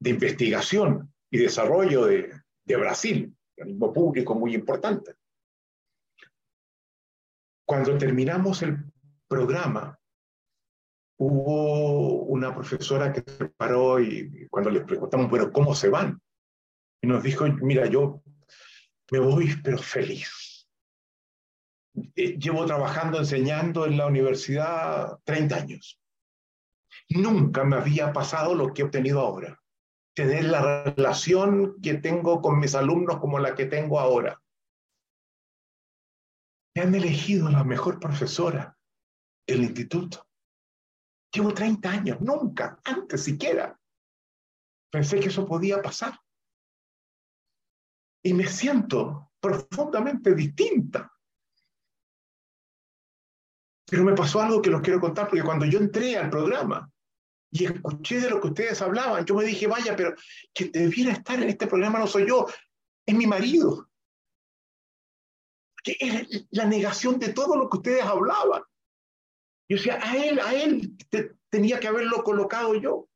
de 0.00 0.10
Investigación 0.10 1.14
y 1.30 1.38
Desarrollo 1.38 2.06
de, 2.06 2.32
de 2.64 2.76
Brasil, 2.76 3.36
organismo 3.56 3.92
público 3.92 4.34
muy 4.34 4.54
importante. 4.56 5.14
Cuando 7.64 7.96
terminamos 7.96 8.62
el 8.62 8.78
programa, 9.28 9.96
hubo 11.24 12.24
una 12.24 12.54
profesora 12.54 13.12
que 13.12 13.22
se 13.30 13.46
paró 13.48 14.00
y 14.00 14.48
cuando 14.50 14.70
le 14.70 14.80
preguntamos, 14.80 15.30
bueno, 15.30 15.52
¿cómo 15.52 15.74
se 15.74 15.88
van? 15.88 16.20
Y 17.00 17.06
nos 17.06 17.22
dijo, 17.22 17.46
mira, 17.60 17.86
yo 17.86 18.22
me 19.10 19.18
voy, 19.20 19.54
pero 19.62 19.78
feliz 19.78 20.52
eh, 22.16 22.38
llevo 22.38 22.64
trabajando, 22.64 23.18
enseñando 23.18 23.86
en 23.86 23.98
la 23.98 24.06
universidad 24.06 25.18
30 25.24 25.56
años. 25.56 26.00
Nunca 27.10 27.64
me 27.64 27.76
había 27.76 28.12
pasado 28.12 28.54
lo 28.54 28.72
que 28.72 28.82
he 28.82 28.84
obtenido 28.84 29.20
ahora. 29.20 29.60
Tener 30.14 30.44
la 30.44 30.84
relación 30.84 31.80
que 31.80 31.94
tengo 31.94 32.40
con 32.40 32.58
mis 32.58 32.74
alumnos 32.74 33.18
como 33.18 33.38
la 33.38 33.54
que 33.54 33.66
tengo 33.66 34.00
ahora. 34.00 34.40
Me 36.74 36.82
han 36.82 36.94
elegido 36.94 37.48
la 37.50 37.64
mejor 37.64 38.00
profesora 38.00 38.76
del 39.46 39.62
instituto. 39.62 40.26
Llevo 41.32 41.54
30 41.54 41.90
años, 41.90 42.20
nunca, 42.20 42.78
antes 42.84 43.24
siquiera. 43.24 43.78
Pensé 44.90 45.18
que 45.18 45.28
eso 45.28 45.46
podía 45.46 45.80
pasar. 45.80 46.18
Y 48.22 48.34
me 48.34 48.46
siento 48.46 49.32
profundamente 49.40 50.34
distinta. 50.34 51.10
Pero 53.86 54.04
me 54.04 54.14
pasó 54.14 54.40
algo 54.40 54.62
que 54.62 54.70
los 54.70 54.82
quiero 54.82 55.00
contar, 55.00 55.28
porque 55.28 55.42
cuando 55.42 55.64
yo 55.66 55.78
entré 55.78 56.16
al 56.16 56.30
programa 56.30 56.90
y 57.50 57.64
escuché 57.64 58.20
de 58.20 58.30
lo 58.30 58.40
que 58.40 58.48
ustedes 58.48 58.80
hablaban, 58.80 59.24
yo 59.24 59.34
me 59.34 59.44
dije, 59.44 59.66
vaya, 59.66 59.96
pero 59.96 60.14
que 60.54 60.66
debiera 60.66 61.12
estar 61.12 61.42
en 61.42 61.48
este 61.48 61.66
programa 61.66 61.98
no 61.98 62.06
soy 62.06 62.28
yo, 62.28 62.46
es 63.06 63.14
mi 63.14 63.26
marido. 63.26 63.90
Que 65.82 65.96
es 65.98 66.46
la 66.50 66.64
negación 66.64 67.18
de 67.18 67.32
todo 67.32 67.56
lo 67.56 67.68
que 67.68 67.78
ustedes 67.78 68.04
hablaban. 68.04 68.62
Yo 69.72 69.78
decía, 69.78 69.98
a 70.02 70.16
él, 70.22 70.38
a 70.38 70.54
él 70.54 70.94
tenía 71.48 71.80
que 71.80 71.88
haberlo 71.88 72.22
colocado 72.22 72.74
yo. 72.74 73.08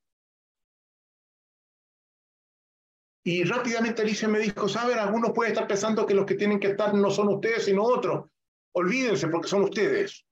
Y 3.22 3.44
rápidamente 3.44 4.00
Alicia 4.00 4.26
me 4.26 4.38
dijo, 4.38 4.66
¿saben? 4.66 4.98
Algunos 4.98 5.32
pueden 5.34 5.52
estar 5.52 5.68
pensando 5.68 6.06
que 6.06 6.14
los 6.14 6.24
que 6.24 6.36
tienen 6.36 6.58
que 6.58 6.68
estar 6.68 6.94
no 6.94 7.10
son 7.10 7.28
ustedes, 7.28 7.66
sino 7.66 7.82
otros. 7.82 8.30
Olvídense 8.72 9.28
porque 9.28 9.48
son 9.48 9.64
ustedes. 9.64 10.24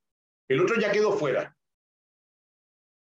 El 0.49 0.62
otro 0.62 0.81
ya 0.81 0.91
quedó 0.91 1.12
fuera. 1.12 1.55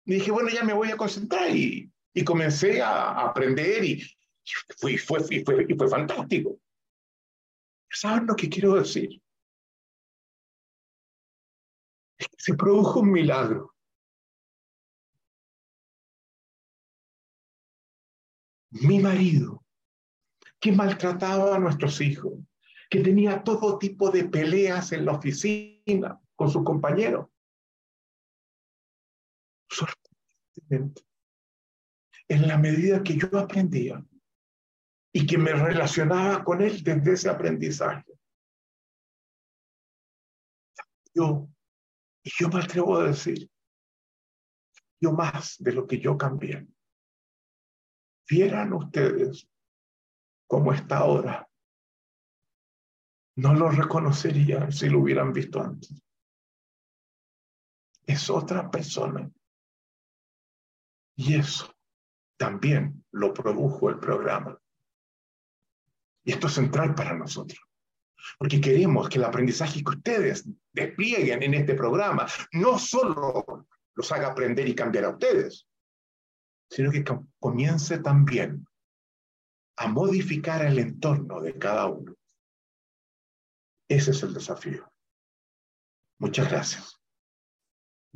Y 0.06 0.16
dije, 0.16 0.32
bueno, 0.32 0.50
ya 0.50 0.66
me 0.66 0.74
voy 0.74 0.92
a 0.92 0.98
concentrar 0.98 1.56
y, 1.56 1.90
y 2.14 2.26
comencé 2.26 2.82
a, 2.82 3.22
aprender 3.22 3.86
y, 3.86 4.04
fue, 4.80 4.98
fue, 4.98 5.22
fue, 5.46 5.66
y 5.70 5.76
fue 5.76 5.88
fantástico. 5.88 6.60
¿Saben 7.90 8.28
lo 8.28 8.36
que 8.36 8.50
quiero 8.50 8.74
decir? 8.76 9.22
Se 12.48 12.54
produjo 12.54 13.02
un 13.02 13.12
milagro. 13.12 13.76
Mi 18.70 19.00
marido 19.00 19.66
que 20.58 20.72
maltrataba 20.72 21.58
a 21.58 21.60
nuestros 21.60 22.00
hijos, 22.00 22.40
que 22.90 23.02
tenía 23.02 23.44
todo 23.44 23.78
tipo 23.78 24.12
de 24.12 24.30
peleas 24.30 24.94
en 24.94 25.04
la 25.04 25.12
oficina 25.12 26.22
con 26.38 26.50
sus 26.50 26.64
compañeros. 26.64 27.28
Sorprendentemente, 29.70 31.06
en 32.30 32.48
la 32.48 32.58
medida 32.58 33.04
que 33.04 33.18
yo 33.18 33.28
aprendía 33.38 34.02
y 35.12 35.28
que 35.28 35.38
me 35.38 35.52
relacionaba 35.52 36.46
con 36.46 36.62
él 36.62 36.82
desde 36.82 37.12
ese 37.12 37.28
aprendizaje, 37.28 38.18
yo, 41.14 41.50
y 42.28 42.44
yo 42.44 42.50
me 42.50 42.60
atrevo 42.60 42.98
a 42.98 43.06
decir, 43.06 43.50
yo 45.00 45.14
más 45.14 45.56
de 45.60 45.72
lo 45.72 45.88
que 45.88 45.98
yo 45.98 46.18
cambié. 46.18 46.68
Vieran 48.30 48.74
ustedes 48.74 49.50
como 50.46 50.74
está 50.74 50.98
ahora, 50.98 51.50
no 53.38 53.54
lo 53.54 53.70
reconocerían 53.70 54.74
si 54.74 54.90
lo 54.90 55.00
hubieran 55.00 55.32
visto 55.32 55.62
antes. 55.62 56.02
Es 58.06 58.30
otra 58.30 58.70
persona. 58.70 59.32
Y 61.16 61.36
eso 61.36 61.74
también 62.38 63.06
lo 63.12 63.34
produjo 63.34 63.90
el 63.90 64.00
programa. 64.00 64.60
Y 66.26 66.34
esto 66.34 66.48
es 66.48 66.54
central 66.54 66.94
para 66.94 67.16
nosotros. 67.16 67.60
Porque 68.38 68.62
queremos 68.62 69.10
que 69.10 69.18
el 69.18 69.26
aprendizaje 69.26 69.84
que 69.84 69.90
ustedes 69.90 70.48
desplieguen 70.74 71.44
en 71.44 71.54
este 71.54 71.76
programa 71.76 72.28
no 72.54 72.78
solo 72.78 73.68
los 73.96 74.12
haga 74.12 74.28
aprender 74.28 74.68
y 74.68 74.76
cambiar 74.76 75.06
a 75.06 75.10
ustedes, 75.10 75.68
sino 76.70 76.92
que 76.92 77.04
comience 77.40 78.00
también 78.00 78.68
a 79.78 79.88
modificar 79.88 80.66
el 80.66 80.80
entorno 80.80 81.40
de 81.42 81.58
cada 81.58 81.86
uno. 81.86 82.16
Ese 83.90 84.12
es 84.12 84.24
el 84.24 84.34
desafío. 84.34 84.92
Muchas 86.20 86.50
gracias. 86.50 87.00